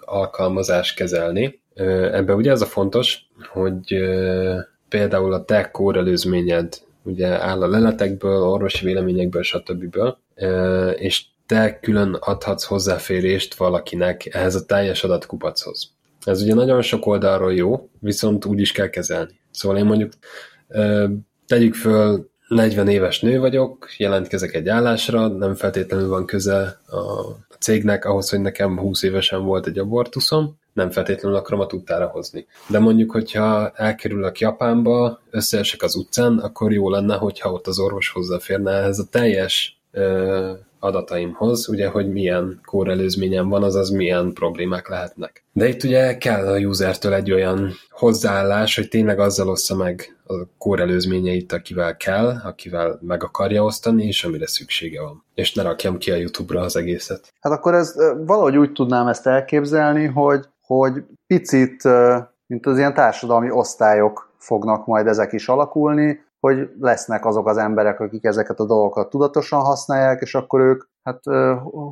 alkalmazás 0.00 0.94
kezelni. 0.94 1.60
Ebben 2.12 2.36
ugye 2.36 2.50
ez 2.50 2.60
a 2.60 2.66
fontos, 2.66 3.18
hogy 3.48 3.94
például 4.88 5.32
a 5.32 5.44
te 5.44 5.70
kórelőzményed 5.70 6.78
ugye 7.02 7.42
áll 7.42 7.62
a 7.62 7.68
leletekből, 7.68 8.42
orvosi 8.42 8.84
véleményekből, 8.84 9.42
stb. 9.42 9.98
és 10.96 11.24
te 11.46 11.78
külön 11.80 12.14
adhatsz 12.20 12.64
hozzáférést 12.64 13.54
valakinek 13.54 14.34
ehhez 14.34 14.54
a 14.54 14.64
teljes 14.64 15.04
adatkupachoz. 15.04 15.90
Ez 16.24 16.42
ugye 16.42 16.54
nagyon 16.54 16.82
sok 16.82 17.06
oldalról 17.06 17.54
jó, 17.54 17.88
viszont 17.98 18.44
úgy 18.44 18.60
is 18.60 18.72
kell 18.72 18.88
kezelni. 18.88 19.40
Szóval 19.50 19.78
én 19.78 19.84
mondjuk 19.84 20.12
tegyük 21.46 21.74
föl, 21.74 22.30
40 22.48 22.88
éves 22.88 23.20
nő 23.20 23.38
vagyok, 23.38 23.88
jelentkezek 23.96 24.54
egy 24.54 24.68
állásra, 24.68 25.28
nem 25.28 25.54
feltétlenül 25.54 26.08
van 26.08 26.26
köze 26.26 26.80
a 26.86 27.36
cégnek 27.66 28.04
ahhoz, 28.04 28.30
hogy 28.30 28.40
nekem 28.40 28.78
20 28.78 29.02
évesen 29.02 29.44
volt 29.44 29.66
egy 29.66 29.78
abortuszom, 29.78 30.58
nem 30.72 30.90
feltétlenül 30.90 31.38
akarom 31.38 31.60
a 31.60 31.66
tudtára 31.66 32.06
hozni. 32.06 32.46
De 32.68 32.78
mondjuk, 32.78 33.10
hogyha 33.10 33.70
elkerülök 33.74 34.38
Japánba, 34.38 35.20
összeesek 35.30 35.82
az 35.82 35.96
utcán, 35.96 36.38
akkor 36.38 36.72
jó 36.72 36.90
lenne, 36.90 37.16
hogyha 37.16 37.52
ott 37.52 37.66
az 37.66 37.78
orvos 37.78 38.08
hozzáférne 38.08 38.70
ehhez 38.70 38.98
a 38.98 39.04
teljes 39.10 39.80
adataimhoz, 40.78 41.68
ugye, 41.68 41.88
hogy 41.88 42.12
milyen 42.12 42.60
kórelőzményem 42.64 43.48
van, 43.48 43.62
azaz 43.62 43.90
milyen 43.90 44.32
problémák 44.32 44.88
lehetnek. 44.88 45.44
De 45.52 45.68
itt 45.68 45.82
ugye 45.82 46.16
kell 46.16 46.46
a 46.46 46.58
usertől 46.58 47.14
egy 47.14 47.32
olyan 47.32 47.72
hozzáállás, 47.90 48.76
hogy 48.76 48.88
tényleg 48.88 49.18
azzal 49.18 49.48
ossza 49.48 49.76
meg 49.76 50.16
a 50.26 50.34
kórelőzményeit, 50.58 51.52
akivel 51.52 51.96
kell, 51.96 52.40
akivel 52.44 52.98
meg 53.02 53.22
akarja 53.22 53.64
osztani, 53.64 54.06
és 54.06 54.24
amire 54.24 54.46
szüksége 54.46 55.02
van. 55.02 55.24
És 55.34 55.54
ne 55.54 55.62
rakjam 55.62 55.98
ki 55.98 56.10
a 56.10 56.16
YouTube-ra 56.16 56.60
az 56.60 56.76
egészet. 56.76 57.32
Hát 57.40 57.52
akkor 57.52 57.74
ez 57.74 57.94
valahogy 58.26 58.56
úgy 58.56 58.72
tudnám 58.72 59.06
ezt 59.06 59.26
elképzelni, 59.26 60.06
hogy, 60.06 60.44
hogy 60.60 60.92
picit, 61.26 61.82
mint 62.46 62.66
az 62.66 62.78
ilyen 62.78 62.94
társadalmi 62.94 63.50
osztályok 63.50 64.34
fognak 64.38 64.86
majd 64.86 65.06
ezek 65.06 65.32
is 65.32 65.48
alakulni, 65.48 66.24
hogy 66.40 66.70
lesznek 66.80 67.26
azok 67.26 67.48
az 67.48 67.56
emberek, 67.56 68.00
akik 68.00 68.24
ezeket 68.24 68.60
a 68.60 68.66
dolgokat 68.66 69.10
tudatosan 69.10 69.60
használják, 69.60 70.20
és 70.20 70.34
akkor 70.34 70.60
ők 70.60 70.84
hát 71.02 71.20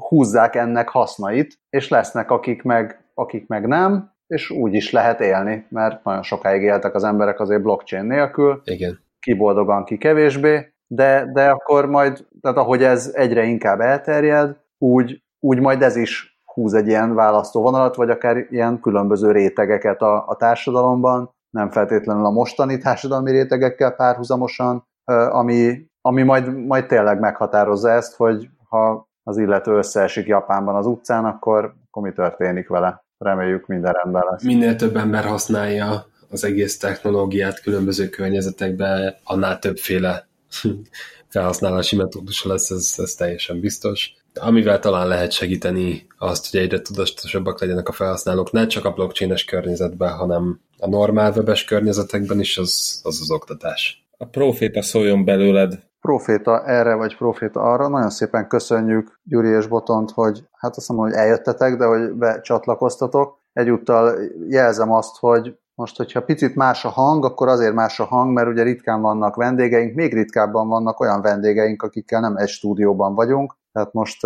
húzzák 0.08 0.54
ennek 0.54 0.88
hasznait, 0.88 1.58
és 1.70 1.88
lesznek, 1.88 2.30
akik 2.30 2.62
meg, 2.62 3.04
akik 3.14 3.46
meg 3.46 3.66
nem, 3.66 4.12
és 4.26 4.50
úgy 4.50 4.74
is 4.74 4.90
lehet 4.90 5.20
élni, 5.20 5.66
mert 5.68 6.04
nagyon 6.04 6.22
sokáig 6.22 6.62
éltek 6.62 6.94
az 6.94 7.04
emberek 7.04 7.40
azért 7.40 7.62
blockchain 7.62 8.04
nélkül. 8.04 8.60
Igen. 8.64 8.98
ki 9.20 9.34
boldogan, 9.34 9.84
ki 9.84 9.98
kevésbé, 9.98 10.74
de, 10.86 11.30
de 11.32 11.50
akkor 11.50 11.86
majd, 11.86 12.26
tehát 12.40 12.56
ahogy 12.56 12.82
ez 12.82 13.12
egyre 13.14 13.44
inkább 13.44 13.80
elterjed, 13.80 14.56
úgy, 14.78 15.22
úgy 15.40 15.60
majd 15.60 15.82
ez 15.82 15.96
is 15.96 16.38
húz 16.44 16.74
egy 16.74 16.86
ilyen 16.86 17.14
választóvonalat, 17.14 17.94
vagy 17.94 18.10
akár 18.10 18.36
ilyen 18.50 18.80
különböző 18.80 19.30
rétegeket 19.30 20.02
a, 20.02 20.24
a 20.26 20.36
társadalomban, 20.36 21.33
nem 21.54 21.70
feltétlenül 21.70 22.24
a 22.24 22.30
mostani 22.30 22.78
társadalmi 22.78 23.30
rétegekkel 23.30 23.90
párhuzamosan, 23.90 24.86
ami, 25.30 25.86
ami 26.00 26.22
majd, 26.22 26.66
majd 26.66 26.86
tényleg 26.86 27.20
meghatározza 27.20 27.90
ezt, 27.90 28.16
hogy 28.16 28.48
ha 28.68 29.08
az 29.22 29.38
illető 29.38 29.76
összeesik 29.76 30.26
Japánban 30.26 30.74
az 30.74 30.86
utcán, 30.86 31.24
akkor, 31.24 31.74
akkor 31.86 32.02
mi 32.02 32.12
történik 32.12 32.68
vele. 32.68 33.04
Reméljük 33.18 33.66
minden 33.66 33.92
rendben 33.92 34.22
lesz. 34.30 34.42
Minél 34.42 34.76
több 34.76 34.96
ember 34.96 35.24
használja 35.24 36.06
az 36.30 36.44
egész 36.44 36.78
technológiát 36.78 37.60
különböző 37.60 38.08
környezetekben, 38.08 39.14
annál 39.24 39.58
többféle 39.58 40.26
felhasználási 41.28 41.96
metódus 41.96 42.44
lesz, 42.44 42.70
ez, 42.70 42.94
ez 42.96 43.14
teljesen 43.14 43.60
biztos. 43.60 44.12
Amivel 44.34 44.78
talán 44.78 45.08
lehet 45.08 45.32
segíteni 45.32 46.06
azt, 46.18 46.50
hogy 46.50 46.60
egyre 46.60 46.80
tudatosabbak 46.80 47.60
legyenek 47.60 47.88
a 47.88 47.92
felhasználók, 47.92 48.52
ne 48.52 48.66
csak 48.66 48.84
a 48.84 48.92
blockchain-es 48.92 49.44
környezetben, 49.44 50.12
hanem 50.12 50.60
a 50.84 50.88
normál 50.88 51.32
webes 51.32 51.64
környezetekben 51.64 52.40
is, 52.40 52.58
az 52.58 53.00
az, 53.02 53.18
az 53.20 53.30
oktatás. 53.30 54.06
A 54.18 54.26
proféta 54.26 54.82
szóljon 54.82 55.24
belőled. 55.24 55.82
Proféta 56.00 56.64
erre, 56.64 56.94
vagy 56.94 57.16
proféta 57.16 57.60
arra. 57.60 57.88
Nagyon 57.88 58.10
szépen 58.10 58.48
köszönjük 58.48 59.20
Gyuri 59.22 59.48
és 59.48 59.66
Botont, 59.66 60.10
hogy 60.10 60.44
hát 60.52 60.76
azt 60.76 60.88
mondom, 60.88 61.06
hogy 61.06 61.14
eljöttetek, 61.14 61.76
de 61.76 61.84
hogy 61.84 62.12
becsatlakoztatok. 62.12 63.38
Egyúttal 63.52 64.18
jelzem 64.48 64.92
azt, 64.92 65.16
hogy 65.18 65.58
most, 65.74 65.96
hogyha 65.96 66.24
picit 66.24 66.54
más 66.54 66.84
a 66.84 66.88
hang, 66.88 67.24
akkor 67.24 67.48
azért 67.48 67.74
más 67.74 68.00
a 68.00 68.04
hang, 68.04 68.32
mert 68.32 68.48
ugye 68.48 68.62
ritkán 68.62 69.00
vannak 69.00 69.36
vendégeink, 69.36 69.94
még 69.94 70.12
ritkábban 70.12 70.68
vannak 70.68 71.00
olyan 71.00 71.22
vendégeink, 71.22 71.82
akikkel 71.82 72.20
nem 72.20 72.36
egy 72.36 72.48
stúdióban 72.48 73.14
vagyunk. 73.14 73.56
Tehát 73.72 73.92
most 73.92 74.24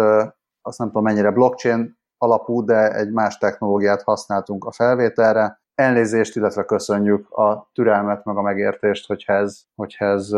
azt 0.63 0.79
nem 0.79 0.87
tudom 0.87 1.03
mennyire 1.03 1.31
blockchain 1.31 1.99
alapú, 2.19 2.65
de 2.65 2.95
egy 2.95 3.11
más 3.11 3.39
technológiát 3.39 4.03
használtunk 4.03 4.65
a 4.65 4.73
felvételre. 4.73 5.58
Elnézést, 5.79 6.37
illetve 6.37 6.65
köszönjük 6.65 7.31
a 7.31 7.71
türelmet, 7.75 8.25
meg 8.25 8.37
a 8.37 8.43
megértést, 8.43 9.07
hogyha 9.07 9.33
ez, 9.33 9.61
hogyha 9.75 10.05
ez 10.05 10.31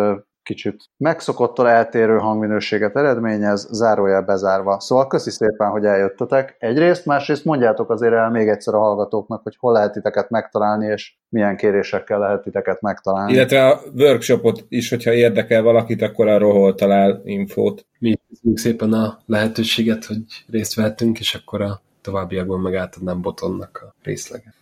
kicsit 0.43 0.85
megszokottal 0.97 1.69
eltérő 1.69 2.19
hangminőséget 2.19 2.97
eredményez, 2.97 3.69
zárójel 3.71 4.23
bezárva. 4.23 4.81
Szóval 4.81 5.07
köszi 5.07 5.31
szépen, 5.31 5.71
hogy 5.71 5.85
eljöttetek. 5.85 6.57
Egyrészt, 6.59 7.07
másrészt 7.07 7.45
mondjátok 7.45 7.91
azért 7.91 8.13
el 8.13 8.31
még 8.31 8.49
egyszer 8.49 8.75
a 8.75 8.79
hallgatóknak, 8.79 9.43
hogy 9.43 9.57
hol 9.59 9.73
lehet 9.73 9.93
titeket 9.93 10.31
megtalálni, 10.31 10.87
és 10.87 11.15
milyen 11.29 11.57
kérésekkel 11.57 12.19
lehet 12.19 12.43
titeket 12.43 12.81
megtalálni. 12.81 13.33
Illetve 13.33 13.67
a 13.67 13.81
workshopot 13.95 14.65
is, 14.69 14.91
hogyha 14.91 15.13
érdekel 15.13 15.63
valakit, 15.63 16.03
akkor 16.03 16.29
arról 16.29 16.53
hol 16.53 16.75
talál 16.75 17.21
infót. 17.25 17.87
Mi 17.99 18.19
köszönjük 18.29 18.59
szépen 18.59 18.93
a 18.93 19.19
lehetőséget, 19.27 20.05
hogy 20.05 20.23
részt 20.51 20.75
vettünk, 20.75 21.19
és 21.19 21.35
akkor 21.35 21.61
a 21.61 21.81
továbbiakban 22.01 22.61
meg 22.61 22.75
átadnám 22.75 23.21
Botonnak 23.21 23.81
a 23.83 23.95
részleget. 24.03 24.55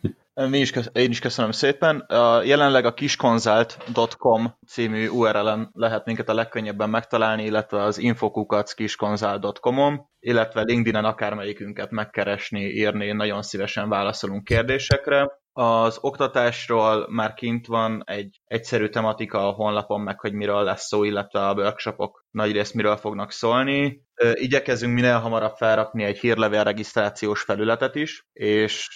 Mi 0.46 0.58
is, 0.58 0.72
én 0.92 1.10
is 1.10 1.18
köszönöm 1.18 1.50
szépen. 1.50 2.06
Jelenleg 2.44 2.84
a 2.84 2.94
kiskonzalt.com 2.94 4.54
című 4.66 5.08
URL-en 5.08 5.70
lehet 5.72 6.04
minket 6.04 6.28
a 6.28 6.34
legkönnyebben 6.34 6.90
megtalálni, 6.90 7.44
illetve 7.44 7.82
az 7.82 7.98
infokukac 7.98 8.72
kiskonzalt.com-on, 8.72 10.00
illetve 10.18 10.62
LinkedIn-en 10.62 11.04
akármelyikünket 11.04 11.90
megkeresni, 11.90 12.60
írni, 12.60 13.12
nagyon 13.12 13.42
szívesen 13.42 13.88
válaszolunk 13.88 14.44
kérdésekre. 14.44 15.38
Az 15.52 15.98
oktatásról 16.00 17.06
már 17.10 17.34
kint 17.34 17.66
van 17.66 18.02
egy 18.06 18.40
egyszerű 18.44 18.88
tematika 18.88 19.48
a 19.48 19.52
honlapon, 19.52 20.00
meg 20.00 20.20
hogy 20.20 20.32
miről 20.32 20.62
lesz 20.62 20.86
szó, 20.86 21.04
illetve 21.04 21.46
a 21.46 21.54
workshopok 21.54 22.24
nagyrészt 22.30 22.74
miről 22.74 22.96
fognak 22.96 23.30
szólni. 23.30 24.02
Igyekezünk 24.32 24.94
minél 24.94 25.18
hamarabb 25.18 25.54
felrakni 25.56 26.04
egy 26.04 26.18
hírlevél 26.18 26.64
regisztrációs 26.64 27.42
felületet 27.42 27.94
is, 27.94 28.26
és 28.32 28.88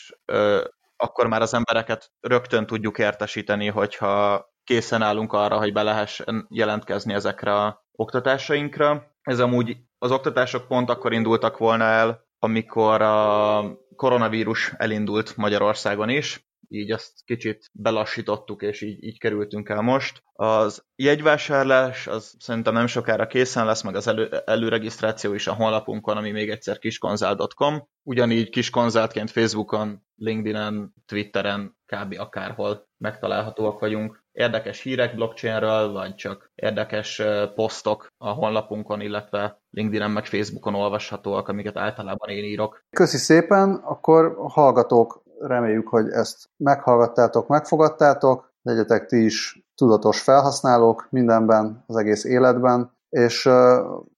akkor 1.02 1.26
már 1.26 1.42
az 1.42 1.54
embereket 1.54 2.10
rögtön 2.20 2.66
tudjuk 2.66 2.98
értesíteni, 2.98 3.66
hogyha 3.66 4.44
készen 4.64 5.02
állunk 5.02 5.32
arra, 5.32 5.58
hogy 5.58 5.72
be 5.72 5.82
lehessen 5.82 6.46
jelentkezni 6.50 7.14
ezekre 7.14 7.54
a 7.54 7.84
oktatásainkra. 7.92 9.10
Ez 9.22 9.40
amúgy 9.40 9.76
az 9.98 10.10
oktatások 10.10 10.66
pont 10.66 10.90
akkor 10.90 11.12
indultak 11.12 11.58
volna 11.58 11.84
el, 11.84 12.26
amikor 12.38 13.02
a 13.02 13.64
koronavírus 13.96 14.72
elindult 14.76 15.36
Magyarországon 15.36 16.08
is, 16.08 16.51
így 16.68 16.90
azt 16.90 17.12
kicsit 17.24 17.70
belassítottuk, 17.72 18.62
és 18.62 18.80
így, 18.80 19.04
így 19.04 19.18
kerültünk 19.18 19.68
el 19.68 19.80
most. 19.80 20.22
Az 20.32 20.84
jegyvásárlás 20.96 22.06
az 22.06 22.34
szerintem 22.38 22.72
nem 22.72 22.86
sokára 22.86 23.26
készen 23.26 23.66
lesz, 23.66 23.82
meg 23.82 23.94
az 23.94 24.06
elő, 24.06 24.28
előregisztráció 24.44 25.34
is 25.34 25.46
a 25.46 25.54
honlapunkon, 25.54 26.16
ami 26.16 26.30
még 26.30 26.50
egyszer 26.50 26.78
kiskonzál.com. 26.78 27.88
Ugyanígy 28.02 28.50
kiskonzáltként 28.50 29.30
Facebookon, 29.30 30.02
LinkedIn-en, 30.16 30.94
Twitteren, 31.06 31.76
kb. 31.86 32.14
akárhol 32.18 32.88
megtalálhatóak 32.98 33.80
vagyunk. 33.80 34.20
Érdekes 34.32 34.80
hírek 34.80 35.14
blockchainről, 35.14 35.92
vagy 35.92 36.14
csak 36.14 36.50
érdekes 36.54 37.22
posztok 37.54 38.06
a 38.18 38.28
honlapunkon, 38.28 39.00
illetve 39.00 39.60
LinkedIn-en 39.70 40.10
meg 40.10 40.26
Facebookon 40.26 40.74
olvashatóak, 40.74 41.48
amiket 41.48 41.76
általában 41.76 42.28
én 42.28 42.44
írok. 42.44 42.84
Köszi 42.90 43.16
szépen, 43.16 43.74
akkor 43.74 44.36
hallgatók 44.48 45.22
reméljük, 45.46 45.88
hogy 45.88 46.08
ezt 46.08 46.50
meghallgattátok, 46.56 47.48
megfogadtátok, 47.48 48.52
legyetek 48.62 49.06
ti 49.06 49.24
is 49.24 49.66
tudatos 49.74 50.22
felhasználók 50.22 51.06
mindenben, 51.10 51.84
az 51.86 51.96
egész 51.96 52.24
életben, 52.24 52.90
és 53.08 53.50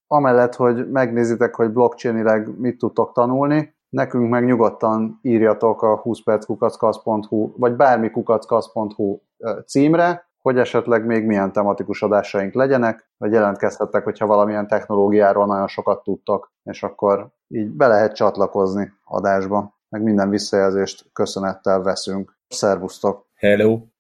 amellett, 0.06 0.54
hogy 0.54 0.90
megnézitek, 0.90 1.54
hogy 1.54 1.72
blockchainileg 1.72 2.58
mit 2.58 2.78
tudtok 2.78 3.12
tanulni, 3.12 3.74
nekünk 3.88 4.30
meg 4.30 4.44
nyugodtan 4.44 5.18
írjatok 5.22 5.82
a 5.82 6.02
20perckukackasz.hu, 6.02 7.52
vagy 7.56 7.76
bármi 7.76 8.10
kukackasz.hu 8.10 9.18
címre, 9.66 10.28
hogy 10.42 10.58
esetleg 10.58 11.06
még 11.06 11.26
milyen 11.26 11.52
tematikus 11.52 12.02
adásaink 12.02 12.54
legyenek, 12.54 13.08
vagy 13.16 13.32
jelentkezhettek, 13.32 14.04
hogyha 14.04 14.26
valamilyen 14.26 14.66
technológiáról 14.66 15.46
nagyon 15.46 15.66
sokat 15.66 16.02
tudtok, 16.02 16.52
és 16.62 16.82
akkor 16.82 17.28
így 17.48 17.70
be 17.70 17.86
lehet 17.86 18.14
csatlakozni 18.14 18.92
adásba 19.04 19.73
meg 19.94 20.02
minden 20.02 20.30
visszajelzést 20.30 21.06
köszönettel 21.12 21.82
veszünk. 21.82 22.38
Szervusztok! 22.48 23.26
Hello! 23.34 23.93